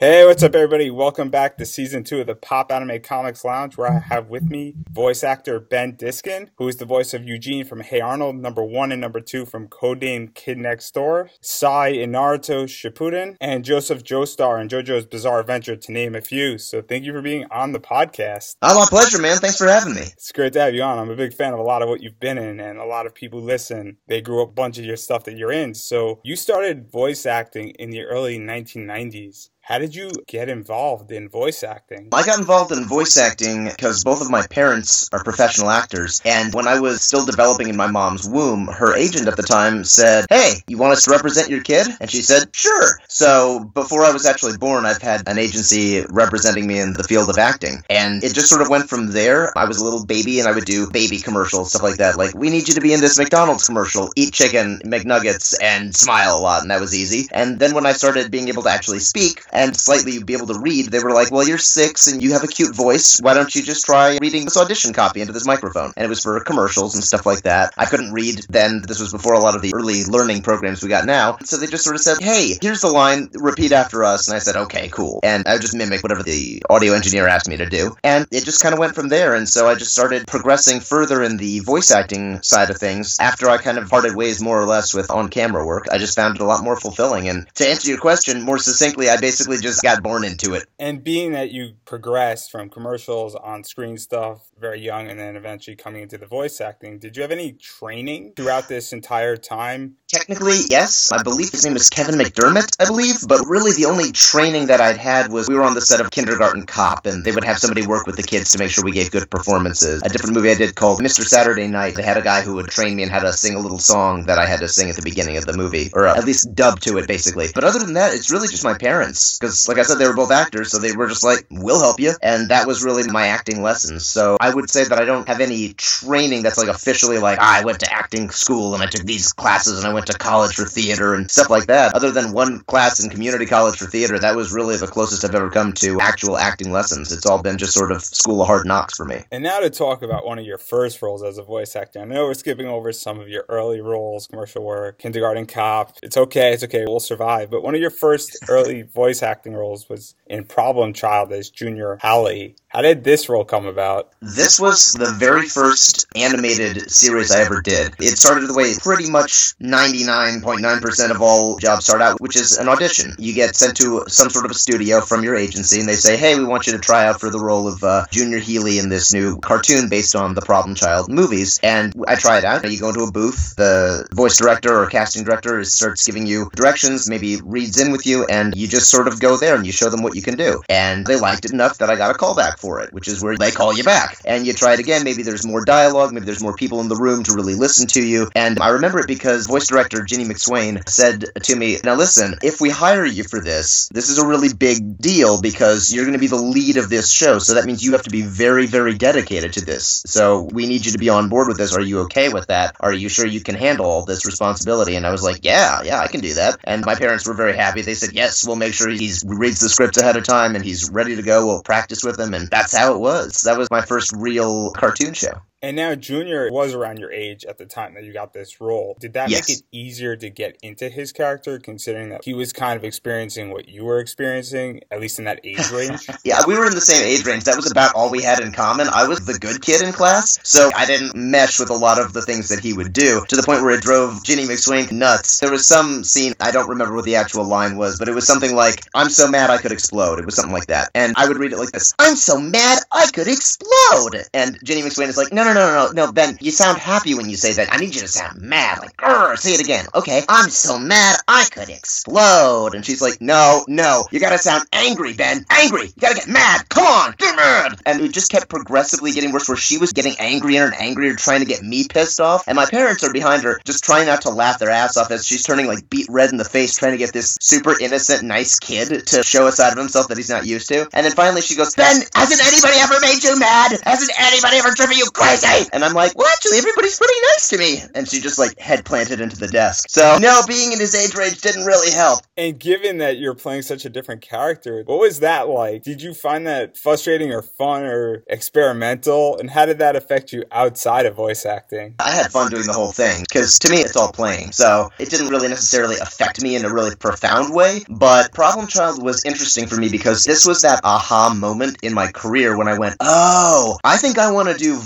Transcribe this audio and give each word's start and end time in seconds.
Hey, 0.00 0.24
what's 0.24 0.44
up, 0.44 0.54
everybody? 0.54 0.92
Welcome 0.92 1.28
back 1.28 1.58
to 1.58 1.66
season 1.66 2.04
two 2.04 2.20
of 2.20 2.28
the 2.28 2.36
Pop 2.36 2.70
Anime 2.70 3.00
Comics 3.00 3.44
Lounge, 3.44 3.76
where 3.76 3.90
I 3.90 3.98
have 3.98 4.28
with 4.28 4.44
me 4.44 4.76
voice 4.88 5.24
actor 5.24 5.58
Ben 5.58 5.96
Diskin, 5.96 6.52
who 6.56 6.68
is 6.68 6.76
the 6.76 6.84
voice 6.84 7.14
of 7.14 7.24
Eugene 7.24 7.64
from 7.64 7.80
Hey 7.80 8.00
Arnold, 8.00 8.36
number 8.36 8.62
one 8.62 8.92
and 8.92 9.00
number 9.00 9.20
two 9.20 9.44
from 9.44 9.66
Codename 9.66 10.32
Kid 10.32 10.56
Next 10.58 10.94
Door, 10.94 11.30
Sai 11.40 11.88
in 11.88 12.12
Naruto 12.12 12.66
Shippuden, 12.68 13.34
and 13.40 13.64
Joseph 13.64 14.04
Joestar 14.04 14.62
in 14.62 14.68
JoJo's 14.68 15.04
Bizarre 15.04 15.40
Adventure, 15.40 15.74
to 15.74 15.90
name 15.90 16.14
a 16.14 16.20
few. 16.20 16.58
So 16.58 16.80
thank 16.80 17.04
you 17.04 17.12
for 17.12 17.20
being 17.20 17.46
on 17.50 17.72
the 17.72 17.80
podcast. 17.80 18.54
Oh, 18.62 18.78
my 18.78 18.86
pleasure, 18.88 19.20
man. 19.20 19.38
Thanks 19.38 19.58
for 19.58 19.66
having 19.66 19.96
me. 19.96 20.02
It's 20.02 20.30
great 20.30 20.52
to 20.52 20.60
have 20.60 20.76
you 20.76 20.82
on. 20.84 21.00
I'm 21.00 21.10
a 21.10 21.16
big 21.16 21.34
fan 21.34 21.54
of 21.54 21.58
a 21.58 21.64
lot 21.64 21.82
of 21.82 21.88
what 21.88 22.04
you've 22.04 22.20
been 22.20 22.38
in, 22.38 22.60
and 22.60 22.78
a 22.78 22.86
lot 22.86 23.06
of 23.06 23.16
people 23.16 23.42
listen. 23.42 23.96
They 24.06 24.20
grew 24.20 24.44
up 24.44 24.50
a 24.50 24.52
bunch 24.52 24.78
of 24.78 24.84
your 24.84 24.96
stuff 24.96 25.24
that 25.24 25.36
you're 25.36 25.50
in. 25.50 25.74
So 25.74 26.20
you 26.22 26.36
started 26.36 26.88
voice 26.88 27.26
acting 27.26 27.70
in 27.70 27.90
the 27.90 28.02
early 28.02 28.38
1990s. 28.38 29.48
How 29.68 29.78
did 29.78 29.94
you 29.94 30.10
get 30.26 30.48
involved 30.48 31.12
in 31.12 31.28
voice 31.28 31.62
acting? 31.62 32.08
I 32.14 32.24
got 32.24 32.38
involved 32.38 32.72
in 32.72 32.86
voice 32.86 33.18
acting 33.18 33.66
because 33.66 34.02
both 34.02 34.22
of 34.22 34.30
my 34.30 34.46
parents 34.46 35.10
are 35.12 35.22
professional 35.22 35.68
actors, 35.68 36.22
and 36.24 36.54
when 36.54 36.66
I 36.66 36.80
was 36.80 37.02
still 37.02 37.26
developing 37.26 37.68
in 37.68 37.76
my 37.76 37.86
mom's 37.86 38.26
womb, 38.26 38.68
her 38.68 38.96
agent 38.96 39.28
at 39.28 39.36
the 39.36 39.42
time 39.42 39.84
said, 39.84 40.24
Hey, 40.30 40.62
you 40.68 40.78
want 40.78 40.94
us 40.94 41.04
to 41.04 41.10
represent 41.10 41.50
your 41.50 41.62
kid? 41.62 41.86
And 42.00 42.10
she 42.10 42.22
said, 42.22 42.48
Sure. 42.56 42.98
So 43.08 43.70
before 43.74 44.06
I 44.06 44.10
was 44.10 44.24
actually 44.24 44.56
born, 44.56 44.86
I've 44.86 45.02
had 45.02 45.28
an 45.28 45.36
agency 45.36 46.02
representing 46.08 46.66
me 46.66 46.80
in 46.80 46.94
the 46.94 47.04
field 47.04 47.28
of 47.28 47.36
acting, 47.36 47.82
and 47.90 48.24
it 48.24 48.32
just 48.32 48.48
sort 48.48 48.62
of 48.62 48.70
went 48.70 48.88
from 48.88 49.12
there. 49.12 49.52
I 49.54 49.66
was 49.66 49.82
a 49.82 49.84
little 49.84 50.06
baby, 50.06 50.38
and 50.38 50.48
I 50.48 50.52
would 50.52 50.64
do 50.64 50.88
baby 50.90 51.18
commercials, 51.18 51.72
stuff 51.72 51.82
like 51.82 51.98
that. 51.98 52.16
Like, 52.16 52.34
we 52.34 52.48
need 52.48 52.68
you 52.68 52.74
to 52.74 52.80
be 52.80 52.94
in 52.94 53.02
this 53.02 53.18
McDonald's 53.18 53.66
commercial, 53.66 54.10
eat 54.16 54.32
chicken, 54.32 54.80
McNuggets, 54.86 55.54
and 55.60 55.94
smile 55.94 56.38
a 56.38 56.40
lot, 56.40 56.62
and 56.62 56.70
that 56.70 56.80
was 56.80 56.94
easy. 56.94 57.28
And 57.32 57.58
then 57.58 57.74
when 57.74 57.84
I 57.84 57.92
started 57.92 58.30
being 58.30 58.48
able 58.48 58.62
to 58.62 58.70
actually 58.70 59.00
speak, 59.00 59.44
and 59.58 59.76
slightly 59.76 60.22
be 60.22 60.34
able 60.34 60.46
to 60.46 60.58
read, 60.58 60.86
they 60.86 61.00
were 61.00 61.12
like, 61.12 61.30
well, 61.30 61.46
you're 61.46 61.58
six 61.58 62.06
and 62.06 62.22
you 62.22 62.32
have 62.32 62.44
a 62.44 62.48
cute 62.48 62.74
voice. 62.74 63.18
Why 63.20 63.34
don't 63.34 63.54
you 63.54 63.62
just 63.62 63.84
try 63.84 64.18
reading 64.20 64.44
this 64.44 64.56
audition 64.56 64.92
copy 64.92 65.20
into 65.20 65.32
this 65.32 65.46
microphone? 65.46 65.92
And 65.96 66.04
it 66.04 66.08
was 66.08 66.22
for 66.22 66.38
commercials 66.40 66.94
and 66.94 67.04
stuff 67.04 67.26
like 67.26 67.42
that. 67.42 67.74
I 67.76 67.86
couldn't 67.86 68.12
read 68.12 68.46
then. 68.48 68.82
This 68.86 69.00
was 69.00 69.12
before 69.12 69.34
a 69.34 69.40
lot 69.40 69.56
of 69.56 69.62
the 69.62 69.74
early 69.74 70.04
learning 70.04 70.42
programs 70.42 70.82
we 70.82 70.88
got 70.88 71.06
now. 71.06 71.38
So 71.44 71.56
they 71.56 71.66
just 71.66 71.84
sort 71.84 71.96
of 71.96 72.02
said, 72.02 72.18
hey, 72.20 72.56
here's 72.62 72.80
the 72.80 72.88
line, 72.88 73.28
repeat 73.34 73.72
after 73.72 74.04
us. 74.04 74.28
And 74.28 74.36
I 74.36 74.38
said, 74.38 74.56
okay, 74.56 74.88
cool. 74.88 75.20
And 75.22 75.46
I 75.46 75.54
would 75.54 75.62
just 75.62 75.74
mimic 75.74 76.02
whatever 76.02 76.22
the 76.22 76.62
audio 76.70 76.92
engineer 76.92 77.26
asked 77.26 77.48
me 77.48 77.56
to 77.56 77.66
do. 77.66 77.96
And 78.04 78.26
it 78.30 78.44
just 78.44 78.62
kind 78.62 78.72
of 78.72 78.78
went 78.78 78.94
from 78.94 79.08
there. 79.08 79.34
And 79.34 79.48
so 79.48 79.68
I 79.68 79.74
just 79.74 79.92
started 79.92 80.26
progressing 80.26 80.80
further 80.80 81.22
in 81.22 81.36
the 81.36 81.60
voice 81.60 81.90
acting 81.90 82.42
side 82.42 82.70
of 82.70 82.76
things. 82.76 83.16
After 83.18 83.48
I 83.48 83.58
kind 83.58 83.78
of 83.78 83.88
parted 83.88 84.14
ways 84.14 84.40
more 84.40 84.60
or 84.60 84.66
less 84.66 84.94
with 84.94 85.10
on 85.10 85.28
camera 85.28 85.66
work, 85.66 85.86
I 85.90 85.98
just 85.98 86.16
found 86.16 86.36
it 86.36 86.42
a 86.42 86.46
lot 86.46 86.62
more 86.62 86.78
fulfilling. 86.78 87.28
And 87.28 87.46
to 87.54 87.68
answer 87.68 87.88
your 87.88 87.98
question 87.98 88.42
more 88.42 88.58
succinctly, 88.58 89.08
I 89.08 89.16
basically 89.16 89.47
just 89.56 89.82
got 89.82 90.02
born 90.02 90.24
into 90.24 90.54
it. 90.54 90.66
And 90.78 91.02
being 91.02 91.32
that 91.32 91.50
you 91.50 91.72
progressed 91.84 92.50
from 92.50 92.68
commercials 92.68 93.34
on 93.34 93.64
screen 93.64 93.96
stuff 93.96 94.48
very 94.60 94.80
young 94.80 95.08
and 95.08 95.18
then 95.18 95.36
eventually 95.36 95.76
coming 95.76 96.02
into 96.02 96.18
the 96.18 96.26
voice 96.26 96.60
acting, 96.60 96.98
did 96.98 97.16
you 97.16 97.22
have 97.22 97.32
any 97.32 97.52
training 97.52 98.32
throughout 98.36 98.68
this 98.68 98.92
entire 98.92 99.36
time? 99.36 99.96
Technically, 100.08 100.58
yes. 100.68 101.12
I 101.12 101.22
believe 101.22 101.50
his 101.50 101.64
name 101.64 101.76
is 101.76 101.90
Kevin 101.90 102.16
McDermott, 102.16 102.76
I 102.80 102.86
believe. 102.86 103.16
But 103.26 103.46
really, 103.46 103.72
the 103.72 103.86
only 103.86 104.12
training 104.12 104.66
that 104.66 104.80
I'd 104.80 104.96
had 104.96 105.30
was 105.32 105.48
we 105.48 105.54
were 105.54 105.64
on 105.64 105.74
the 105.74 105.80
set 105.80 106.00
of 106.00 106.10
Kindergarten 106.10 106.66
Cop, 106.66 107.06
and 107.06 107.24
they 107.24 107.32
would 107.32 107.44
have 107.44 107.58
somebody 107.58 107.86
work 107.86 108.06
with 108.06 108.16
the 108.16 108.22
kids 108.22 108.52
to 108.52 108.58
make 108.58 108.70
sure 108.70 108.84
we 108.84 108.92
gave 108.92 109.10
good 109.10 109.30
performances. 109.30 110.02
A 110.02 110.08
different 110.08 110.34
movie 110.34 110.50
I 110.50 110.54
did 110.54 110.74
called 110.74 111.00
Mr. 111.00 111.24
Saturday 111.24 111.66
Night, 111.66 111.94
they 111.94 112.02
had 112.02 112.16
a 112.16 112.22
guy 112.22 112.42
who 112.42 112.54
would 112.54 112.68
train 112.68 112.96
me 112.96 113.02
in 113.02 113.08
how 113.08 113.20
to 113.20 113.32
sing 113.32 113.54
a 113.54 113.60
little 113.60 113.78
song 113.78 114.24
that 114.26 114.38
I 114.38 114.46
had 114.46 114.60
to 114.60 114.68
sing 114.68 114.88
at 114.90 114.96
the 114.96 115.02
beginning 115.02 115.36
of 115.36 115.46
the 115.46 115.56
movie, 115.56 115.90
or 115.92 116.06
uh, 116.06 116.16
at 116.16 116.24
least 116.24 116.54
dub 116.54 116.80
to 116.80 116.98
it, 116.98 117.06
basically. 117.06 117.48
But 117.54 117.64
other 117.64 117.78
than 117.78 117.94
that, 117.94 118.14
it's 118.14 118.30
really 118.30 118.48
just 118.48 118.64
my 118.64 118.76
parents. 118.76 119.37
Because, 119.38 119.68
like 119.68 119.78
I 119.78 119.82
said, 119.82 119.98
they 119.98 120.06
were 120.06 120.14
both 120.14 120.30
actors, 120.30 120.70
so 120.70 120.78
they 120.78 120.92
were 120.92 121.08
just 121.08 121.24
like, 121.24 121.46
we'll 121.50 121.80
help 121.80 122.00
you. 122.00 122.12
And 122.22 122.50
that 122.50 122.66
was 122.66 122.82
really 122.82 123.04
my 123.10 123.28
acting 123.28 123.62
lessons. 123.62 124.06
So 124.06 124.36
I 124.40 124.54
would 124.54 124.70
say 124.70 124.84
that 124.84 124.98
I 124.98 125.04
don't 125.04 125.28
have 125.28 125.40
any 125.40 125.74
training 125.74 126.42
that's 126.42 126.58
like 126.58 126.68
officially 126.68 127.18
like, 127.18 127.38
ah, 127.40 127.60
I 127.60 127.64
went 127.64 127.80
to 127.80 127.92
acting 127.92 128.30
school 128.30 128.74
and 128.74 128.82
I 128.82 128.86
took 128.86 129.04
these 129.04 129.32
classes 129.32 129.78
and 129.78 129.86
I 129.86 129.92
went 129.92 130.06
to 130.06 130.18
college 130.18 130.54
for 130.54 130.64
theater 130.64 131.14
and 131.14 131.30
stuff 131.30 131.50
like 131.50 131.66
that. 131.66 131.94
Other 131.94 132.10
than 132.10 132.32
one 132.32 132.60
class 132.60 133.02
in 133.02 133.10
community 133.10 133.46
college 133.46 133.78
for 133.78 133.86
theater, 133.86 134.18
that 134.18 134.36
was 134.36 134.52
really 134.52 134.76
the 134.76 134.86
closest 134.86 135.24
I've 135.24 135.34
ever 135.34 135.50
come 135.50 135.72
to 135.74 136.00
actual 136.00 136.36
acting 136.36 136.72
lessons. 136.72 137.12
It's 137.12 137.26
all 137.26 137.42
been 137.42 137.58
just 137.58 137.74
sort 137.74 137.92
of 137.92 138.02
school 138.02 138.40
of 138.40 138.46
hard 138.46 138.66
knocks 138.66 138.96
for 138.96 139.04
me. 139.04 139.24
And 139.30 139.42
now 139.42 139.60
to 139.60 139.70
talk 139.70 140.02
about 140.02 140.26
one 140.26 140.38
of 140.38 140.44
your 140.44 140.58
first 140.58 141.00
roles 141.02 141.22
as 141.22 141.38
a 141.38 141.42
voice 141.42 141.76
actor. 141.76 142.00
I 142.00 142.04
know 142.04 142.24
we're 142.24 142.34
skipping 142.34 142.66
over 142.66 142.92
some 142.92 143.20
of 143.20 143.28
your 143.28 143.44
early 143.48 143.80
roles, 143.80 144.26
commercial 144.26 144.64
work, 144.64 144.98
kindergarten 144.98 145.46
cop. 145.46 145.96
It's 146.02 146.16
okay, 146.16 146.52
it's 146.52 146.64
okay, 146.64 146.84
we'll 146.86 147.00
survive. 147.00 147.50
But 147.50 147.62
one 147.62 147.74
of 147.74 147.80
your 147.80 147.90
first 147.90 148.38
early 148.48 148.82
voice 148.82 149.22
acting 149.28 149.52
roles 149.52 149.88
was 149.88 150.14
in 150.26 150.44
Problem 150.44 150.92
Child 150.94 151.32
as 151.32 151.50
Junior 151.50 151.98
Healy. 152.00 152.56
How 152.68 152.82
did 152.82 153.02
this 153.04 153.28
role 153.28 153.44
come 153.44 153.66
about? 153.66 154.12
This 154.20 154.60
was 154.60 154.92
the 154.92 155.10
very 155.18 155.48
first 155.48 156.06
animated 156.14 156.90
series 156.90 157.30
I 157.30 157.40
ever 157.40 157.62
did. 157.62 157.94
It 157.98 158.18
started 158.18 158.46
the 158.46 158.54
way 158.54 158.74
pretty 158.78 159.10
much 159.10 159.54
99.9% 159.58 161.10
of 161.10 161.22
all 161.22 161.58
jobs 161.58 161.84
start 161.84 162.02
out, 162.02 162.20
which 162.20 162.36
is 162.36 162.58
an 162.58 162.68
audition. 162.68 163.14
You 163.18 163.32
get 163.32 163.56
sent 163.56 163.76
to 163.78 164.04
some 164.08 164.28
sort 164.28 164.44
of 164.44 164.50
a 164.50 164.54
studio 164.54 165.00
from 165.00 165.24
your 165.24 165.34
agency, 165.34 165.80
and 165.80 165.88
they 165.88 165.94
say, 165.94 166.16
hey, 166.16 166.38
we 166.38 166.44
want 166.44 166.66
you 166.66 166.74
to 166.74 166.78
try 166.78 167.06
out 167.06 167.20
for 167.20 167.30
the 167.30 167.40
role 167.40 167.68
of 167.68 167.82
uh, 167.82 168.04
Junior 168.10 168.38
Healy 168.38 168.78
in 168.78 168.90
this 168.90 169.14
new 169.14 169.38
cartoon 169.38 169.88
based 169.88 170.14
on 170.14 170.34
the 170.34 170.42
Problem 170.42 170.74
Child 170.74 171.10
movies. 171.10 171.58
And 171.62 171.94
I 172.06 172.16
tried 172.16 172.44
out. 172.44 172.70
You 172.70 172.78
go 172.78 172.90
into 172.90 173.02
a 173.02 173.10
booth, 173.10 173.56
the 173.56 174.06
voice 174.12 174.36
director 174.36 174.78
or 174.78 174.86
casting 174.86 175.24
director 175.24 175.64
starts 175.64 176.04
giving 176.04 176.26
you 176.26 176.50
directions, 176.54 177.08
maybe 177.08 177.40
reads 177.42 177.80
in 177.80 177.92
with 177.92 178.06
you, 178.06 178.26
and 178.26 178.54
you 178.54 178.68
just 178.68 178.90
sort 178.90 179.07
of 179.08 179.20
go 179.20 179.36
there 179.36 179.56
and 179.56 179.66
you 179.66 179.72
show 179.72 179.90
them 179.90 180.02
what 180.02 180.14
you 180.14 180.22
can 180.22 180.36
do. 180.36 180.62
And 180.68 181.06
they 181.06 181.18
liked 181.18 181.44
it 181.44 181.52
enough 181.52 181.78
that 181.78 181.90
I 181.90 181.96
got 181.96 182.10
a 182.10 182.14
call 182.14 182.34
back 182.34 182.58
for 182.58 182.80
it, 182.80 182.92
which 182.92 183.08
is 183.08 183.22
where 183.22 183.36
they 183.36 183.50
call 183.50 183.76
you 183.76 183.84
back. 183.84 184.18
And 184.24 184.46
you 184.46 184.52
try 184.52 184.74
it 184.74 184.80
again. 184.80 185.04
Maybe 185.04 185.22
there's 185.22 185.46
more 185.46 185.64
dialogue, 185.64 186.12
maybe 186.12 186.26
there's 186.26 186.42
more 186.42 186.54
people 186.54 186.80
in 186.80 186.88
the 186.88 186.96
room 186.96 187.22
to 187.24 187.32
really 187.32 187.54
listen 187.54 187.86
to 187.88 188.02
you. 188.02 188.28
And 188.34 188.58
I 188.60 188.70
remember 188.70 189.00
it 189.00 189.06
because 189.06 189.46
voice 189.46 189.66
director 189.66 190.04
Ginny 190.04 190.24
McSwain 190.24 190.88
said 190.88 191.24
to 191.44 191.56
me, 191.56 191.78
Now 191.84 191.94
listen, 191.94 192.34
if 192.42 192.60
we 192.60 192.70
hire 192.70 193.04
you 193.04 193.24
for 193.24 193.40
this, 193.40 193.88
this 193.92 194.08
is 194.08 194.18
a 194.18 194.26
really 194.26 194.52
big 194.52 194.98
deal 194.98 195.40
because 195.40 195.92
you're 195.92 196.04
going 196.04 196.12
to 196.14 196.20
be 196.20 196.26
the 196.26 196.36
lead 196.36 196.76
of 196.76 196.88
this 196.88 197.10
show. 197.10 197.38
So 197.38 197.54
that 197.54 197.64
means 197.64 197.84
you 197.84 197.92
have 197.92 198.02
to 198.02 198.10
be 198.10 198.22
very, 198.22 198.66
very 198.66 198.94
dedicated 198.94 199.54
to 199.54 199.64
this. 199.64 200.02
So 200.06 200.42
we 200.42 200.66
need 200.66 200.86
you 200.86 200.92
to 200.92 200.98
be 200.98 201.08
on 201.08 201.28
board 201.28 201.48
with 201.48 201.58
this. 201.58 201.74
Are 201.74 201.80
you 201.80 202.00
okay 202.00 202.28
with 202.28 202.48
that? 202.48 202.76
Are 202.80 202.92
you 202.92 203.08
sure 203.08 203.26
you 203.26 203.40
can 203.40 203.54
handle 203.54 204.04
this 204.04 204.26
responsibility? 204.26 204.96
And 204.96 205.06
I 205.06 205.10
was 205.10 205.22
like, 205.22 205.44
Yeah, 205.44 205.82
yeah, 205.82 206.00
I 206.00 206.08
can 206.08 206.20
do 206.20 206.34
that. 206.34 206.58
And 206.64 206.84
my 206.84 206.94
parents 206.94 207.26
were 207.26 207.34
very 207.34 207.56
happy. 207.56 207.82
They 207.82 207.94
said, 207.94 208.12
Yes, 208.12 208.46
we'll 208.46 208.56
make 208.56 208.74
sure 208.74 208.90
he 208.98 209.12
reads 209.26 209.60
the 209.60 209.68
scripts 209.68 209.98
ahead 209.98 210.16
of 210.16 210.24
time 210.24 210.54
and 210.54 210.64
he's 210.64 210.90
ready 210.90 211.16
to 211.16 211.22
go. 211.22 211.46
We'll 211.46 211.62
practice 211.62 212.02
with 212.02 212.18
him. 212.18 212.34
And 212.34 212.48
that's 212.48 212.76
how 212.76 212.94
it 212.94 212.98
was. 212.98 213.42
That 213.42 213.58
was 213.58 213.70
my 213.70 213.82
first 213.82 214.12
real 214.16 214.72
cartoon 214.72 215.14
show. 215.14 215.40
And 215.60 215.76
now 215.76 215.94
Junior 215.96 216.50
was 216.52 216.72
around 216.74 216.98
your 216.98 217.10
age 217.12 217.44
at 217.44 217.58
the 217.58 217.66
time 217.66 217.94
that 217.94 218.04
you 218.04 218.12
got 218.12 218.32
this 218.32 218.60
role. 218.60 218.96
Did 219.00 219.14
that 219.14 219.28
Yes. 219.30 219.48
make 219.48 219.58
it 219.58 219.64
easier 219.72 220.14
to 220.16 220.30
get 220.30 220.56
into 220.62 220.88
his 220.88 221.10
character, 221.12 221.58
considering 221.58 222.10
that 222.10 222.24
he 222.24 222.32
was 222.32 222.52
kind 222.52 222.76
of 222.76 222.84
experiencing 222.84 223.50
what 223.52 223.68
you 223.68 223.84
were 223.84 223.98
experiencing, 223.98 224.82
at 224.92 225.00
least 225.00 225.18
in 225.18 225.24
that 225.24 225.40
age 225.42 225.68
range? 225.72 226.06
Yeah, 226.24 226.42
we 226.46 226.56
were 226.56 226.66
in 226.66 226.74
the 226.74 226.80
same 226.80 227.04
age 227.04 227.24
range. 227.26 227.44
That 227.44 227.56
was 227.56 227.70
about 227.70 227.94
all 227.96 228.08
we 228.10 228.22
had 228.22 228.38
in 228.40 228.52
common. 228.52 228.86
I 228.88 229.08
was 229.08 229.26
the 229.26 229.36
good 229.38 229.60
kid 229.60 229.82
in 229.82 229.92
class, 229.92 230.38
so 230.44 230.70
I 230.76 230.86
didn't 230.86 231.16
mesh 231.16 231.58
with 231.58 231.70
a 231.70 231.74
lot 231.74 232.00
of 232.00 232.12
the 232.12 232.22
things 232.22 232.48
that 232.50 232.60
he 232.60 232.72
would 232.72 232.92
do 232.92 233.24
to 233.28 233.34
the 233.36 233.42
point 233.42 233.62
where 233.62 233.74
it 233.74 233.82
drove 233.82 234.22
Ginny 234.22 234.44
McSwain 234.44 234.92
nuts. 234.92 235.40
There 235.40 235.50
was 235.50 235.66
some 235.66 236.04
scene, 236.04 236.34
I 236.40 236.52
don't 236.52 236.68
remember 236.68 236.94
what 236.94 237.04
the 237.04 237.16
actual 237.16 237.44
line 237.44 237.76
was, 237.76 237.98
but 237.98 238.08
it 238.08 238.14
was 238.14 238.26
something 238.26 238.54
like, 238.54 238.84
I'm 238.94 239.10
so 239.10 239.28
mad 239.28 239.50
I 239.50 239.58
could 239.58 239.72
explode. 239.72 240.20
It 240.20 240.24
was 240.24 240.36
something 240.36 240.52
like 240.52 240.66
that. 240.68 240.90
And 240.94 241.14
I 241.16 241.26
would 241.26 241.36
read 241.38 241.52
it 241.52 241.58
like 241.58 241.72
this 241.72 241.94
I'm 241.98 242.14
so 242.14 242.38
mad 242.38 242.78
I 242.92 243.06
could 243.12 243.26
explode. 243.26 244.22
And 244.32 244.56
Ginny 244.64 244.82
McSwain 244.82 245.08
is 245.08 245.16
like, 245.16 245.32
no, 245.32 245.47
no, 245.52 245.66
no, 245.66 245.92
no, 245.92 246.06
no, 246.06 246.12
Ben, 246.12 246.38
you 246.40 246.50
sound 246.50 246.78
happy 246.78 247.14
when 247.14 247.28
you 247.28 247.36
say 247.36 247.52
that. 247.52 247.72
I 247.72 247.78
need 247.78 247.94
you 247.94 248.00
to 248.00 248.08
sound 248.08 248.40
mad. 248.40 248.78
Like, 248.80 248.96
Grr, 248.96 249.36
say 249.36 249.54
it 249.54 249.60
again. 249.60 249.86
Okay, 249.94 250.22
I'm 250.28 250.50
so 250.50 250.78
mad 250.78 251.18
I 251.26 251.44
could 251.50 251.68
explode. 251.68 252.74
And 252.74 252.84
she's 252.84 253.02
like, 253.02 253.20
no, 253.20 253.64
no, 253.68 254.04
you 254.10 254.20
gotta 254.20 254.38
sound 254.38 254.64
angry, 254.72 255.14
Ben. 255.14 255.44
Angry. 255.50 255.86
You 255.86 256.00
gotta 256.00 256.16
get 256.16 256.28
mad. 256.28 256.68
Come 256.68 256.84
on, 256.84 257.14
get 257.18 257.36
mad. 257.36 257.80
And 257.86 258.00
it 258.00 258.12
just 258.12 258.30
kept 258.30 258.48
progressively 258.48 259.12
getting 259.12 259.32
worse 259.32 259.48
where 259.48 259.56
she 259.56 259.78
was 259.78 259.92
getting 259.92 260.14
angrier 260.18 260.64
and 260.64 260.74
angrier 260.74 261.14
trying 261.14 261.40
to 261.40 261.46
get 261.46 261.62
me 261.62 261.86
pissed 261.88 262.20
off. 262.20 262.46
And 262.46 262.56
my 262.56 262.66
parents 262.66 263.04
are 263.04 263.12
behind 263.12 263.42
her 263.42 263.60
just 263.64 263.84
trying 263.84 264.06
not 264.06 264.22
to 264.22 264.30
laugh 264.30 264.58
their 264.58 264.70
ass 264.70 264.96
off 264.96 265.10
as 265.10 265.26
she's 265.26 265.42
turning 265.42 265.66
like 265.66 265.88
beat 265.90 266.06
red 266.08 266.30
in 266.30 266.36
the 266.36 266.44
face 266.44 266.76
trying 266.76 266.92
to 266.92 266.98
get 266.98 267.12
this 267.12 267.36
super 267.40 267.78
innocent, 267.80 268.22
nice 268.22 268.58
kid 268.58 269.06
to 269.06 269.22
show 269.22 269.46
a 269.46 269.52
side 269.52 269.72
of 269.72 269.78
himself 269.78 270.08
that 270.08 270.16
he's 270.16 270.30
not 270.30 270.46
used 270.46 270.68
to. 270.68 270.88
And 270.92 271.04
then 271.04 271.12
finally 271.12 271.40
she 271.40 271.56
goes, 271.56 271.74
Ben, 271.74 272.02
hasn't 272.14 272.46
anybody 272.46 272.78
ever 272.80 273.00
made 273.00 273.22
you 273.22 273.38
mad? 273.38 273.78
Hasn't 273.82 274.10
anybody 274.18 274.56
ever 274.58 274.70
driven 274.74 274.96
you 274.96 275.06
crazy? 275.10 275.37
And 275.72 275.84
I'm 275.84 275.94
like, 275.94 276.16
well, 276.16 276.26
actually, 276.32 276.58
everybody's 276.58 276.98
pretty 276.98 277.20
nice 277.34 277.48
to 277.48 277.58
me. 277.58 277.78
And 277.94 278.08
she 278.08 278.20
just 278.20 278.38
like 278.38 278.58
head 278.58 278.84
planted 278.84 279.20
into 279.20 279.36
the 279.36 279.48
desk. 279.48 279.86
So, 279.88 280.18
no, 280.20 280.42
being 280.46 280.72
in 280.72 280.80
his 280.80 280.94
age 280.94 281.14
range 281.14 281.40
didn't 281.40 281.64
really 281.64 281.92
help. 281.92 282.20
And 282.36 282.58
given 282.58 282.98
that 282.98 283.18
you're 283.18 283.34
playing 283.34 283.62
such 283.62 283.84
a 283.84 283.88
different 283.88 284.22
character, 284.22 284.82
what 284.84 284.98
was 284.98 285.20
that 285.20 285.48
like? 285.48 285.82
Did 285.82 286.02
you 286.02 286.14
find 286.14 286.46
that 286.46 286.76
frustrating 286.76 287.32
or 287.32 287.42
fun 287.42 287.84
or 287.84 288.24
experimental? 288.28 289.38
And 289.38 289.50
how 289.50 289.66
did 289.66 289.78
that 289.78 289.96
affect 289.96 290.32
you 290.32 290.44
outside 290.52 291.06
of 291.06 291.14
voice 291.14 291.44
acting? 291.46 291.94
I 291.98 292.10
had 292.10 292.30
fun 292.30 292.50
doing 292.50 292.66
the 292.66 292.72
whole 292.72 292.92
thing 292.92 293.22
because 293.28 293.58
to 293.60 293.70
me, 293.70 293.78
it's 293.78 293.96
all 293.96 294.12
playing. 294.12 294.52
So 294.52 294.90
it 294.98 295.10
didn't 295.10 295.28
really 295.28 295.48
necessarily 295.48 295.96
affect 295.98 296.42
me 296.42 296.56
in 296.56 296.64
a 296.64 296.72
really 296.72 296.96
profound 296.96 297.54
way. 297.54 297.80
But 297.88 298.32
Problem 298.32 298.66
Child 298.66 299.02
was 299.02 299.24
interesting 299.24 299.66
for 299.66 299.76
me 299.76 299.88
because 299.88 300.24
this 300.24 300.46
was 300.46 300.62
that 300.62 300.80
aha 300.84 301.34
moment 301.34 301.78
in 301.82 301.94
my 301.94 302.10
career 302.10 302.56
when 302.56 302.68
I 302.68 302.78
went, 302.78 302.96
oh, 303.00 303.78
I 303.84 303.96
think 303.96 304.18
I 304.18 304.32
want 304.32 304.48
to 304.48 304.56
do 304.56 304.76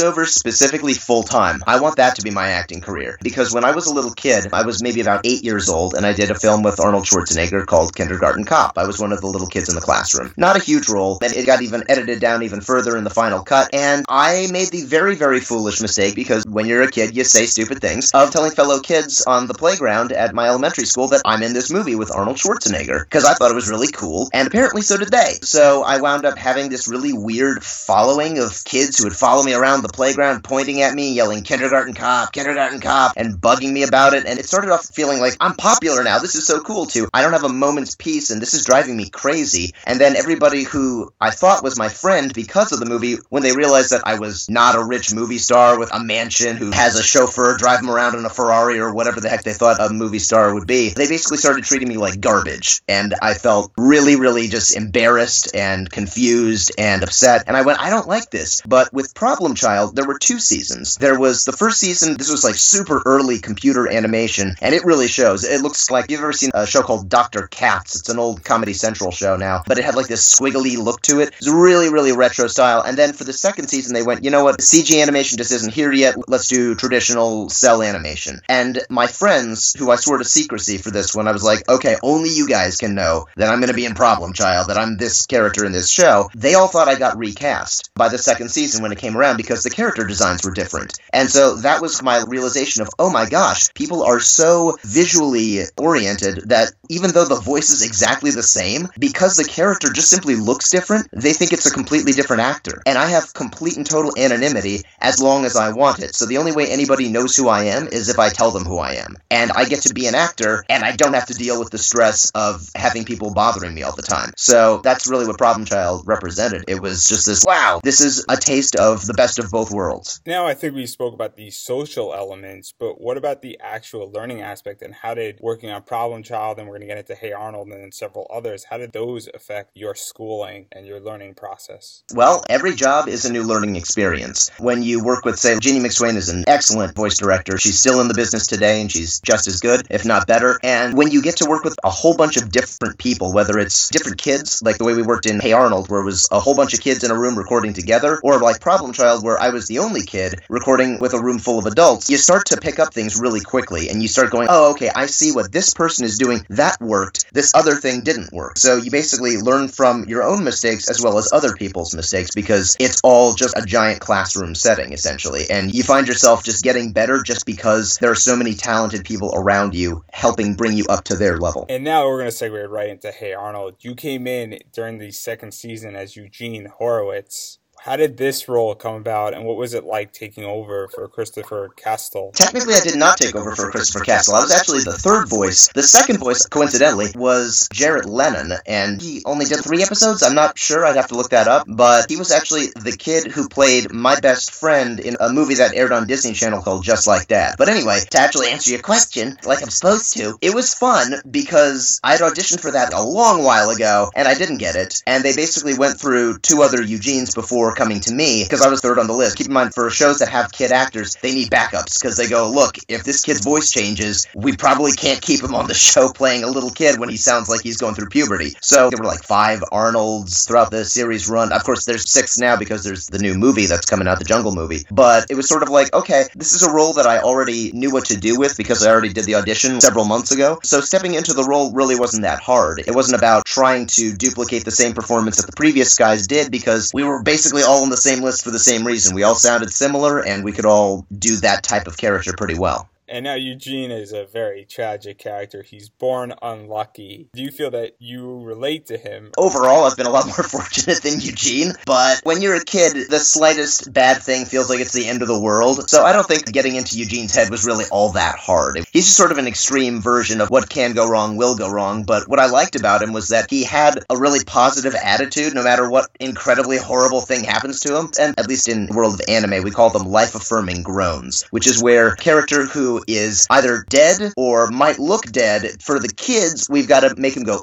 voiceover 0.00 0.26
specifically 0.26 0.94
full 0.94 1.22
time. 1.22 1.62
I 1.66 1.80
want 1.80 1.96
that 1.96 2.16
to 2.16 2.22
be 2.22 2.30
my 2.30 2.48
acting 2.48 2.80
career. 2.80 3.18
Because 3.22 3.52
when 3.52 3.64
I 3.64 3.72
was 3.72 3.86
a 3.86 3.94
little 3.94 4.12
kid, 4.12 4.48
I 4.52 4.64
was 4.64 4.82
maybe 4.82 5.00
about 5.00 5.20
eight 5.24 5.44
years 5.44 5.68
old, 5.68 5.94
and 5.94 6.06
I 6.06 6.12
did 6.12 6.30
a 6.30 6.34
film 6.34 6.62
with 6.62 6.80
Arnold 6.80 7.04
Schwarzenegger 7.04 7.66
called 7.66 7.94
Kindergarten 7.94 8.44
Cop. 8.44 8.78
I 8.78 8.86
was 8.86 8.98
one 8.98 9.12
of 9.12 9.20
the 9.20 9.26
little 9.26 9.46
kids 9.46 9.68
in 9.68 9.74
the 9.74 9.80
classroom. 9.80 10.32
Not 10.36 10.56
a 10.56 10.62
huge 10.62 10.88
role, 10.88 11.18
and 11.22 11.34
it 11.34 11.46
got 11.46 11.62
even 11.62 11.84
edited 11.88 12.20
down 12.20 12.42
even 12.42 12.60
further 12.60 12.96
in 12.96 13.04
the 13.04 13.10
final 13.10 13.42
cut. 13.42 13.70
And 13.72 14.04
I 14.08 14.48
made 14.50 14.70
the 14.70 14.82
very, 14.84 15.14
very 15.14 15.40
foolish 15.40 15.80
mistake 15.80 16.14
because 16.14 16.44
when 16.46 16.66
you're 16.66 16.82
a 16.82 16.90
kid, 16.90 17.16
you 17.16 17.24
say 17.24 17.46
stupid 17.46 17.80
things 17.80 18.10
of 18.12 18.30
telling 18.30 18.52
fellow 18.52 18.80
kids 18.80 19.22
on 19.22 19.46
the 19.46 19.54
playground 19.54 20.12
at 20.12 20.34
my 20.34 20.48
elementary 20.48 20.86
school 20.86 21.08
that 21.08 21.22
I'm 21.24 21.42
in 21.42 21.52
this 21.52 21.70
movie 21.70 21.94
with 21.94 22.14
Arnold 22.14 22.36
Schwarzenegger 22.36 23.04
because 23.04 23.24
I 23.24 23.34
thought 23.34 23.50
it 23.50 23.54
was 23.54 23.68
really 23.68 23.90
cool, 23.90 24.28
and 24.32 24.48
apparently 24.48 24.82
so 24.82 24.96
did 24.96 25.10
they. 25.10 25.38
So 25.42 25.82
I 25.82 26.00
wound 26.00 26.24
up 26.24 26.38
having 26.38 26.68
this 26.68 26.88
really 26.88 27.12
weird 27.12 27.62
following 27.62 28.38
of 28.38 28.64
kids 28.64 28.98
who 28.98 29.04
would 29.04 29.16
follow 29.16 29.42
me 29.42 29.54
around 29.54 29.82
the 29.82 29.89
playground, 29.92 30.44
pointing 30.44 30.82
at 30.82 30.94
me, 30.94 31.12
yelling 31.12 31.42
"Kindergarten 31.42 31.94
Cop, 31.94 32.32
Kindergarten 32.32 32.80
Cop," 32.80 33.12
and 33.16 33.34
bugging 33.34 33.72
me 33.72 33.82
about 33.82 34.14
it. 34.14 34.26
And 34.26 34.38
it 34.38 34.46
started 34.46 34.70
off 34.70 34.86
feeling 34.86 35.20
like 35.20 35.36
I'm 35.40 35.54
popular 35.54 36.02
now. 36.02 36.18
This 36.18 36.34
is 36.34 36.46
so 36.46 36.60
cool 36.60 36.86
too. 36.86 37.08
I 37.12 37.22
don't 37.22 37.32
have 37.32 37.44
a 37.44 37.48
moment's 37.48 37.96
peace, 37.96 38.30
and 38.30 38.40
this 38.40 38.54
is 38.54 38.64
driving 38.64 38.96
me 38.96 39.08
crazy. 39.08 39.74
And 39.84 40.00
then 40.00 40.16
everybody 40.16 40.62
who 40.62 41.12
I 41.20 41.30
thought 41.30 41.62
was 41.62 41.78
my 41.78 41.88
friend 41.88 42.32
because 42.32 42.72
of 42.72 42.80
the 42.80 42.86
movie, 42.86 43.16
when 43.28 43.42
they 43.42 43.52
realized 43.52 43.90
that 43.90 44.02
I 44.06 44.18
was 44.18 44.48
not 44.48 44.74
a 44.74 44.84
rich 44.84 45.14
movie 45.14 45.38
star 45.38 45.78
with 45.78 45.92
a 45.92 46.00
mansion 46.02 46.56
who 46.56 46.70
has 46.70 46.96
a 46.96 47.02
chauffeur 47.02 47.56
drive 47.56 47.80
him 47.80 47.90
around 47.90 48.16
in 48.16 48.24
a 48.24 48.30
Ferrari 48.30 48.78
or 48.78 48.92
whatever 48.92 49.20
the 49.20 49.28
heck 49.28 49.42
they 49.42 49.52
thought 49.52 49.80
a 49.80 49.92
movie 49.92 50.18
star 50.18 50.54
would 50.54 50.66
be, 50.66 50.90
they 50.90 51.08
basically 51.08 51.38
started 51.38 51.64
treating 51.64 51.88
me 51.88 51.96
like 51.96 52.20
garbage. 52.20 52.82
And 52.88 53.14
I 53.22 53.34
felt 53.34 53.72
really, 53.76 54.16
really 54.16 54.48
just 54.48 54.76
embarrassed 54.76 55.54
and 55.54 55.90
confused 55.90 56.72
and 56.78 57.02
upset. 57.02 57.44
And 57.46 57.56
I 57.56 57.62
went, 57.62 57.80
I 57.80 57.90
don't 57.90 58.08
like 58.08 58.30
this. 58.30 58.60
But 58.66 58.92
with 58.92 59.14
Problem 59.14 59.54
Child, 59.54 59.79
there 59.88 60.06
were 60.06 60.18
two 60.18 60.38
seasons. 60.38 60.96
There 60.96 61.18
was 61.18 61.44
the 61.44 61.52
first 61.52 61.78
season, 61.78 62.16
this 62.16 62.30
was 62.30 62.44
like 62.44 62.54
super 62.54 63.02
early 63.06 63.38
computer 63.38 63.90
animation, 63.90 64.54
and 64.60 64.74
it 64.74 64.84
really 64.84 65.08
shows. 65.08 65.44
It 65.44 65.62
looks 65.62 65.90
like 65.90 66.10
you've 66.10 66.20
ever 66.20 66.32
seen 66.32 66.50
a 66.54 66.66
show 66.66 66.82
called 66.82 67.08
Dr. 67.08 67.46
Katz. 67.46 67.96
It's 67.96 68.08
an 68.08 68.18
old 68.18 68.44
Comedy 68.44 68.72
Central 68.72 69.10
show 69.10 69.36
now, 69.36 69.62
but 69.66 69.78
it 69.78 69.84
had 69.84 69.94
like 69.94 70.08
this 70.08 70.34
squiggly 70.34 70.76
look 70.76 71.02
to 71.02 71.20
it. 71.20 71.34
It's 71.38 71.48
really, 71.48 71.90
really 71.90 72.12
retro 72.12 72.46
style. 72.46 72.82
And 72.82 72.96
then 72.96 73.12
for 73.12 73.24
the 73.24 73.32
second 73.32 73.68
season, 73.68 73.94
they 73.94 74.02
went, 74.02 74.24
you 74.24 74.30
know 74.30 74.44
what? 74.44 74.58
CG 74.58 75.00
animation 75.02 75.38
just 75.38 75.52
isn't 75.52 75.72
here 75.72 75.92
yet. 75.92 76.16
Let's 76.28 76.48
do 76.48 76.74
traditional 76.74 77.48
cell 77.48 77.82
animation. 77.82 78.40
And 78.48 78.80
my 78.88 79.06
friends, 79.06 79.74
who 79.78 79.90
I 79.90 79.96
swore 79.96 80.18
to 80.18 80.24
secrecy 80.24 80.78
for 80.78 80.90
this 80.90 81.14
one, 81.14 81.28
I 81.28 81.32
was 81.32 81.44
like, 81.44 81.68
okay, 81.68 81.96
only 82.02 82.30
you 82.30 82.48
guys 82.48 82.76
can 82.76 82.94
know 82.94 83.26
that 83.36 83.50
I'm 83.50 83.60
going 83.60 83.68
to 83.68 83.74
be 83.74 83.84
in 83.84 83.94
Problem 83.94 84.32
Child, 84.32 84.68
that 84.68 84.78
I'm 84.78 84.96
this 84.96 85.26
character 85.26 85.64
in 85.64 85.72
this 85.72 85.90
show. 85.90 86.30
They 86.34 86.54
all 86.54 86.68
thought 86.68 86.88
I 86.88 86.98
got 86.98 87.18
recast 87.18 87.90
by 87.94 88.08
the 88.08 88.18
second 88.18 88.50
season 88.50 88.82
when 88.82 88.92
it 88.92 88.98
came 88.98 89.16
around 89.16 89.36
because 89.36 89.62
the 89.62 89.69
character 89.74 90.06
designs 90.06 90.44
were 90.44 90.52
different. 90.52 90.98
And 91.12 91.30
so 91.30 91.56
that 91.56 91.80
was 91.80 92.02
my 92.02 92.24
realization 92.26 92.82
of, 92.82 92.90
oh 92.98 93.10
my 93.10 93.28
gosh, 93.28 93.72
people 93.74 94.02
are 94.02 94.20
so 94.20 94.78
visually 94.84 95.60
oriented 95.76 96.48
that 96.48 96.72
even 96.88 97.12
though 97.12 97.24
the 97.24 97.40
voice 97.40 97.70
is 97.70 97.82
exactly 97.82 98.30
the 98.30 98.42
same, 98.42 98.88
because 98.98 99.36
the 99.36 99.44
character 99.44 99.92
just 99.92 100.10
simply 100.10 100.36
looks 100.36 100.70
different, 100.70 101.08
they 101.12 101.32
think 101.32 101.52
it's 101.52 101.66
a 101.66 101.70
completely 101.70 102.12
different 102.12 102.42
actor. 102.42 102.82
And 102.86 102.98
I 102.98 103.06
have 103.06 103.34
complete 103.34 103.76
and 103.76 103.86
total 103.86 104.12
anonymity 104.18 104.82
as 105.00 105.20
long 105.20 105.44
as 105.44 105.56
I 105.56 105.72
want 105.72 106.00
it. 106.00 106.14
So 106.14 106.26
the 106.26 106.38
only 106.38 106.52
way 106.52 106.68
anybody 106.68 107.08
knows 107.08 107.36
who 107.36 107.48
I 107.48 107.64
am 107.64 107.86
is 107.88 108.08
if 108.08 108.18
I 108.18 108.28
tell 108.30 108.50
them 108.50 108.64
who 108.64 108.78
I 108.78 108.94
am. 108.94 109.16
And 109.30 109.52
I 109.52 109.64
get 109.64 109.82
to 109.82 109.94
be 109.94 110.06
an 110.06 110.14
actor, 110.14 110.64
and 110.68 110.84
I 110.84 110.96
don't 110.96 111.14
have 111.14 111.26
to 111.26 111.34
deal 111.34 111.58
with 111.58 111.70
the 111.70 111.78
stress 111.78 112.30
of 112.34 112.68
having 112.74 113.04
people 113.04 113.32
bothering 113.32 113.74
me 113.74 113.82
all 113.82 113.94
the 113.94 114.02
time. 114.02 114.32
So 114.36 114.78
that's 114.78 115.08
really 115.08 115.26
what 115.26 115.38
Problem 115.38 115.64
Child 115.64 116.06
represented. 116.06 116.64
It 116.68 116.80
was 116.80 117.06
just 117.06 117.26
this 117.26 117.44
wow, 117.44 117.80
this 117.82 118.00
is 118.00 118.24
a 118.28 118.36
taste 118.36 118.76
of 118.76 119.06
the 119.06 119.14
best 119.14 119.38
of 119.38 119.49
both 119.50 119.70
worlds. 119.70 120.20
Now, 120.26 120.46
I 120.46 120.54
think 120.54 120.74
we 120.74 120.86
spoke 120.86 121.14
about 121.14 121.36
the 121.36 121.50
social 121.50 122.14
elements, 122.14 122.72
but 122.78 123.00
what 123.00 123.16
about 123.16 123.42
the 123.42 123.58
actual 123.60 124.10
learning 124.10 124.40
aspect 124.40 124.82
and 124.82 124.94
how 124.94 125.14
did 125.14 125.38
working 125.40 125.70
on 125.70 125.82
Problem 125.82 126.22
Child, 126.22 126.58
and 126.58 126.68
we're 126.68 126.78
going 126.78 126.88
to 126.88 126.94
get 126.94 126.98
into 126.98 127.14
Hey 127.14 127.32
Arnold 127.32 127.68
and 127.68 127.82
then 127.82 127.92
several 127.92 128.26
others, 128.32 128.64
how 128.70 128.78
did 128.78 128.92
those 128.92 129.28
affect 129.32 129.76
your 129.76 129.94
schooling 129.94 130.66
and 130.72 130.86
your 130.86 131.00
learning 131.00 131.34
process? 131.34 132.02
Well, 132.14 132.44
every 132.48 132.74
job 132.74 133.08
is 133.08 133.24
a 133.24 133.32
new 133.32 133.42
learning 133.42 133.76
experience. 133.76 134.50
When 134.58 134.82
you 134.82 135.02
work 135.04 135.24
with, 135.24 135.38
say, 135.38 135.58
Ginny 135.58 135.80
McSwain 135.80 136.16
is 136.16 136.28
an 136.28 136.44
excellent 136.46 136.94
voice 136.94 137.18
director. 137.18 137.58
She's 137.58 137.78
still 137.78 138.00
in 138.00 138.08
the 138.08 138.14
business 138.14 138.46
today 138.46 138.80
and 138.80 138.90
she's 138.90 139.20
just 139.20 139.46
as 139.46 139.60
good, 139.60 139.86
if 139.90 140.04
not 140.04 140.26
better. 140.26 140.58
And 140.62 140.96
when 140.96 141.10
you 141.10 141.22
get 141.22 141.36
to 141.38 141.48
work 141.48 141.64
with 141.64 141.76
a 141.84 141.90
whole 141.90 142.16
bunch 142.16 142.36
of 142.36 142.50
different 142.50 142.98
people, 142.98 143.32
whether 143.32 143.58
it's 143.58 143.88
different 143.88 144.18
kids, 144.18 144.62
like 144.62 144.78
the 144.78 144.84
way 144.84 144.94
we 144.94 145.02
worked 145.02 145.26
in 145.26 145.40
Hey 145.40 145.52
Arnold, 145.52 145.88
where 145.88 146.00
it 146.00 146.04
was 146.04 146.28
a 146.30 146.40
whole 146.40 146.54
bunch 146.54 146.74
of 146.74 146.80
kids 146.80 147.02
in 147.04 147.10
a 147.10 147.18
room 147.18 147.36
recording 147.36 147.72
together, 147.72 148.20
or 148.22 148.38
like 148.38 148.60
Problem 148.60 148.92
Child, 148.92 149.24
where 149.24 149.39
I 149.40 149.50
was 149.50 149.66
the 149.66 149.78
only 149.78 150.02
kid 150.02 150.40
recording 150.50 150.98
with 150.98 151.14
a 151.14 151.20
room 151.20 151.38
full 151.38 151.58
of 151.58 151.64
adults, 151.64 152.10
you 152.10 152.18
start 152.18 152.46
to 152.46 152.58
pick 152.58 152.78
up 152.78 152.92
things 152.92 153.18
really 153.18 153.40
quickly 153.40 153.88
and 153.88 154.02
you 154.02 154.08
start 154.08 154.30
going, 154.30 154.48
oh, 154.50 154.72
okay, 154.72 154.90
I 154.94 155.06
see 155.06 155.32
what 155.32 155.50
this 155.50 155.72
person 155.72 156.04
is 156.04 156.18
doing. 156.18 156.44
That 156.50 156.80
worked. 156.80 157.24
This 157.32 157.52
other 157.54 157.76
thing 157.76 158.02
didn't 158.02 158.32
work. 158.32 158.58
So 158.58 158.76
you 158.76 158.90
basically 158.90 159.38
learn 159.38 159.68
from 159.68 160.04
your 160.08 160.22
own 160.22 160.44
mistakes 160.44 160.90
as 160.90 161.00
well 161.00 161.16
as 161.16 161.32
other 161.32 161.54
people's 161.54 161.94
mistakes 161.94 162.32
because 162.34 162.76
it's 162.78 163.00
all 163.02 163.32
just 163.32 163.56
a 163.56 163.62
giant 163.62 164.00
classroom 164.00 164.54
setting, 164.54 164.92
essentially. 164.92 165.44
And 165.48 165.72
you 165.74 165.84
find 165.84 166.06
yourself 166.06 166.44
just 166.44 166.62
getting 166.62 166.92
better 166.92 167.22
just 167.22 167.46
because 167.46 167.96
there 167.98 168.10
are 168.10 168.16
so 168.16 168.36
many 168.36 168.54
talented 168.54 169.04
people 169.04 169.32
around 169.34 169.74
you 169.74 170.04
helping 170.12 170.54
bring 170.54 170.76
you 170.76 170.84
up 170.90 171.04
to 171.04 171.16
their 171.16 171.38
level. 171.38 171.64
And 171.70 171.82
now 171.82 172.06
we're 172.06 172.18
going 172.18 172.30
to 172.30 172.36
segue 172.36 172.68
right 172.68 172.90
into 172.90 173.10
Hey 173.10 173.32
Arnold. 173.32 173.76
You 173.80 173.94
came 173.94 174.26
in 174.26 174.58
during 174.72 174.98
the 174.98 175.10
second 175.12 175.54
season 175.54 175.96
as 175.96 176.16
Eugene 176.16 176.66
Horowitz. 176.66 177.59
How 177.82 177.96
did 177.96 178.18
this 178.18 178.46
role 178.46 178.74
come 178.74 178.96
about, 178.96 179.32
and 179.32 179.46
what 179.46 179.56
was 179.56 179.72
it 179.72 179.84
like 179.84 180.12
taking 180.12 180.44
over 180.44 180.86
for 180.88 181.08
Christopher 181.08 181.70
Castile? 181.76 182.30
Technically, 182.34 182.74
I 182.74 182.80
did 182.80 182.96
not 182.96 183.16
take 183.16 183.34
over 183.34 183.56
for 183.56 183.70
Christopher 183.70 184.04
Castile. 184.04 184.34
I 184.34 184.40
was 184.42 184.52
actually 184.52 184.80
the 184.80 184.92
third 184.92 185.30
voice. 185.30 185.70
The 185.74 185.82
second 185.82 186.18
voice, 186.18 186.44
coincidentally, 186.44 187.06
was 187.14 187.70
Jarrett 187.72 188.04
Lennon, 188.04 188.52
and 188.66 189.00
he 189.00 189.22
only 189.24 189.46
did 189.46 189.64
three 189.64 189.82
episodes. 189.82 190.22
I'm 190.22 190.34
not 190.34 190.58
sure. 190.58 190.84
I'd 190.84 190.96
have 190.96 191.08
to 191.08 191.14
look 191.14 191.30
that 191.30 191.48
up. 191.48 191.66
But 191.66 192.10
he 192.10 192.18
was 192.18 192.30
actually 192.30 192.66
the 192.66 192.94
kid 192.94 193.32
who 193.32 193.48
played 193.48 193.90
my 193.90 194.20
best 194.20 194.52
friend 194.52 195.00
in 195.00 195.16
a 195.18 195.32
movie 195.32 195.54
that 195.54 195.74
aired 195.74 195.92
on 195.92 196.06
Disney 196.06 196.34
Channel 196.34 196.60
called 196.60 196.84
Just 196.84 197.06
Like 197.06 197.28
That. 197.28 197.56
But 197.56 197.70
anyway, 197.70 198.00
to 198.10 198.20
actually 198.20 198.48
answer 198.48 198.72
your 198.72 198.82
question, 198.82 199.38
like 199.46 199.62
I'm 199.62 199.70
supposed 199.70 200.18
to, 200.18 200.36
it 200.42 200.54
was 200.54 200.74
fun 200.74 201.14
because 201.30 201.98
I 202.04 202.12
had 202.12 202.20
auditioned 202.20 202.60
for 202.60 202.72
that 202.72 202.92
a 202.92 203.02
long 203.02 203.42
while 203.42 203.70
ago, 203.70 204.10
and 204.14 204.28
I 204.28 204.34
didn't 204.34 204.58
get 204.58 204.76
it. 204.76 205.02
And 205.06 205.24
they 205.24 205.34
basically 205.34 205.78
went 205.78 205.98
through 205.98 206.40
two 206.40 206.60
other 206.60 206.82
Eugenes 206.82 207.34
before 207.34 207.69
coming 207.74 208.00
to 208.00 208.14
me 208.14 208.44
because 208.44 208.62
I 208.62 208.68
was 208.68 208.80
third 208.80 208.98
on 208.98 209.06
the 209.06 209.12
list. 209.12 209.36
Keep 209.36 209.48
in 209.48 209.52
mind, 209.52 209.74
for 209.74 209.90
shows 209.90 210.18
that 210.18 210.28
have 210.28 210.52
kid 210.52 210.72
actors, 210.72 211.16
they 211.22 211.34
need 211.34 211.50
backups 211.50 212.00
because 212.00 212.16
they 212.16 212.28
go, 212.28 212.50
look, 212.50 212.76
if 212.88 213.04
this 213.04 213.22
kid's 213.22 213.44
voice 213.44 213.70
changes, 213.70 214.26
we 214.34 214.56
probably 214.56 214.92
can't 214.92 215.20
keep 215.20 215.42
him 215.42 215.54
on 215.54 215.66
the 215.66 215.74
show 215.90 216.12
playing 216.12 216.44
a 216.44 216.48
little 216.48 216.70
kid 216.70 216.98
when 216.98 217.08
he 217.08 217.16
sounds 217.16 217.48
like 217.48 217.62
he's 217.62 217.76
going 217.76 217.94
through 217.94 218.08
puberty. 218.08 218.54
So 218.60 218.90
there 218.90 218.98
were 218.98 219.06
like 219.06 219.22
five 219.22 219.62
Arnolds 219.72 220.46
throughout 220.46 220.70
the 220.70 220.84
series 220.84 221.28
run. 221.28 221.52
Of 221.52 221.64
course, 221.64 221.84
there's 221.84 222.10
six 222.10 222.38
now 222.38 222.56
because 222.56 222.84
there's 222.84 223.06
the 223.06 223.18
new 223.18 223.34
movie 223.34 223.66
that's 223.66 223.86
coming 223.86 224.08
out, 224.08 224.18
the 224.18 224.24
Jungle 224.24 224.52
movie. 224.52 224.84
But 224.90 225.26
it 225.30 225.34
was 225.34 225.48
sort 225.48 225.62
of 225.62 225.68
like, 225.68 225.92
okay, 225.94 226.24
this 226.34 226.52
is 226.52 226.62
a 226.62 226.70
role 226.70 226.92
that 226.94 227.06
I 227.06 227.18
already 227.18 227.72
knew 227.72 227.90
what 227.90 228.06
to 228.06 228.16
do 228.16 228.38
with 228.38 228.56
because 228.56 228.84
I 228.84 228.90
already 228.90 229.12
did 229.12 229.24
the 229.24 229.34
audition 229.34 229.80
several 229.80 230.04
months 230.04 230.30
ago. 230.30 230.58
So 230.62 230.80
stepping 230.80 231.14
into 231.14 231.32
the 231.32 231.44
role 231.44 231.72
really 231.72 231.98
wasn't 231.98 232.22
that 232.22 232.40
hard. 232.40 232.80
It 232.86 232.94
wasn't 232.94 233.18
about 233.18 233.44
trying 233.44 233.86
to 233.86 234.12
duplicate 234.14 234.64
the 234.64 234.70
same 234.70 234.94
performance 234.94 235.36
that 235.36 235.46
the 235.46 235.56
previous 235.56 235.94
guys 235.94 236.26
did 236.26 236.50
because 236.50 236.92
we 236.92 237.04
were 237.04 237.22
basically 237.22 237.59
all 237.62 237.82
on 237.82 237.90
the 237.90 237.96
same 237.96 238.22
list 238.22 238.44
for 238.44 238.50
the 238.50 238.58
same 238.58 238.86
reason. 238.86 239.14
We 239.14 239.22
all 239.22 239.34
sounded 239.34 239.72
similar 239.72 240.24
and 240.24 240.44
we 240.44 240.52
could 240.52 240.66
all 240.66 241.06
do 241.16 241.36
that 241.36 241.62
type 241.62 241.86
of 241.86 241.96
character 241.96 242.32
pretty 242.36 242.58
well. 242.58 242.88
And 243.10 243.24
now 243.24 243.34
Eugene 243.34 243.90
is 243.90 244.12
a 244.12 244.24
very 244.24 244.64
tragic 244.64 245.18
character. 245.18 245.62
He's 245.62 245.88
born 245.88 246.32
unlucky. 246.40 247.28
Do 247.34 247.42
you 247.42 247.50
feel 247.50 247.72
that 247.72 247.96
you 247.98 248.40
relate 248.44 248.86
to 248.86 248.98
him? 248.98 249.32
Overall, 249.36 249.84
I've 249.84 249.96
been 249.96 250.06
a 250.06 250.10
lot 250.10 250.26
more 250.26 250.44
fortunate 250.44 251.02
than 251.02 251.20
Eugene, 251.20 251.72
but 251.86 252.20
when 252.22 252.40
you're 252.40 252.54
a 252.54 252.64
kid, 252.64 253.10
the 253.10 253.18
slightest 253.18 253.92
bad 253.92 254.22
thing 254.22 254.44
feels 254.44 254.70
like 254.70 254.78
it's 254.78 254.92
the 254.92 255.08
end 255.08 255.22
of 255.22 255.28
the 255.28 255.40
world. 255.40 255.90
So 255.90 256.04
I 256.04 256.12
don't 256.12 256.26
think 256.26 256.52
getting 256.52 256.76
into 256.76 256.96
Eugene's 256.98 257.34
head 257.34 257.50
was 257.50 257.66
really 257.66 257.84
all 257.90 258.12
that 258.12 258.38
hard. 258.38 258.76
He's 258.92 259.06
just 259.06 259.16
sort 259.16 259.32
of 259.32 259.38
an 259.38 259.48
extreme 259.48 260.00
version 260.00 260.40
of 260.40 260.48
what 260.48 260.70
can 260.70 260.92
go 260.92 261.10
wrong 261.10 261.36
will 261.36 261.56
go 261.56 261.68
wrong, 261.68 262.04
but 262.04 262.28
what 262.28 262.38
I 262.38 262.46
liked 262.46 262.76
about 262.76 263.02
him 263.02 263.12
was 263.12 263.30
that 263.30 263.50
he 263.50 263.64
had 263.64 264.04
a 264.08 264.16
really 264.16 264.44
positive 264.44 264.94
attitude 264.94 265.52
no 265.52 265.64
matter 265.64 265.90
what 265.90 266.08
incredibly 266.20 266.78
horrible 266.78 267.22
thing 267.22 267.42
happens 267.42 267.80
to 267.80 267.98
him. 267.98 268.10
And 268.20 268.38
at 268.38 268.46
least 268.46 268.68
in 268.68 268.86
the 268.86 268.94
world 268.94 269.14
of 269.14 269.22
anime, 269.28 269.64
we 269.64 269.72
call 269.72 269.90
them 269.90 270.06
life 270.06 270.36
affirming 270.36 270.84
groans, 270.84 271.44
which 271.50 271.66
is 271.66 271.82
where 271.82 272.14
character 272.14 272.66
who 272.66 272.99
is 273.06 273.46
either 273.50 273.84
dead 273.88 274.32
or 274.36 274.70
might 274.70 274.98
look 274.98 275.24
dead, 275.26 275.82
for 275.82 275.98
the 275.98 276.08
kids, 276.08 276.68
we've 276.68 276.88
got 276.88 277.00
to 277.00 277.14
make 277.16 277.36
him 277.36 277.44
go, 277.44 277.62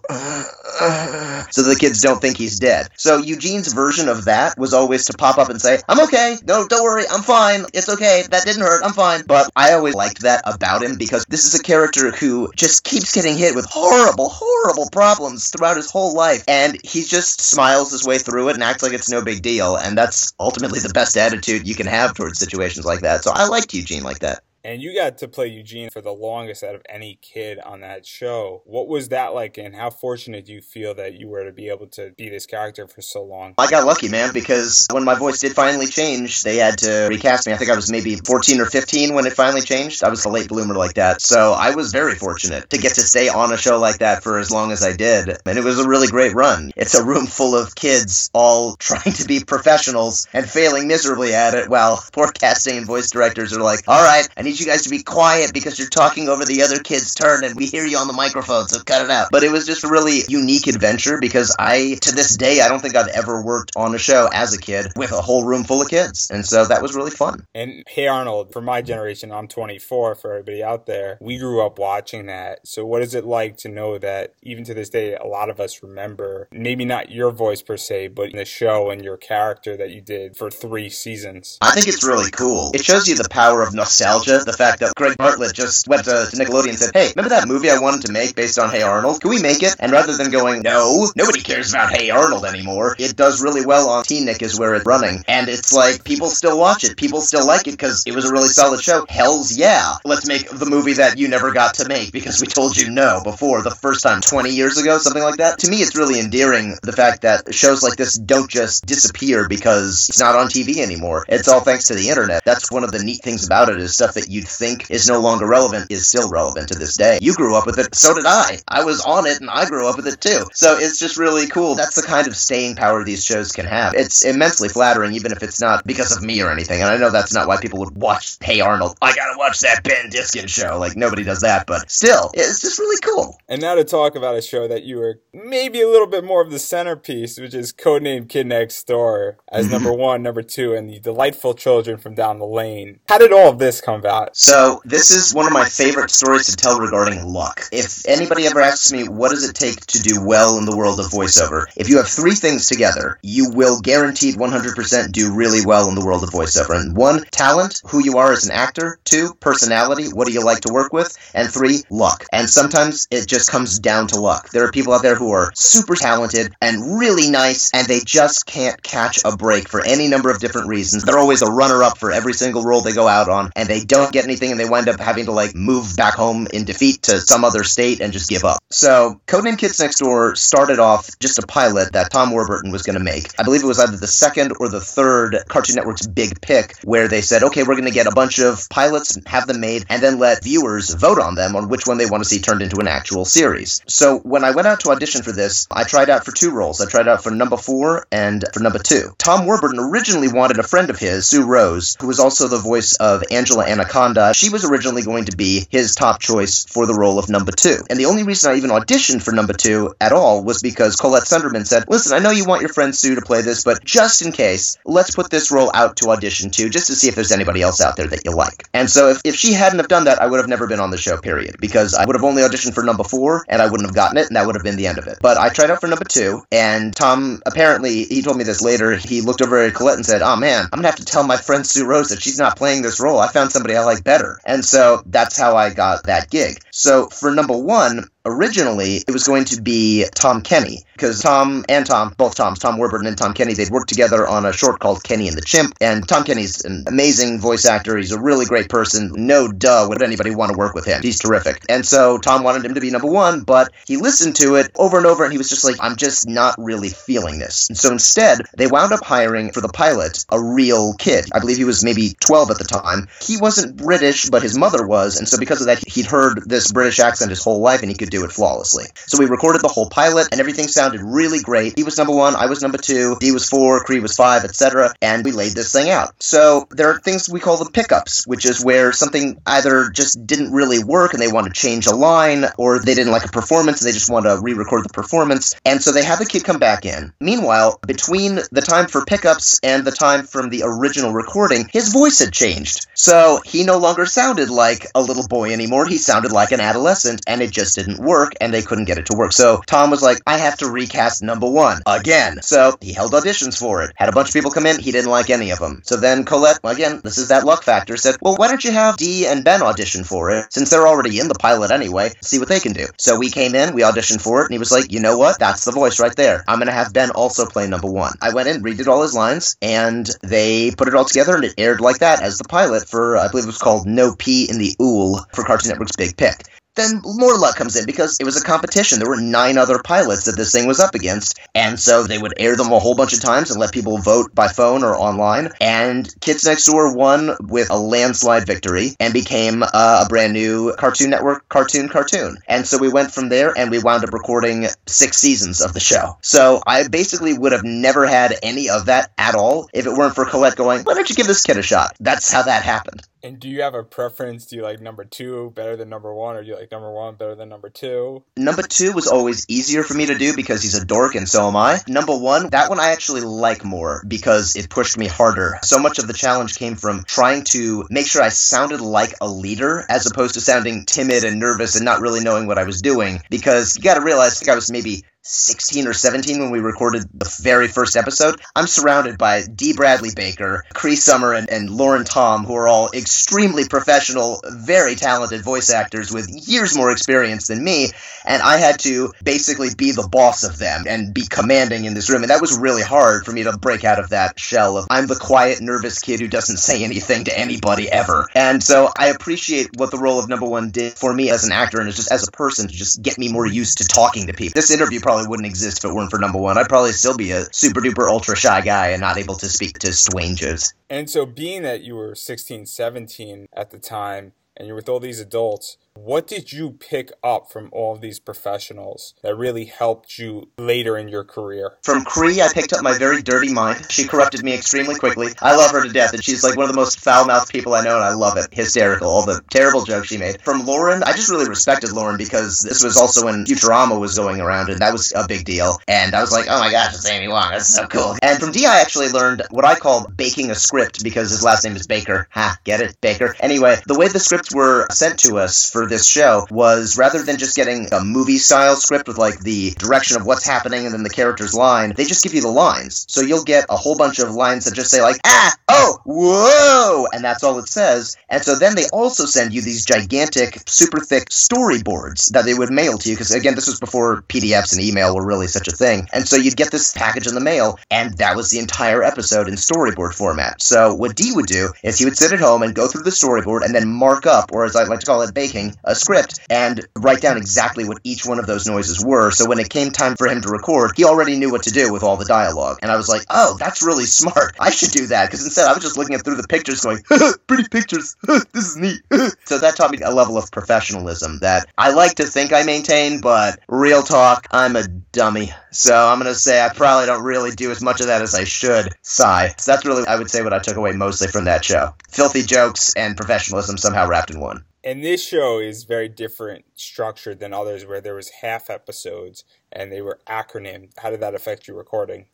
so 1.49 1.63
the 1.63 1.77
kids 1.79 2.01
don't 2.01 2.21
think 2.21 2.37
he's 2.37 2.59
dead. 2.59 2.89
So 2.95 3.17
Eugene's 3.17 3.73
version 3.73 4.09
of 4.09 4.25
that 4.25 4.57
was 4.57 4.73
always 4.73 5.05
to 5.05 5.13
pop 5.13 5.37
up 5.37 5.49
and 5.49 5.61
say, 5.61 5.79
I'm 5.87 5.99
okay. 6.01 6.37
No, 6.45 6.67
don't 6.67 6.83
worry. 6.83 7.03
I'm 7.09 7.21
fine. 7.21 7.65
It's 7.73 7.89
okay. 7.89 8.23
That 8.29 8.45
didn't 8.45 8.61
hurt. 8.61 8.83
I'm 8.83 8.93
fine. 8.93 9.23
But 9.25 9.49
I 9.55 9.73
always 9.73 9.95
liked 9.95 10.21
that 10.21 10.41
about 10.45 10.83
him 10.83 10.97
because 10.97 11.25
this 11.29 11.45
is 11.45 11.59
a 11.59 11.63
character 11.63 12.11
who 12.11 12.51
just 12.55 12.83
keeps 12.83 13.13
getting 13.13 13.37
hit 13.37 13.55
with 13.55 13.65
horrible, 13.69 14.29
horrible 14.29 14.89
problems 14.91 15.49
throughout 15.49 15.77
his 15.77 15.89
whole 15.89 16.13
life. 16.13 16.43
And 16.47 16.77
he 16.83 17.03
just 17.03 17.41
smiles 17.41 17.91
his 17.91 18.05
way 18.05 18.17
through 18.17 18.49
it 18.49 18.55
and 18.55 18.63
acts 18.63 18.83
like 18.83 18.93
it's 18.93 19.09
no 19.09 19.23
big 19.23 19.41
deal. 19.41 19.75
And 19.75 19.97
that's 19.97 20.33
ultimately 20.39 20.79
the 20.79 20.89
best 20.89 21.17
attitude 21.17 21.67
you 21.67 21.75
can 21.75 21.87
have 21.87 22.13
towards 22.13 22.39
situations 22.39 22.85
like 22.85 23.01
that. 23.01 23.23
So 23.23 23.31
I 23.33 23.47
liked 23.47 23.73
Eugene 23.73 24.03
like 24.03 24.19
that. 24.19 24.43
And 24.63 24.81
you 24.81 24.95
got 24.95 25.17
to 25.19 25.27
play 25.27 25.47
Eugene 25.47 25.89
for 25.89 26.01
the 26.01 26.11
longest 26.11 26.63
out 26.63 26.75
of 26.75 26.81
any 26.89 27.19
kid 27.21 27.59
on 27.59 27.81
that 27.81 28.05
show. 28.05 28.63
What 28.65 28.87
was 28.87 29.09
that 29.09 29.33
like, 29.33 29.57
and 29.57 29.75
how 29.75 29.89
fortunate 29.89 30.45
do 30.45 30.53
you 30.53 30.61
feel 30.61 30.93
that 30.95 31.13
you 31.13 31.29
were 31.29 31.45
to 31.45 31.51
be 31.51 31.69
able 31.69 31.87
to 31.87 32.11
be 32.17 32.29
this 32.29 32.45
character 32.45 32.87
for 32.87 33.01
so 33.01 33.23
long? 33.23 33.53
I 33.57 33.69
got 33.69 33.85
lucky, 33.85 34.09
man, 34.09 34.33
because 34.33 34.87
when 34.91 35.05
my 35.05 35.15
voice 35.15 35.39
did 35.39 35.53
finally 35.53 35.87
change, 35.87 36.43
they 36.43 36.57
had 36.57 36.79
to 36.79 37.07
recast 37.09 37.47
me. 37.47 37.53
I 37.53 37.57
think 37.57 37.71
I 37.71 37.75
was 37.75 37.91
maybe 37.91 38.15
14 38.15 38.59
or 38.59 38.65
15 38.65 39.13
when 39.13 39.25
it 39.25 39.33
finally 39.33 39.61
changed. 39.61 40.03
I 40.03 40.09
was 40.09 40.25
a 40.25 40.29
late 40.29 40.49
bloomer 40.49 40.75
like 40.75 40.95
that. 40.95 41.21
So 41.21 41.53
I 41.53 41.75
was 41.75 41.91
very 41.91 42.15
fortunate 42.15 42.69
to 42.71 42.77
get 42.77 42.95
to 42.95 43.01
stay 43.01 43.29
on 43.29 43.53
a 43.53 43.57
show 43.57 43.79
like 43.79 43.99
that 43.99 44.23
for 44.23 44.37
as 44.39 44.51
long 44.51 44.71
as 44.71 44.83
I 44.83 44.95
did. 44.95 45.29
And 45.45 45.57
it 45.57 45.63
was 45.63 45.79
a 45.79 45.87
really 45.87 46.07
great 46.07 46.33
run. 46.33 46.71
It's 46.75 46.95
a 46.95 47.05
room 47.05 47.25
full 47.25 47.55
of 47.55 47.75
kids 47.75 48.29
all 48.33 48.75
trying 48.79 49.13
to 49.13 49.25
be 49.25 49.43
professionals 49.43 50.27
and 50.33 50.49
failing 50.49 50.87
miserably 50.87 51.33
at 51.33 51.53
it 51.53 51.69
while 51.69 52.03
poor 52.11 52.31
casting 52.31 52.77
and 52.77 52.85
voice 52.85 53.11
directors 53.11 53.55
are 53.55 53.61
like, 53.61 53.87
all 53.87 54.03
right, 54.03 54.27
I 54.35 54.41
need 54.41 54.56
you 54.59 54.65
guys 54.65 54.83
to 54.83 54.89
be 54.89 55.03
quiet 55.03 55.53
because 55.53 55.79
you're 55.79 55.87
talking 55.87 56.29
over 56.29 56.45
the 56.45 56.63
other 56.63 56.79
kid's 56.79 57.13
turn 57.13 57.43
and 57.43 57.55
we 57.55 57.65
hear 57.65 57.85
you 57.85 57.97
on 57.97 58.07
the 58.07 58.13
microphone, 58.13 58.67
so 58.67 58.79
cut 58.79 59.03
it 59.03 59.11
out. 59.11 59.29
But 59.31 59.43
it 59.43 59.51
was 59.51 59.65
just 59.65 59.83
a 59.83 59.87
really 59.87 60.23
unique 60.27 60.67
adventure 60.67 61.19
because 61.19 61.55
I, 61.59 61.97
to 62.01 62.11
this 62.13 62.35
day, 62.35 62.61
I 62.61 62.67
don't 62.67 62.81
think 62.81 62.95
I've 62.95 63.07
ever 63.07 63.41
worked 63.41 63.71
on 63.75 63.93
a 63.95 63.97
show 63.97 64.29
as 64.33 64.53
a 64.53 64.59
kid 64.59 64.87
with 64.95 65.11
a 65.11 65.21
whole 65.21 65.45
room 65.45 65.63
full 65.63 65.81
of 65.81 65.89
kids. 65.89 66.29
And 66.31 66.45
so 66.45 66.65
that 66.65 66.81
was 66.81 66.95
really 66.95 67.11
fun. 67.11 67.45
And 67.53 67.83
Hey 67.87 68.07
Arnold, 68.07 68.53
for 68.53 68.61
my 68.61 68.81
generation, 68.81 69.31
I'm 69.31 69.47
24, 69.47 70.15
for 70.15 70.31
everybody 70.31 70.63
out 70.63 70.85
there, 70.85 71.17
we 71.21 71.37
grew 71.37 71.65
up 71.65 71.79
watching 71.79 72.25
that. 72.27 72.67
So 72.67 72.85
what 72.85 73.01
is 73.01 73.13
it 73.13 73.25
like 73.25 73.57
to 73.57 73.69
know 73.69 73.97
that 73.97 74.33
even 74.43 74.63
to 74.65 74.73
this 74.73 74.89
day, 74.89 75.15
a 75.15 75.25
lot 75.25 75.49
of 75.49 75.59
us 75.59 75.81
remember, 75.83 76.47
maybe 76.51 76.85
not 76.85 77.11
your 77.11 77.31
voice 77.31 77.61
per 77.61 77.77
se, 77.77 78.09
but 78.09 78.31
the 78.33 78.45
show 78.45 78.89
and 78.89 79.03
your 79.03 79.17
character 79.17 79.75
that 79.77 79.91
you 79.91 80.01
did 80.01 80.37
for 80.37 80.49
three 80.49 80.89
seasons? 80.89 81.57
I 81.61 81.71
think 81.71 81.87
it's 81.87 82.05
really 82.05 82.31
cool. 82.31 82.71
It 82.73 82.83
shows 82.83 83.07
you 83.07 83.15
the 83.15 83.29
power 83.29 83.61
of 83.61 83.73
nostalgia, 83.73 84.36
the 84.45 84.53
fact 84.53 84.79
that 84.79 84.95
Craig 84.95 85.17
Bartlett 85.17 85.53
just 85.53 85.87
went 85.87 86.05
to 86.05 86.11
Nickelodeon 86.33 86.69
and 86.69 86.79
said, 86.79 86.91
Hey, 86.93 87.11
remember 87.15 87.35
that 87.35 87.47
movie 87.47 87.69
I 87.69 87.79
wanted 87.79 88.05
to 88.07 88.11
make 88.11 88.35
based 88.35 88.59
on 88.59 88.69
Hey 88.69 88.81
Arnold? 88.81 89.21
Can 89.21 89.29
we 89.29 89.41
make 89.41 89.63
it? 89.63 89.75
And 89.79 89.91
rather 89.91 90.15
than 90.15 90.31
going, 90.31 90.61
No, 90.61 91.09
nobody 91.15 91.41
cares 91.41 91.73
about 91.73 91.91
Hey 91.91 92.09
Arnold 92.09 92.45
anymore, 92.45 92.95
it 92.99 93.15
does 93.15 93.41
really 93.41 93.65
well 93.65 93.89
on 93.89 94.03
TeenNick 94.03 94.41
is 94.41 94.59
where 94.59 94.75
it's 94.75 94.85
running. 94.85 95.23
And 95.27 95.49
it's 95.49 95.73
like, 95.73 96.03
people 96.03 96.27
still 96.27 96.57
watch 96.59 96.83
it. 96.83 96.97
People 96.97 97.21
still 97.21 97.45
like 97.45 97.67
it 97.67 97.71
because 97.71 98.03
it 98.05 98.15
was 98.15 98.25
a 98.25 98.31
really 98.31 98.47
solid 98.47 98.81
show. 98.81 99.05
Hell's 99.09 99.57
yeah. 99.57 99.95
Let's 100.05 100.27
make 100.27 100.49
the 100.49 100.65
movie 100.65 100.93
that 100.93 101.17
you 101.17 101.27
never 101.27 101.51
got 101.51 101.75
to 101.75 101.87
make 101.87 102.11
because 102.11 102.41
we 102.41 102.47
told 102.47 102.77
you 102.77 102.89
no 102.89 103.21
before 103.23 103.61
the 103.61 103.71
first 103.71 104.03
time 104.03 104.21
20 104.21 104.49
years 104.49 104.77
ago, 104.77 104.97
something 104.97 105.23
like 105.23 105.37
that. 105.37 105.59
To 105.59 105.69
me, 105.69 105.77
it's 105.77 105.95
really 105.95 106.19
endearing 106.19 106.75
the 106.83 106.93
fact 106.93 107.21
that 107.21 107.53
shows 107.53 107.83
like 107.83 107.97
this 107.97 108.15
don't 108.15 108.49
just 108.49 108.85
disappear 108.85 109.47
because 109.47 110.07
it's 110.09 110.19
not 110.19 110.35
on 110.35 110.47
TV 110.47 110.77
anymore. 110.77 111.25
It's 111.27 111.47
all 111.47 111.61
thanks 111.61 111.87
to 111.87 111.95
the 111.95 112.09
internet. 112.09 112.43
That's 112.45 112.71
one 112.71 112.83
of 112.83 112.91
the 112.91 113.03
neat 113.03 113.21
things 113.21 113.45
about 113.45 113.69
it 113.69 113.79
is 113.79 113.93
stuff 113.93 114.13
that 114.15 114.26
you'd 114.29 114.47
think 114.47 114.89
is 114.89 115.07
no 115.07 115.19
longer 115.19 115.47
relevant 115.47 115.91
is 115.91 116.07
still 116.07 116.29
relevant 116.29 116.69
to 116.69 116.77
this 116.77 116.97
day. 116.97 117.19
You 117.21 117.33
grew 117.33 117.55
up 117.55 117.65
with 117.65 117.77
it, 117.79 117.95
so 117.95 118.13
did 118.13 118.25
I. 118.25 118.59
I 118.67 118.83
was 118.83 119.01
on 119.01 119.25
it 119.25 119.39
and 119.39 119.49
I 119.49 119.65
grew 119.65 119.87
up 119.87 119.97
with 119.97 120.07
it 120.07 120.21
too. 120.21 120.45
So 120.53 120.77
it's 120.77 120.99
just 120.99 121.17
really 121.17 121.47
cool. 121.47 121.75
That's 121.75 121.95
the 121.95 122.07
kind 122.07 122.27
of 122.27 122.35
staying 122.35 122.75
power 122.75 123.03
these 123.03 123.23
shows 123.23 123.51
can 123.51 123.65
have. 123.65 123.93
It's 123.93 124.25
immensely 124.25 124.69
flattering, 124.69 125.13
even 125.13 125.31
if 125.31 125.43
it's 125.43 125.61
not 125.61 125.85
because 125.85 126.15
of 126.15 126.23
me 126.23 126.41
or 126.41 126.51
anything. 126.51 126.81
And 126.81 126.89
I 126.89 126.97
know 126.97 127.09
that's 127.09 127.33
not 127.33 127.47
why 127.47 127.57
people 127.57 127.79
would 127.79 127.95
watch 127.95 128.37
Hey 128.41 128.59
Arnold. 128.59 128.97
I 129.01 129.13
gotta 129.13 129.37
watch 129.37 129.59
that 129.61 129.83
Ben 129.83 130.09
Diskin 130.09 130.47
show. 130.47 130.77
Like 130.79 130.95
nobody 130.95 131.23
does 131.23 131.41
that, 131.41 131.67
but 131.67 131.89
still, 131.89 132.31
it's 132.33 132.61
just 132.61 132.79
really 132.79 132.99
cool. 133.01 133.37
And 133.47 133.61
now 133.61 133.75
to 133.75 133.83
talk 133.83 134.15
about 134.15 134.35
a 134.35 134.41
show 134.41 134.67
that 134.67 134.83
you 134.83 134.97
were 134.97 135.21
maybe 135.33 135.81
a 135.81 135.87
little 135.87 136.07
bit 136.07 136.23
more 136.23 136.41
of 136.41 136.51
the 136.51 136.59
centerpiece, 136.59 137.39
which 137.39 137.53
is 137.53 137.73
Codename 137.73 138.27
Kid 138.27 138.47
Next 138.47 138.85
Door 138.87 139.37
as 139.49 139.65
mm-hmm. 139.65 139.73
number 139.73 139.93
one, 139.93 140.23
number 140.23 140.41
two, 140.41 140.73
and 140.73 140.89
the 140.89 140.99
delightful 140.99 141.53
children 141.53 141.97
from 141.97 142.15
down 142.15 142.39
the 142.39 142.45
lane. 142.45 142.99
How 143.07 143.17
did 143.17 143.31
all 143.31 143.49
of 143.49 143.59
this 143.59 143.81
come 143.81 143.95
about? 143.95 144.16
So 144.33 144.81
this 144.85 145.11
is 145.11 145.33
one 145.33 145.47
of 145.47 145.53
my 145.53 145.65
favorite 145.65 146.11
stories 146.11 146.47
to 146.47 146.55
tell 146.55 146.79
regarding 146.79 147.25
luck. 147.25 147.61
If 147.71 148.07
anybody 148.07 148.45
ever 148.45 148.61
asks 148.61 148.91
me 148.91 149.07
what 149.07 149.31
does 149.31 149.47
it 149.47 149.55
take 149.55 149.85
to 149.87 149.99
do 149.99 150.23
well 150.25 150.57
in 150.57 150.65
the 150.65 150.75
world 150.75 150.99
of 150.99 151.07
voiceover, 151.07 151.65
if 151.75 151.89
you 151.89 151.97
have 151.97 152.07
three 152.07 152.35
things 152.35 152.67
together, 152.67 153.19
you 153.21 153.49
will 153.51 153.79
guaranteed 153.81 154.35
100% 154.35 155.11
do 155.11 155.33
really 155.33 155.65
well 155.65 155.89
in 155.89 155.95
the 155.95 156.05
world 156.05 156.23
of 156.23 156.29
voiceover. 156.29 156.79
And 156.79 156.95
one, 156.95 157.23
talent, 157.31 157.81
who 157.85 158.03
you 158.03 158.17
are 158.17 158.31
as 158.31 158.45
an 158.45 158.51
actor. 158.51 158.99
Two, 159.03 159.33
personality, 159.39 160.07
what 160.13 160.27
do 160.27 160.33
you 160.33 160.43
like 160.43 160.61
to 160.61 160.73
work 160.73 160.93
with? 160.93 161.15
And 161.33 161.49
three, 161.49 161.83
luck. 161.89 162.25
And 162.31 162.49
sometimes 162.49 163.07
it 163.11 163.27
just 163.27 163.51
comes 163.51 163.79
down 163.79 164.07
to 164.07 164.19
luck. 164.19 164.49
There 164.49 164.65
are 164.65 164.71
people 164.71 164.93
out 164.93 165.01
there 165.01 165.15
who 165.15 165.31
are 165.31 165.51
super 165.55 165.95
talented 165.95 166.53
and 166.61 166.99
really 166.99 167.29
nice, 167.29 167.71
and 167.73 167.87
they 167.87 167.99
just 167.99 168.45
can't 168.45 168.81
catch 168.81 169.19
a 169.25 169.35
break 169.35 169.69
for 169.69 169.81
any 169.85 170.07
number 170.07 170.29
of 170.29 170.39
different 170.39 170.67
reasons. 170.67 171.03
They're 171.03 171.19
always 171.19 171.41
a 171.41 171.51
runner 171.51 171.83
up 171.83 171.97
for 171.97 172.11
every 172.11 172.33
single 172.33 172.63
role 172.63 172.81
they 172.81 172.93
go 172.93 173.07
out 173.07 173.29
on, 173.29 173.51
and 173.55 173.67
they 173.67 173.83
don't 173.83 174.06
get 174.11 174.25
anything, 174.25 174.51
and 174.51 174.59
they 174.59 174.69
wind 174.69 174.89
up 174.89 174.99
having 174.99 175.25
to 175.25 175.31
like 175.31 175.55
move 175.55 175.95
back 175.95 176.15
home 176.15 176.47
in 176.53 176.65
defeat 176.65 177.03
to 177.03 177.19
some 177.19 177.43
other 177.43 177.63
state 177.63 178.01
and 178.01 178.13
just 178.13 178.29
give 178.29 178.43
up. 178.43 178.59
So, 178.69 179.21
Codename 179.27 179.57
Kids 179.57 179.79
Next 179.79 179.99
Door 179.99 180.35
started 180.35 180.79
off 180.79 181.09
just 181.19 181.39
a 181.39 181.47
pilot 181.47 181.93
that 181.93 182.11
Tom 182.11 182.31
Warburton 182.31 182.71
was 182.71 182.83
going 182.83 182.97
to 182.97 183.03
make. 183.03 183.27
I 183.39 183.43
believe 183.43 183.63
it 183.63 183.67
was 183.67 183.79
either 183.79 183.97
the 183.97 184.07
second 184.07 184.53
or 184.59 184.69
the 184.69 184.81
third 184.81 185.37
Cartoon 185.47 185.75
Network's 185.75 186.05
big 186.05 186.41
pick, 186.41 186.75
where 186.83 187.07
they 187.07 187.21
said, 187.21 187.43
okay, 187.43 187.63
we're 187.63 187.75
going 187.75 187.85
to 187.85 187.91
get 187.91 188.07
a 188.07 188.11
bunch 188.11 188.39
of 188.39 188.67
pilots, 188.69 189.15
and 189.15 189.27
have 189.27 189.47
them 189.47 189.59
made, 189.59 189.85
and 189.89 190.01
then 190.01 190.19
let 190.19 190.43
viewers 190.43 190.93
vote 190.93 191.19
on 191.19 191.35
them 191.35 191.55
on 191.55 191.69
which 191.69 191.87
one 191.87 191.97
they 191.97 192.05
want 192.05 192.23
to 192.23 192.29
see 192.29 192.39
turned 192.39 192.61
into 192.61 192.79
an 192.79 192.87
actual 192.87 193.25
series. 193.25 193.81
So, 193.87 194.19
when 194.19 194.43
I 194.43 194.51
went 194.51 194.67
out 194.67 194.81
to 194.81 194.89
audition 194.89 195.23
for 195.23 195.31
this, 195.31 195.67
I 195.71 195.83
tried 195.83 196.09
out 196.09 196.25
for 196.25 196.31
two 196.31 196.51
roles. 196.51 196.81
I 196.81 196.89
tried 196.89 197.07
out 197.07 197.23
for 197.23 197.31
number 197.31 197.57
four 197.57 198.05
and 198.11 198.43
for 198.53 198.59
number 198.59 198.79
two. 198.79 199.15
Tom 199.17 199.45
Warburton 199.45 199.79
originally 199.79 200.27
wanted 200.27 200.59
a 200.59 200.63
friend 200.63 200.89
of 200.89 200.99
his, 200.99 201.27
Sue 201.27 201.45
Rose, 201.45 201.95
who 201.99 202.07
was 202.07 202.19
also 202.19 202.47
the 202.47 202.57
voice 202.57 202.95
of 202.95 203.23
Angela 203.31 203.65
Anaconda. 203.65 203.96
She 204.35 204.49
was 204.49 204.65
originally 204.65 205.03
going 205.03 205.25
to 205.25 205.35
be 205.35 205.67
his 205.69 205.95
top 205.95 206.19
choice 206.19 206.65
for 206.65 206.85
the 206.85 206.93
role 206.93 207.19
of 207.19 207.29
number 207.29 207.51
two. 207.51 207.77
And 207.89 207.99
the 207.99 208.05
only 208.05 208.23
reason 208.23 208.51
I 208.51 208.55
even 208.55 208.69
auditioned 208.69 209.23
for 209.23 209.31
number 209.31 209.53
two 209.53 209.95
at 209.99 210.11
all 210.11 210.43
was 210.43 210.61
because 210.61 210.95
Colette 210.95 211.23
Sunderman 211.23 211.65
said, 211.65 211.85
Listen, 211.87 212.13
I 212.13 212.19
know 212.19 212.31
you 212.31 212.45
want 212.45 212.61
your 212.61 212.69
friend 212.69 212.95
Sue 212.95 213.15
to 213.15 213.21
play 213.21 213.41
this, 213.41 213.63
but 213.63 213.83
just 213.83 214.21
in 214.21 214.31
case, 214.31 214.77
let's 214.85 215.15
put 215.15 215.29
this 215.29 215.51
role 215.51 215.71
out 215.73 215.97
to 215.97 216.09
audition 216.09 216.49
too, 216.51 216.69
just 216.69 216.87
to 216.87 216.95
see 216.95 217.07
if 217.07 217.15
there's 217.15 217.31
anybody 217.31 217.61
else 217.61 217.81
out 217.81 217.97
there 217.97 218.07
that 218.07 218.25
you 218.25 218.31
like. 218.31 218.67
And 218.73 218.89
so 218.89 219.09
if, 219.09 219.21
if 219.23 219.35
she 219.35 219.53
hadn't 219.53 219.79
have 219.79 219.87
done 219.87 220.05
that, 220.05 220.21
I 220.21 220.27
would 220.27 220.37
have 220.37 220.49
never 220.49 220.67
been 220.67 220.79
on 220.79 220.91
the 220.91 220.97
show, 220.97 221.17
period. 221.17 221.57
Because 221.59 221.93
I 221.93 222.05
would 222.05 222.15
have 222.15 222.23
only 222.23 222.43
auditioned 222.43 222.73
for 222.73 222.83
number 222.83 223.03
four 223.03 223.45
and 223.47 223.61
I 223.61 223.69
wouldn't 223.69 223.87
have 223.87 223.95
gotten 223.95 224.17
it, 224.17 224.27
and 224.27 224.35
that 224.35 224.45
would 224.45 224.55
have 224.55 224.63
been 224.63 224.77
the 224.77 224.87
end 224.87 224.97
of 224.97 225.07
it. 225.07 225.17
But 225.21 225.37
I 225.37 225.49
tried 225.49 225.71
out 225.71 225.81
for 225.81 225.87
number 225.87 226.05
two, 226.05 226.43
and 226.51 226.95
Tom 226.95 227.41
apparently 227.45 228.03
he 228.03 228.21
told 228.21 228.37
me 228.37 228.43
this 228.43 228.61
later. 228.61 228.95
He 228.95 229.21
looked 229.21 229.41
over 229.41 229.59
at 229.59 229.73
Colette 229.73 229.95
and 229.95 230.05
said, 230.05 230.21
Oh 230.21 230.35
man, 230.35 230.65
I'm 230.65 230.77
gonna 230.77 230.87
have 230.87 230.97
to 230.97 231.05
tell 231.05 231.23
my 231.23 231.37
friend 231.37 231.65
Sue 231.65 231.85
Rose 231.85 232.09
that 232.09 232.21
she's 232.21 232.37
not 232.37 232.57
playing 232.57 232.81
this 232.81 232.99
role. 232.99 233.19
I 233.19 233.27
found 233.27 233.51
somebody 233.51 233.75
I 233.75 233.83
like 233.87 234.03
better. 234.03 234.39
And 234.45 234.63
so 234.63 235.01
that's 235.07 235.37
how 235.37 235.55
I 235.55 235.73
got 235.73 236.03
that 236.03 236.29
gig. 236.29 236.59
So 236.71 237.07
for 237.07 237.31
number 237.31 237.57
one, 237.57 238.07
originally 238.27 238.97
it 238.97 239.11
was 239.11 239.23
going 239.25 239.45
to 239.45 239.61
be 239.61 240.05
Tom 240.13 240.41
Kenny 240.41 240.83
because 240.93 241.21
Tom 241.21 241.63
and 241.69 241.85
Tom, 241.85 242.13
both 242.17 242.35
Toms, 242.35 242.59
Tom 242.59 242.77
Warburton 242.77 243.07
and 243.07 243.17
Tom 243.17 243.33
Kenny, 243.33 243.53
they'd 243.53 243.69
worked 243.69 243.89
together 243.89 244.27
on 244.27 244.45
a 244.45 244.53
short 244.53 244.79
called 244.79 245.03
Kenny 245.03 245.27
and 245.27 245.37
the 245.37 245.41
Chimp. 245.41 245.75
And 245.79 246.07
Tom 246.07 246.23
Kenny's 246.23 246.65
an 246.65 246.85
amazing 246.87 247.39
voice 247.39 247.65
actor. 247.65 247.97
He's 247.97 248.11
a 248.11 248.19
really 248.19 248.45
great 248.45 248.69
person. 248.69 249.11
No 249.15 249.47
duh 249.51 249.85
would 249.89 250.01
anybody 250.01 250.35
want 250.35 250.51
to 250.51 250.57
work 250.57 250.73
with 250.75 250.85
him. 250.85 251.01
He's 251.01 251.19
terrific. 251.19 251.63
And 251.69 251.85
so 251.85 252.17
Tom 252.17 252.43
wanted 252.43 252.65
him 252.65 252.73
to 252.75 252.81
be 252.81 252.91
number 252.91 253.07
one, 253.07 253.41
but 253.41 253.71
he 253.85 253.97
listened 253.97 254.35
to 254.37 254.55
it 254.55 254.71
over 254.75 254.97
and 254.97 255.05
over 255.05 255.23
and 255.23 255.31
he 255.31 255.37
was 255.37 255.49
just 255.49 255.63
like, 255.63 255.77
I'm 255.79 255.95
just 255.95 256.27
not 256.27 256.55
really 256.57 256.89
feeling 256.89 257.39
this. 257.39 257.69
And 257.69 257.77
so 257.77 257.91
instead, 257.91 258.41
they 258.57 258.67
wound 258.67 258.91
up 258.91 259.03
hiring 259.03 259.51
for 259.51 259.61
the 259.61 259.69
pilot 259.69 260.25
a 260.29 260.41
real 260.41 260.93
kid. 260.93 261.29
I 261.33 261.39
believe 261.39 261.57
he 261.57 261.63
was 261.63 261.83
maybe 261.83 262.15
12 262.19 262.51
at 262.51 262.57
the 262.57 262.63
time. 262.63 263.07
He 263.21 263.37
wasn't 263.37 263.77
British, 263.77 264.29
but 264.29 264.41
his 264.41 264.57
mother 264.57 264.85
was. 264.85 265.17
And 265.17 265.27
so 265.27 265.37
because 265.37 265.61
of 265.61 265.67
that, 265.67 265.87
he'd 265.87 266.05
heard 266.05 266.49
this 266.49 266.71
British 266.71 266.99
accent 266.99 267.29
his 267.29 267.43
whole 267.43 267.59
life 267.59 267.81
and 267.81 267.91
he 267.91 267.97
could 267.97 268.09
do 268.09 268.16
it 268.23 268.31
flawlessly. 268.31 268.85
So 268.95 269.17
we 269.17 269.25
recorded 269.25 269.61
the 269.61 269.67
whole 269.67 269.89
pilot 269.89 270.27
and 270.31 270.39
everything 270.39 270.67
sounded 270.67 271.01
really 271.01 271.39
great. 271.39 271.77
He 271.77 271.83
was 271.83 271.97
number 271.97 272.13
one, 272.13 272.35
I 272.35 272.47
was 272.47 272.61
number 272.61 272.77
two, 272.77 273.17
Dee 273.19 273.31
was 273.31 273.49
four, 273.49 273.83
Cree 273.83 273.99
was 273.99 274.15
five, 274.15 274.43
etc. 274.43 274.93
And 275.01 275.23
we 275.23 275.31
laid 275.31 275.53
this 275.53 275.71
thing 275.71 275.89
out. 275.89 276.13
So 276.19 276.67
there 276.71 276.89
are 276.89 276.99
things 276.99 277.29
we 277.29 277.39
call 277.39 277.57
the 277.57 277.69
pickups, 277.69 278.25
which 278.27 278.45
is 278.45 278.63
where 278.63 278.91
something 278.91 279.39
either 279.45 279.89
just 279.89 280.25
didn't 280.25 280.51
really 280.51 280.83
work 280.83 281.13
and 281.13 281.21
they 281.21 281.31
want 281.31 281.47
to 281.47 281.53
change 281.53 281.87
a 281.87 281.95
line, 281.95 282.45
or 282.57 282.79
they 282.79 282.95
didn't 282.95 283.11
like 283.11 283.25
a 283.25 283.29
performance 283.29 283.81
and 283.81 283.87
they 283.87 283.93
just 283.93 284.09
want 284.09 284.25
to 284.25 284.39
re 284.41 284.53
record 284.53 284.83
the 284.83 284.89
performance. 284.89 285.55
And 285.65 285.81
so 285.81 285.91
they 285.91 286.03
have 286.03 286.19
the 286.19 286.25
kid 286.25 286.43
come 286.43 286.59
back 286.59 286.85
in. 286.85 287.13
Meanwhile, 287.19 287.79
between 287.85 288.35
the 288.51 288.61
time 288.61 288.87
for 288.87 289.05
pickups 289.05 289.59
and 289.63 289.85
the 289.85 289.91
time 289.91 290.25
from 290.25 290.49
the 290.49 290.63
original 290.65 291.13
recording, 291.13 291.69
his 291.71 291.93
voice 291.93 292.19
had 292.19 292.33
changed. 292.33 292.87
So 292.93 293.41
he 293.45 293.63
no 293.63 293.77
longer 293.77 294.05
sounded 294.05 294.49
like 294.49 294.87
a 294.95 295.01
little 295.01 295.27
boy 295.27 295.51
anymore. 295.51 295.85
He 295.85 295.97
sounded 295.97 296.31
like 296.31 296.51
an 296.51 296.59
adolescent, 296.59 297.21
and 297.27 297.41
it 297.41 297.51
just 297.51 297.75
didn't 297.75 297.99
and 298.41 298.53
they 298.53 298.61
couldn't 298.61 298.85
get 298.85 298.97
it 298.97 299.05
to 299.07 299.17
work. 299.17 299.33
So 299.33 299.61
Tom 299.67 299.89
was 299.89 300.01
like, 300.01 300.19
I 300.25 300.37
have 300.37 300.57
to 300.57 300.69
recast 300.69 301.23
number 301.23 301.49
one 301.49 301.81
again. 301.85 302.41
So 302.41 302.77
he 302.81 302.93
held 302.93 303.11
auditions 303.13 303.57
for 303.57 303.83
it. 303.83 303.93
Had 303.95 304.09
a 304.09 304.11
bunch 304.11 304.29
of 304.29 304.33
people 304.33 304.51
come 304.51 304.65
in. 304.65 304.79
He 304.79 304.91
didn't 304.91 305.11
like 305.11 305.29
any 305.29 305.51
of 305.51 305.59
them. 305.59 305.81
So 305.83 305.97
then 305.97 306.25
Colette, 306.25 306.59
again, 306.63 307.01
this 307.03 307.17
is 307.17 307.29
that 307.29 307.45
luck 307.45 307.63
factor, 307.63 307.97
said, 307.97 308.15
Well, 308.21 308.35
why 308.35 308.47
don't 308.47 308.63
you 308.63 308.71
have 308.71 308.97
Dee 308.97 309.25
and 309.27 309.43
Ben 309.43 309.61
audition 309.61 310.03
for 310.03 310.31
it? 310.31 310.51
Since 310.51 310.69
they're 310.69 310.87
already 310.87 311.19
in 311.19 311.27
the 311.27 311.35
pilot 311.35 311.71
anyway, 311.71 312.13
see 312.21 312.39
what 312.39 312.47
they 312.47 312.59
can 312.59 312.73
do. 312.73 312.87
So 312.97 313.17
we 313.17 313.29
came 313.29 313.55
in, 313.55 313.73
we 313.73 313.81
auditioned 313.81 314.21
for 314.21 314.41
it, 314.41 314.45
and 314.45 314.53
he 314.53 314.59
was 314.59 314.71
like, 314.71 314.91
You 314.91 314.99
know 314.99 315.17
what? 315.17 315.39
That's 315.39 315.65
the 315.65 315.71
voice 315.71 315.99
right 315.99 316.15
there. 316.15 316.43
I'm 316.47 316.59
going 316.59 316.67
to 316.67 316.73
have 316.73 316.93
Ben 316.93 317.11
also 317.11 317.45
play 317.45 317.67
number 317.67 317.91
one. 317.91 318.13
I 318.21 318.33
went 318.33 318.47
in, 318.47 318.63
redid 318.63 318.87
all 318.87 319.01
his 319.01 319.15
lines, 319.15 319.57
and 319.61 320.09
they 320.23 320.71
put 320.71 320.87
it 320.87 320.95
all 320.95 321.05
together, 321.05 321.35
and 321.35 321.43
it 321.43 321.55
aired 321.57 321.81
like 321.81 321.99
that 321.99 322.21
as 322.21 322.37
the 322.37 322.45
pilot 322.45 322.87
for, 322.87 323.17
I 323.17 323.27
believe 323.29 323.45
it 323.45 323.47
was 323.47 323.57
called 323.57 323.87
No 323.87 324.15
Pee 324.15 324.49
in 324.49 324.57
the 324.57 324.75
Ool 324.81 325.25
for 325.33 325.43
Cartoon 325.43 325.69
Network's 325.69 325.95
Big 325.95 326.17
Pick 326.17 326.43
then 326.77 327.01
more 327.03 327.37
luck 327.37 327.55
comes 327.55 327.75
in 327.75 327.85
because 327.85 328.17
it 328.19 328.23
was 328.23 328.41
a 328.41 328.45
competition. 328.45 328.99
There 328.99 329.09
were 329.09 329.19
nine 329.19 329.57
other 329.57 329.79
pilots 329.79 330.25
that 330.25 330.37
this 330.37 330.51
thing 330.51 330.67
was 330.67 330.79
up 330.79 330.95
against, 330.95 331.39
and 331.53 331.79
so 331.79 332.03
they 332.03 332.17
would 332.17 332.33
air 332.37 332.55
them 332.55 332.71
a 332.71 332.79
whole 332.79 332.95
bunch 332.95 333.13
of 333.13 333.21
times 333.21 333.51
and 333.51 333.59
let 333.59 333.73
people 333.73 333.97
vote 333.97 334.33
by 334.33 334.47
phone 334.47 334.83
or 334.83 334.95
online. 334.95 335.49
And 335.59 336.09
Kids 336.21 336.45
Next 336.45 336.65
Door 336.65 336.95
won 336.95 337.35
with 337.41 337.69
a 337.69 337.77
landslide 337.77 338.45
victory 338.45 338.95
and 338.99 339.13
became 339.13 339.63
uh, 339.63 340.03
a 340.05 340.07
brand 340.07 340.33
new 340.33 340.73
Cartoon 340.77 341.09
Network 341.09 341.49
cartoon 341.49 341.89
cartoon. 341.89 342.37
And 342.47 342.65
so 342.65 342.77
we 342.77 342.89
went 342.89 343.11
from 343.11 343.29
there 343.29 343.53
and 343.57 343.71
we 343.71 343.79
wound 343.79 344.03
up 344.03 344.13
recording 344.13 344.67
six 344.85 345.17
seasons 345.17 345.61
of 345.61 345.73
the 345.73 345.79
show. 345.79 346.17
So 346.21 346.61
I 346.65 346.87
basically 346.87 347.37
would 347.37 347.51
have 347.51 347.63
never 347.63 348.05
had 348.05 348.35
any 348.43 348.69
of 348.69 348.85
that 348.85 349.11
at 349.17 349.35
all 349.35 349.69
if 349.73 349.85
it 349.85 349.93
weren't 349.93 350.15
for 350.15 350.25
Colette 350.25 350.55
going, 350.55 350.83
why 350.83 350.93
don't 350.93 351.09
you 351.09 351.15
give 351.15 351.27
this 351.27 351.43
kid 351.43 351.57
a 351.57 351.63
shot? 351.63 351.95
That's 351.99 352.31
how 352.31 352.43
that 352.43 352.63
happened. 352.63 353.06
And 353.27 353.41
do 353.41 353.49
you 353.49 353.61
have 353.61 353.73
a 353.73 353.83
preference? 353.83 354.45
Do 354.45 354.55
you 354.55 354.61
like 354.61 354.79
number 354.79 355.03
two 355.03 355.51
better 355.53 355.75
than 355.75 355.89
number 355.89 356.13
one, 356.13 356.37
or 356.37 356.43
do 356.43 356.47
you 356.47 356.55
like 356.55 356.71
number 356.71 356.89
one 356.89 357.15
better 357.15 357.35
than 357.35 357.49
number 357.49 357.69
two? 357.69 358.23
Number 358.37 358.61
two 358.61 358.93
was 358.93 359.07
always 359.07 359.45
easier 359.49 359.83
for 359.83 359.95
me 359.95 360.05
to 360.05 360.17
do 360.17 360.33
because 360.33 360.61
he's 360.61 360.75
a 360.75 360.85
dork 360.85 361.15
and 361.15 361.27
so 361.27 361.45
am 361.45 361.57
I. 361.57 361.79
Number 361.89 362.17
one, 362.17 362.49
that 362.51 362.69
one 362.69 362.79
I 362.79 362.91
actually 362.91 363.19
like 363.19 363.65
more 363.65 364.01
because 364.07 364.55
it 364.55 364.69
pushed 364.69 364.97
me 364.97 365.07
harder. 365.07 365.59
So 365.61 365.77
much 365.77 365.99
of 365.99 366.07
the 366.07 366.13
challenge 366.13 366.55
came 366.55 366.75
from 366.75 367.03
trying 367.03 367.43
to 367.51 367.85
make 367.89 368.07
sure 368.07 368.21
I 368.21 368.29
sounded 368.29 368.79
like 368.79 369.15
a 369.19 369.27
leader 369.27 369.85
as 369.89 370.09
opposed 370.09 370.35
to 370.35 370.41
sounding 370.41 370.85
timid 370.85 371.25
and 371.25 371.37
nervous 371.37 371.75
and 371.75 371.83
not 371.83 371.99
really 371.99 372.23
knowing 372.23 372.47
what 372.47 372.57
I 372.57 372.63
was 372.63 372.81
doing. 372.81 373.21
Because 373.29 373.75
you 373.75 373.83
gotta 373.83 374.05
realize, 374.05 374.37
I 374.37 374.39
think 374.39 374.51
I 374.51 374.55
was 374.55 374.71
maybe 374.71 375.03
16 375.27 375.87
or 375.87 375.93
17 375.93 376.39
when 376.39 376.51
we 376.51 376.59
recorded 376.59 377.03
the 377.13 377.29
very 377.41 377.67
first 377.67 377.97
episode, 377.97 378.39
I'm 378.55 378.65
surrounded 378.65 379.17
by 379.17 379.43
Dee 379.43 379.73
Bradley 379.73 380.11
Baker, 380.15 380.63
Cree 380.73 380.95
Summer, 380.95 381.33
and, 381.33 381.49
and 381.49 381.69
Lauren 381.69 382.05
Tom, 382.05 382.45
who 382.45 382.55
are 382.55 382.67
all 382.67 382.89
extremely 382.93 383.67
professional, 383.67 384.41
very 384.49 384.95
talented 384.95 385.43
voice 385.43 385.69
actors 385.69 386.13
with 386.13 386.29
years 386.29 386.77
more 386.77 386.91
experience 386.91 387.47
than 387.47 387.61
me. 387.61 387.89
And 388.25 388.41
I 388.41 388.57
had 388.57 388.79
to 388.79 389.13
basically 389.23 389.69
be 389.75 389.91
the 389.91 390.07
boss 390.07 390.43
of 390.43 390.57
them 390.57 390.85
and 390.87 391.13
be 391.13 391.25
commanding 391.29 391.85
in 391.85 391.93
this 391.93 392.09
room. 392.09 392.23
And 392.23 392.29
that 392.29 392.41
was 392.41 392.57
really 392.57 392.83
hard 392.83 393.25
for 393.25 393.31
me 393.31 393.43
to 393.43 393.57
break 393.57 393.83
out 393.83 393.99
of 393.99 394.09
that 394.09 394.39
shell 394.39 394.77
of 394.77 394.87
I'm 394.89 395.07
the 395.07 395.15
quiet, 395.15 395.61
nervous 395.61 395.99
kid 395.99 396.19
who 396.21 396.27
doesn't 396.27 396.57
say 396.57 396.83
anything 396.83 397.25
to 397.25 397.37
anybody 397.37 397.91
ever. 397.91 398.27
And 398.33 398.63
so 398.63 398.91
I 398.97 399.07
appreciate 399.07 399.71
what 399.75 399.91
the 399.91 399.97
role 399.97 400.19
of 400.19 400.29
number 400.29 400.45
one 400.45 400.71
did 400.71 400.93
for 400.93 401.13
me 401.13 401.29
as 401.29 401.43
an 401.43 401.51
actor 401.51 401.81
and 401.81 401.91
just 401.91 402.11
as 402.11 402.27
a 402.27 402.31
person 402.31 402.67
to 402.67 402.73
just 402.73 403.01
get 403.01 403.17
me 403.17 403.31
more 403.31 403.45
used 403.45 403.79
to 403.79 403.87
talking 403.87 404.27
to 404.27 404.33
people. 404.33 404.53
This 404.55 404.71
interview 404.71 404.99
probably 404.99 405.16
probably 405.17 405.29
wouldn't 405.29 405.47
exist 405.47 405.83
if 405.83 405.89
it 405.89 405.93
weren't 405.93 406.11
for 406.11 406.19
number 406.19 406.37
one. 406.37 406.57
I'd 406.57 406.69
probably 406.69 406.91
still 406.91 407.17
be 407.17 407.31
a 407.31 407.45
super 407.51 407.81
duper 407.81 408.07
ultra 408.07 408.35
shy 408.35 408.61
guy 408.61 408.89
and 408.89 409.01
not 409.01 409.17
able 409.17 409.35
to 409.35 409.47
speak 409.47 409.79
to 409.79 409.91
strangers. 409.91 410.73
And 410.89 411.09
so, 411.09 411.25
being 411.25 411.63
that 411.63 411.81
you 411.81 411.95
were 411.95 412.13
16, 412.13 412.67
17 412.67 413.47
at 413.51 413.71
the 413.71 413.79
time, 413.79 414.33
and 414.55 414.67
you're 414.67 414.75
with 414.75 414.89
all 414.89 414.99
these 414.99 415.19
adults, 415.19 415.77
what 416.03 416.27
did 416.27 416.51
you 416.53 416.71
pick 416.71 417.11
up 417.23 417.51
from 417.51 417.69
all 417.73 417.93
of 417.93 418.01
these 418.01 418.19
professionals 418.19 419.13
that 419.21 419.35
really 419.35 419.65
helped 419.65 420.17
you 420.17 420.49
later 420.57 420.97
in 420.97 421.09
your 421.09 421.25
career? 421.25 421.77
From 421.83 422.05
Cree, 422.05 422.41
I 422.41 422.49
picked 422.53 422.73
up 422.73 422.81
my 422.81 422.97
very 422.97 423.21
dirty 423.21 423.53
mind. 423.53 423.85
She 423.91 424.07
corrupted 424.07 424.43
me 424.43 424.53
extremely 424.53 424.95
quickly. 424.95 425.27
I 425.41 425.55
love 425.55 425.71
her 425.71 425.85
to 425.85 425.91
death, 425.91 426.13
and 426.13 426.23
she's 426.23 426.43
like 426.43 426.55
one 426.55 426.69
of 426.69 426.71
the 426.71 426.79
most 426.79 426.99
foul 426.99 427.25
mouthed 427.25 427.51
people 427.51 427.73
I 427.73 427.83
know, 427.83 427.95
and 427.95 428.03
I 428.03 428.13
love 428.13 428.37
it. 428.37 428.47
Hysterical, 428.51 429.09
all 429.09 429.25
the 429.25 429.41
terrible 429.51 429.83
jokes 429.83 430.07
she 430.07 430.17
made. 430.17 430.41
From 430.41 430.65
Lauren, 430.65 431.03
I 431.03 431.11
just 431.11 431.29
really 431.29 431.49
respected 431.49 431.91
Lauren 431.91 432.17
because 432.17 432.61
this 432.61 432.83
was 432.83 432.95
also 432.95 433.25
when 433.25 433.45
Futurama 433.45 433.99
was 433.99 434.15
going 434.15 434.39
around, 434.39 434.69
and 434.69 434.79
that 434.79 434.93
was 434.93 435.11
a 435.13 435.27
big 435.27 435.43
deal. 435.43 435.77
And 435.87 436.15
I 436.15 436.21
was 436.21 436.31
like, 436.31 436.45
oh 436.49 436.59
my 436.59 436.71
gosh, 436.71 436.93
it's 436.93 437.09
Amy 437.09 437.27
Wong. 437.27 437.51
That's 437.51 437.73
so 437.73 437.85
cool. 437.87 438.15
And 438.21 438.39
from 438.39 438.51
Dee, 438.51 438.65
I 438.65 438.77
I 438.77 438.81
actually 438.81 439.09
learned 439.09 439.41
what 439.49 439.65
I 439.65 439.73
call 439.73 440.07
baking 440.07 440.51
a 440.51 440.55
script 440.55 441.03
because 441.03 441.31
his 441.31 441.43
last 441.43 441.63
name 441.63 441.75
is 441.75 441.87
Baker. 441.87 442.27
Ha, 442.29 442.59
get 442.63 442.79
it? 442.79 442.95
Baker. 443.01 443.35
Anyway, 443.39 443.75
the 443.87 443.97
way 443.97 444.07
the 444.07 444.19
scripts 444.19 444.53
were 444.53 444.85
sent 444.91 445.17
to 445.21 445.39
us 445.39 445.67
for 445.71 445.86
this 445.87 446.07
show 446.07 446.47
was 446.49 446.97
rather 446.97 447.23
than 447.23 447.37
just 447.37 447.55
getting 447.55 447.87
a 447.91 448.03
movie 448.03 448.37
style 448.37 448.75
script 448.75 449.07
with 449.07 449.17
like 449.17 449.39
the 449.39 449.71
direction 449.71 450.17
of 450.17 450.25
what's 450.25 450.45
happening 450.45 450.85
and 450.85 450.93
then 450.93 451.03
the 451.03 451.09
character's 451.09 451.53
line, 451.53 451.93
they 451.95 452.05
just 452.05 452.23
give 452.23 452.33
you 452.33 452.41
the 452.41 452.47
lines. 452.47 453.05
So 453.09 453.21
you'll 453.21 453.43
get 453.43 453.65
a 453.69 453.75
whole 453.75 453.97
bunch 453.97 454.19
of 454.19 454.31
lines 454.31 454.65
that 454.65 454.73
just 454.73 454.91
say 454.91 455.01
like, 455.01 455.17
ah, 455.25 455.55
oh, 455.69 455.99
whoa, 456.05 457.07
and 457.13 457.23
that's 457.23 457.43
all 457.43 457.59
it 457.59 457.67
says. 457.67 458.17
And 458.29 458.43
so 458.43 458.55
then 458.55 458.75
they 458.75 458.85
also 458.91 459.25
send 459.25 459.53
you 459.53 459.61
these 459.61 459.85
gigantic, 459.85 460.59
super 460.67 460.99
thick 460.99 461.29
storyboards 461.29 462.31
that 462.31 462.45
they 462.45 462.53
would 462.53 462.71
mail 462.71 462.97
to 462.97 463.09
you 463.09 463.15
because 463.15 463.31
again, 463.31 463.55
this 463.55 463.67
was 463.67 463.79
before 463.79 464.21
PDFs 464.23 464.73
and 464.73 464.83
email 464.83 465.15
were 465.15 465.25
really 465.25 465.47
such 465.47 465.67
a 465.67 465.71
thing. 465.71 466.07
And 466.13 466.27
so 466.27 466.35
you'd 466.35 466.57
get 466.57 466.71
this 466.71 466.93
package 466.93 467.27
in 467.27 467.35
the 467.35 467.41
mail, 467.41 467.79
and 467.91 468.17
that 468.17 468.35
was 468.35 468.49
the 468.49 468.59
entire 468.59 469.03
episode 469.03 469.47
in 469.47 469.55
storyboard 469.55 470.13
format. 470.13 470.61
So 470.61 470.93
what 470.93 471.15
Dee 471.15 471.31
would 471.33 471.47
do 471.47 471.69
is 471.83 471.97
he 471.97 472.05
would 472.05 472.17
sit 472.17 472.31
at 472.31 472.39
home 472.39 472.63
and 472.63 472.75
go 472.75 472.87
through 472.87 473.03
the 473.03 473.09
storyboard 473.09 473.63
and 473.63 473.73
then 473.73 473.91
mark 473.91 474.25
up, 474.25 474.51
or 474.51 474.65
as 474.65 474.75
I 474.75 474.83
like 474.83 474.99
to 474.99 475.05
call 475.05 475.21
it, 475.21 475.33
baking 475.33 475.75
a 475.83 475.95
script 475.95 476.39
and 476.49 476.85
write 476.95 477.21
down 477.21 477.37
exactly 477.37 477.85
what 477.85 477.99
each 478.03 478.25
one 478.25 478.39
of 478.39 478.47
those 478.47 478.67
noises 478.67 479.03
were. 479.03 479.31
So 479.31 479.47
when 479.47 479.59
it 479.59 479.69
came 479.69 479.91
time 479.91 480.15
for 480.15 480.27
him 480.27 480.41
to 480.41 480.49
record, 480.49 480.91
he 480.95 481.05
already 481.05 481.37
knew 481.37 481.51
what 481.51 481.63
to 481.63 481.71
do 481.71 481.91
with 481.91 482.03
all 482.03 482.17
the 482.17 482.25
dialogue. 482.25 482.79
And 482.81 482.91
I 482.91 482.97
was 482.97 483.09
like, 483.09 483.23
oh, 483.29 483.57
that's 483.59 483.81
really 483.81 484.05
smart. 484.05 484.55
I 484.59 484.69
should 484.69 484.91
do 484.91 485.07
that. 485.07 485.27
Because 485.27 485.43
instead, 485.43 485.67
I 485.67 485.73
was 485.73 485.83
just 485.83 485.97
looking 485.97 486.15
at 486.15 486.23
through 486.23 486.35
the 486.35 486.47
pictures 486.47 486.81
going, 486.81 487.01
pretty 487.47 487.67
pictures. 487.69 488.15
this 488.23 488.45
is 488.53 488.77
neat. 488.77 489.01
so 489.45 489.57
that 489.59 489.75
taught 489.75 489.91
me 489.91 489.99
a 490.03 490.11
level 490.11 490.37
of 490.37 490.51
professionalism 490.51 491.39
that 491.39 491.67
I 491.77 491.91
like 491.91 492.15
to 492.15 492.25
think 492.25 492.53
I 492.53 492.63
maintain, 492.63 493.21
but 493.21 493.59
real 493.67 494.03
talk, 494.03 494.47
I'm 494.51 494.75
a 494.75 494.87
dummy. 494.87 495.51
So 495.77 495.95
I'm 495.95 496.17
going 496.17 496.33
to 496.33 496.39
say 496.39 496.59
I 496.59 496.69
probably 496.69 497.05
don't 497.05 497.23
really 497.23 497.51
do 497.51 497.69
as 497.69 497.83
much 497.83 498.01
of 498.01 498.07
that 498.07 498.23
as 498.23 498.33
I 498.33 498.45
should. 498.45 498.89
Sigh. 499.03 499.53
So 499.59 499.71
that's 499.71 499.85
really, 499.85 500.07
I 500.07 500.15
would 500.15 500.29
say, 500.29 500.41
what 500.41 500.51
I 500.51 500.57
took 500.57 500.75
away 500.75 500.91
mostly 500.93 501.27
from 501.27 501.45
that 501.45 501.63
show. 501.63 501.93
Filthy 502.09 502.41
jokes 502.41 502.93
and 502.95 503.15
professionalism 503.15 503.77
somehow 503.77 504.07
wrapped 504.07 504.31
in 504.31 504.39
one. 504.39 504.65
And 504.83 505.03
this 505.03 505.23
show 505.23 505.59
is 505.59 505.83
very 505.83 506.09
different 506.09 506.65
structured 506.73 507.39
than 507.39 507.53
others 507.53 507.85
where 507.85 508.01
there 508.01 508.15
was 508.15 508.29
half 508.41 508.71
episodes 508.71 509.43
and 509.71 509.91
they 509.91 510.01
were 510.01 510.19
acronym. 510.27 510.89
How 510.97 511.11
did 511.11 511.19
that 511.19 511.35
affect 511.35 511.67
your 511.67 511.77
recording? 511.77 512.25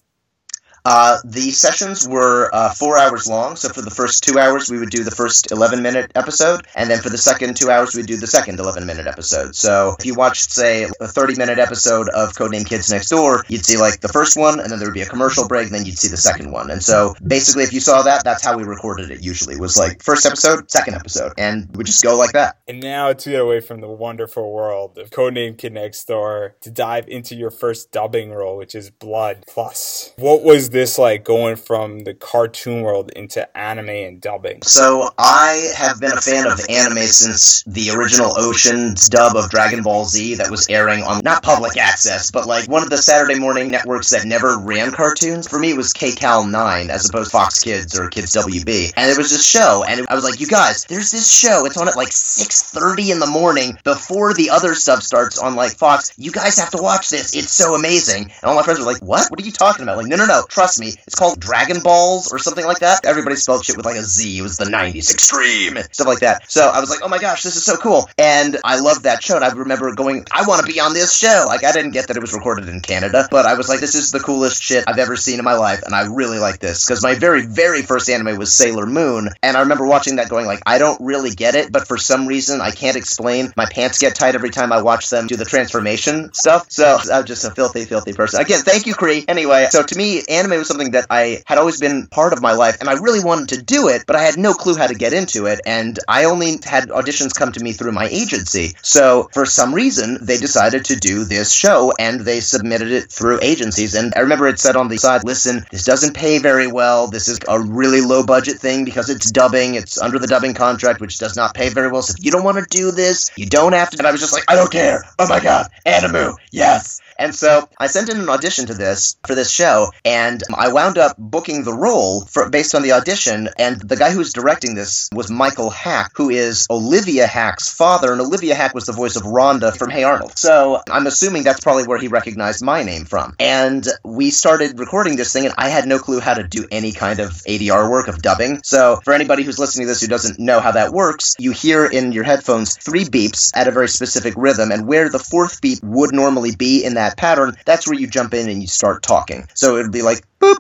Uh, 0.86 1.18
the 1.24 1.52
sessions 1.52 2.08
were 2.08 2.50
uh, 2.54 2.74
four 2.74 2.98
hours 2.98 3.28
long. 3.28 3.56
So 3.56 3.70
for 3.70 3.82
the 3.82 3.90
first 3.90 4.24
two 4.24 4.38
hours, 4.38 4.70
we 4.70 4.78
would 4.80 4.90
do 4.90 5.04
the 5.04 5.12
first 5.12 5.52
11 5.52 5.82
minute 5.82 6.12
episode. 6.16 6.68
And 6.76 6.90
then 6.90 7.00
for 7.00 7.10
the 7.10 7.18
second 7.18 7.56
two 7.56 7.70
hours, 7.70 7.96
we'd 7.96 8.06
do 8.06 8.18
the 8.18 8.28
second 8.28 8.60
11 8.60 8.86
minute 8.86 9.08
episode. 9.08 9.56
So 9.56 9.96
if 9.98 10.06
you 10.06 10.14
watched, 10.14 10.52
say, 10.52 10.84
a 11.00 11.08
30 11.08 11.36
minute 11.38 11.60
episode 11.60 12.10
of 12.10 12.34
Codename 12.34 12.68
Kids 12.68 12.92
Next 12.92 13.10
Door, 13.10 13.46
you'd 13.48 13.66
see 13.66 13.78
like 13.78 14.02
the 14.02 14.10
first 14.10 14.36
one, 14.38 14.60
and 14.60 14.70
then 14.70 14.80
there 14.80 14.88
would 14.88 14.94
be 14.94 15.02
a 15.02 15.08
commercial 15.08 15.48
break, 15.48 15.68
and 15.68 15.76
then 15.76 15.86
you'd 15.86 15.98
see 15.98 16.10
the 16.10 16.18
second 16.18 16.52
one. 16.52 16.70
And 16.70 16.84
so 16.84 17.16
basically, 17.26 17.64
if 17.64 17.72
you 17.72 17.80
saw 17.80 18.04
that, 18.04 18.24
that's 18.24 18.44
how 18.44 18.58
we 18.58 18.64
recorded 18.64 19.12
it 19.12 19.24
usually 19.24 19.58
was 19.58 19.78
like 19.78 20.04
first 20.04 20.26
episode, 20.26 20.70
second 20.70 20.96
episode. 20.96 21.34
And 21.38 21.74
we 21.76 21.84
just 21.86 22.04
go 22.04 22.18
like 22.18 22.34
that. 22.34 22.58
And 22.68 22.82
now 22.82 23.14
to 23.14 23.30
get 23.30 23.40
away 23.42 23.62
from 23.62 23.80
the 23.80 23.88
wonderful 23.88 24.52
world 24.52 24.98
of 24.98 25.12
Codename 25.12 25.58
Kid 25.58 25.74
Next 25.74 26.06
Door 26.06 26.56
to 26.62 26.70
dive 26.70 27.08
into 27.08 27.36
your 27.36 27.52
first 27.52 27.92
dubbing 27.92 28.32
role, 28.32 28.58
which 28.58 28.76
is 28.76 28.90
Blood 28.90 29.46
Plus. 29.48 30.12
What 30.18 30.44
was 30.44 30.73
this 30.74 30.98
like 30.98 31.24
going 31.24 31.56
from 31.56 32.00
the 32.02 32.14
cartoon 32.14 32.82
world 32.82 33.12
into 33.16 33.58
anime 33.58 33.90
and 33.90 34.20
dubbing? 34.20 34.62
So 34.64 35.10
I 35.18 35.72
have 35.78 36.02
been 36.02 36.12
a 36.12 36.22
fan 36.22 36.46
of 36.46 36.60
anime 36.70 37.08
since 37.08 37.64
the 37.64 37.92
original 37.92 38.34
Ocean's 38.38 39.08
dub 39.08 39.38
of 39.38 39.50
Dragon 39.50 39.84
Ball 39.84 40.04
Z 40.04 40.36
that 40.36 40.52
was 40.52 40.68
airing 40.70 41.04
on 41.04 41.22
not 41.24 41.44
public 41.44 41.78
access, 41.78 42.32
but 42.32 42.46
like 42.46 42.68
one 42.68 42.84
of 42.84 42.90
the 42.90 42.98
Saturday 42.98 43.40
morning 43.40 43.70
networks 43.70 44.10
that 44.10 44.26
never 44.26 44.58
ran 44.60 44.92
cartoons. 44.92 45.48
For 45.48 45.60
me, 45.60 45.72
it 45.72 45.78
was 45.78 45.94
KCAL 45.94 46.52
9 46.52 46.90
as 46.90 47.10
opposed 47.10 47.32
to 47.32 47.38
Fox 47.38 47.60
Kids 47.60 47.98
or 47.98 48.10
Kids 48.10 48.36
WB. 48.36 48.94
And 48.98 49.10
there 49.10 49.18
was 49.18 49.32
this 49.32 49.46
show, 49.46 49.86
and 49.88 50.06
I 50.10 50.16
was 50.16 50.24
like, 50.24 50.40
you 50.40 50.48
guys, 50.48 50.84
there's 50.86 51.12
this 51.12 51.32
show. 51.32 51.66
It's 51.66 51.78
on 51.78 51.88
at 51.88 51.96
like 51.96 52.10
6.30 52.10 53.12
in 53.12 53.20
the 53.20 53.28
morning 53.28 53.78
before 53.84 54.34
the 54.34 54.50
other 54.50 54.74
stuff 54.74 55.04
starts 55.04 55.38
on 55.38 55.56
like 55.56 55.72
Fox. 55.74 56.12
You 56.18 56.32
guys 56.32 56.58
have 56.58 56.72
to 56.72 56.82
watch 56.82 57.10
this. 57.10 57.36
It's 57.36 57.52
so 57.52 57.76
amazing. 57.76 58.24
And 58.24 58.44
all 58.44 58.56
my 58.56 58.64
friends 58.64 58.80
were 58.80 58.86
like, 58.86 59.02
what? 59.02 59.30
What 59.30 59.40
are 59.40 59.46
you 59.46 59.52
talking 59.52 59.84
about? 59.84 59.98
Like, 59.98 60.08
no, 60.08 60.16
no, 60.16 60.26
no. 60.26 60.44
Trust 60.64 60.80
me. 60.80 60.94
It's 61.06 61.16
called 61.16 61.42
Dragon 61.42 61.82
Balls 61.82 62.32
or 62.32 62.40
something 62.40 62.66
like 62.66 62.80
that. 62.80 63.06
Everybody 63.06 63.36
spelled 63.36 63.66
shit 63.66 63.76
with 63.76 63.86
like 63.86 63.98
a 63.98 64.04
Z. 64.04 64.38
It 64.38 64.42
was 64.42 64.56
the 64.56 64.64
90s. 64.64 65.12
Extreme. 65.12 65.78
Stuff 65.92 66.08
like 66.08 66.20
that. 66.20 66.50
So 66.50 66.70
I 66.70 66.80
was 66.80 66.90
like, 66.90 67.00
oh 67.04 67.10
my 67.10 67.20
gosh, 67.20 67.44
this 67.44 67.58
is 67.58 67.66
so 67.66 67.76
cool. 67.76 68.10
And 68.18 68.56
I 68.64 68.80
loved 68.80 69.04
that 69.04 69.22
show. 69.22 69.36
And 69.36 69.44
I 69.44 69.52
remember 69.52 69.94
going, 69.94 70.26
I 70.32 70.48
want 70.48 70.66
to 70.66 70.72
be 70.72 70.80
on 70.80 70.94
this 70.94 71.18
show. 71.18 71.44
Like, 71.48 71.66
I 71.66 71.74
didn't 71.74 71.92
get 71.92 72.08
that 72.08 72.16
it 72.16 72.22
was 72.22 72.34
recorded 72.34 72.70
in 72.70 72.80
Canada, 72.80 73.28
but 73.30 73.46
I 73.46 73.56
was 73.56 73.68
like, 73.68 73.82
this 73.82 73.94
is 73.94 74.14
the 74.14 74.22
coolest 74.22 74.64
shit 74.64 74.86
I've 74.88 75.00
ever 75.00 75.18
seen 75.18 75.38
in 75.40 75.44
my 75.44 75.56
life. 75.56 75.82
And 75.84 75.94
I 75.94 76.04
really 76.04 76.40
like 76.40 76.60
this 76.60 76.86
because 76.86 77.04
my 77.04 77.16
very, 77.16 77.46
very 77.46 77.82
first 77.82 78.10
anime 78.10 78.38
was 78.38 78.54
Sailor 78.54 78.86
Moon. 78.86 79.28
And 79.42 79.58
I 79.58 79.62
remember 79.62 79.86
watching 79.86 80.16
that 80.16 80.30
going 80.30 80.46
like, 80.46 80.62
I 80.66 80.78
don't 80.78 81.02
really 81.02 81.32
get 81.32 81.56
it, 81.56 81.74
but 81.74 81.90
for 81.90 81.98
some 81.98 82.26
reason 82.26 82.62
I 82.62 82.72
can't 82.72 82.96
explain. 82.96 83.52
My 83.58 83.66
pants 83.66 84.00
get 84.00 84.16
tight 84.16 84.36
every 84.36 84.52
time 84.52 84.72
I 84.72 84.82
watch 84.82 85.10
them 85.10 85.28
do 85.28 85.36
the 85.36 85.44
transformation 85.44 86.34
stuff. 86.34 86.72
So 86.72 87.00
I'm 87.12 87.26
just 87.26 87.44
a 87.44 87.52
filthy, 87.52 87.84
filthy 87.84 88.14
person. 88.14 88.40
Again, 88.40 88.62
thank 88.62 88.88
you, 88.88 88.94
Cree. 88.94 89.26
Anyway, 89.28 89.68
so 89.70 89.84
to 89.84 89.98
me, 89.98 90.22
anime 90.30 90.53
was 90.58 90.68
something 90.68 90.92
that 90.92 91.08
I 91.10 91.44
had 91.46 91.58
always 91.58 91.80
been 91.80 92.08
part 92.08 92.34
of 92.34 92.42
my 92.42 92.54
life, 92.54 92.78
and 92.80 92.90
I 92.90 92.94
really 92.94 93.24
wanted 93.24 93.50
to 93.50 93.62
do 93.62 93.88
it, 93.88 94.04
but 94.08 94.16
I 94.16 94.22
had 94.22 94.38
no 94.38 94.54
clue 94.54 94.76
how 94.76 94.88
to 94.88 94.96
get 94.96 95.14
into 95.14 95.46
it, 95.46 95.62
and 95.66 96.00
I 96.08 96.26
only 96.26 96.60
had 96.64 96.90
auditions 96.90 97.34
come 97.36 97.52
to 97.54 97.64
me 97.64 97.74
through 97.74 97.92
my 97.92 98.08
agency. 98.08 98.76
So 98.82 99.30
for 99.34 99.46
some 99.46 99.74
reason, 99.74 100.20
they 100.22 100.38
decided 100.38 100.86
to 100.86 100.96
do 100.96 101.24
this 101.24 101.52
show, 101.52 101.94
and 102.00 102.22
they 102.22 102.40
submitted 102.40 102.92
it 102.92 103.12
through 103.12 103.40
agencies. 103.42 103.96
And 103.96 104.14
I 104.16 104.20
remember 104.22 104.48
it 104.48 104.60
said 104.60 104.76
on 104.76 104.88
the 104.88 104.98
side, 104.98 105.24
listen, 105.24 105.66
this 105.72 105.86
doesn't 105.86 106.16
pay 106.16 106.40
very 106.40 106.68
well. 106.68 107.08
This 107.08 107.28
is 107.28 107.40
a 107.48 107.60
really 107.60 108.02
low 108.02 108.26
budget 108.26 108.60
thing 108.60 108.86
because 108.86 109.10
it's 109.10 109.32
dubbing. 109.32 109.76
It's 109.76 110.02
under 110.02 110.20
the 110.20 110.28
dubbing 110.28 110.54
contract, 110.54 111.02
which 111.02 111.18
does 111.18 111.36
not 111.36 111.54
pay 111.54 111.70
very 111.70 111.92
well. 111.92 112.02
So 112.02 112.16
if 112.18 112.24
you 112.24 112.32
don't 112.32 112.44
want 112.44 112.58
to 112.58 112.66
do 112.70 112.92
this, 112.92 113.32
you 113.36 113.46
don't 113.46 113.74
have 113.74 113.90
to. 113.92 113.98
And 113.98 114.08
I 114.08 114.12
was 114.12 114.22
just 114.22 114.34
like, 114.34 114.44
I 114.48 114.56
don't 114.56 114.72
care. 114.72 115.04
Oh 115.20 115.28
my 115.28 115.40
god, 115.40 115.68
Animu, 115.86 116.36
yes. 116.52 117.02
And 117.18 117.34
so 117.34 117.68
I 117.78 117.88
sent 117.88 118.10
in 118.10 118.20
an 118.20 118.30
audition 118.30 118.68
to 118.68 118.74
this 118.74 119.18
for 119.26 119.36
this 119.36 119.52
show, 119.52 119.92
and 120.06 120.42
I 120.56 120.72
wound 120.72 120.98
up 120.98 121.16
booking 121.18 121.64
the 121.64 121.74
role 121.74 122.26
for, 122.26 122.50
based 122.50 122.76
on 122.76 122.82
the 122.82 122.94
audition. 122.94 123.50
And 123.58 123.80
the 123.80 123.96
guy 123.96 124.12
who 124.12 124.20
was 124.20 124.34
directing 124.34 124.76
this 124.76 125.10
was 125.14 125.30
Michael 125.30 125.70
Hack, 125.70 126.12
who 126.16 126.30
is 126.30 126.68
Olivia 126.70 127.28
Hack's 127.28 127.72
father, 127.72 128.12
and 128.12 128.22
Olivia 128.22 128.56
Hack 128.56 128.74
was 128.74 128.86
the 128.86 128.94
voice 128.94 129.16
of 129.16 129.24
Rhonda 129.24 129.76
from 129.76 129.90
Hey 129.90 130.04
Arnold. 130.04 130.38
So 130.38 130.82
I'm 130.90 131.08
assuming 131.08 131.44
that's 131.44 131.62
probably 131.62 131.86
where 131.86 131.98
he 131.98 132.08
recognized 132.08 132.64
my 132.64 132.84
name 132.84 133.06
from. 133.06 133.36
And 133.40 133.86
we 134.04 134.30
started 134.30 134.80
recording 134.80 135.16
this 135.16 135.34
thing, 135.34 135.46
and 135.46 135.54
I 135.58 135.70
had 135.70 135.88
no 135.88 136.00
clue 136.00 136.20
how 136.20 136.34
to 136.34 136.44
do 136.44 136.66
any 136.72 136.92
kind 136.92 137.20
of 137.20 137.32
ADR 137.48 137.90
work 137.90 138.08
of 138.08 138.22
dubbing. 138.22 138.62
So 138.64 139.00
for 139.04 139.14
anybody 139.14 139.44
who's 139.44 139.60
listening 139.60 139.88
to 139.88 139.92
this 139.92 140.02
who 140.02 140.08
doesn't 140.08 140.40
know 140.40 140.60
how 140.60 140.72
that 140.72 140.94
works, 140.94 141.36
you 141.40 141.52
hear 141.52 141.86
in 141.86 142.12
your 142.12 142.24
headphones 142.24 142.78
three 142.78 143.06
beeps 143.06 143.52
at 143.56 143.68
a 143.68 143.72
very 143.72 143.90
specific 143.90 144.34
rhythm, 144.38 144.72
and 144.72 144.88
where 144.88 145.10
the 145.10 145.20
fourth 145.20 145.62
beep 145.62 145.80
would 145.84 146.14
normally 146.14 146.56
be 146.56 146.84
in 146.84 146.94
that 146.96 147.03
pattern, 147.12 147.56
that's 147.66 147.88
where 147.88 147.98
you 147.98 148.08
jump 148.08 148.34
in 148.34 148.50
and 148.50 148.62
you 148.62 148.68
start 148.68 149.04
talking. 149.04 149.48
So 149.54 149.78
it'll 149.78 149.92
be 149.92 150.02
like 150.02 150.26
boop, 150.40 150.58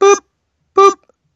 boop, 0.00 0.20
boop, 0.74 0.94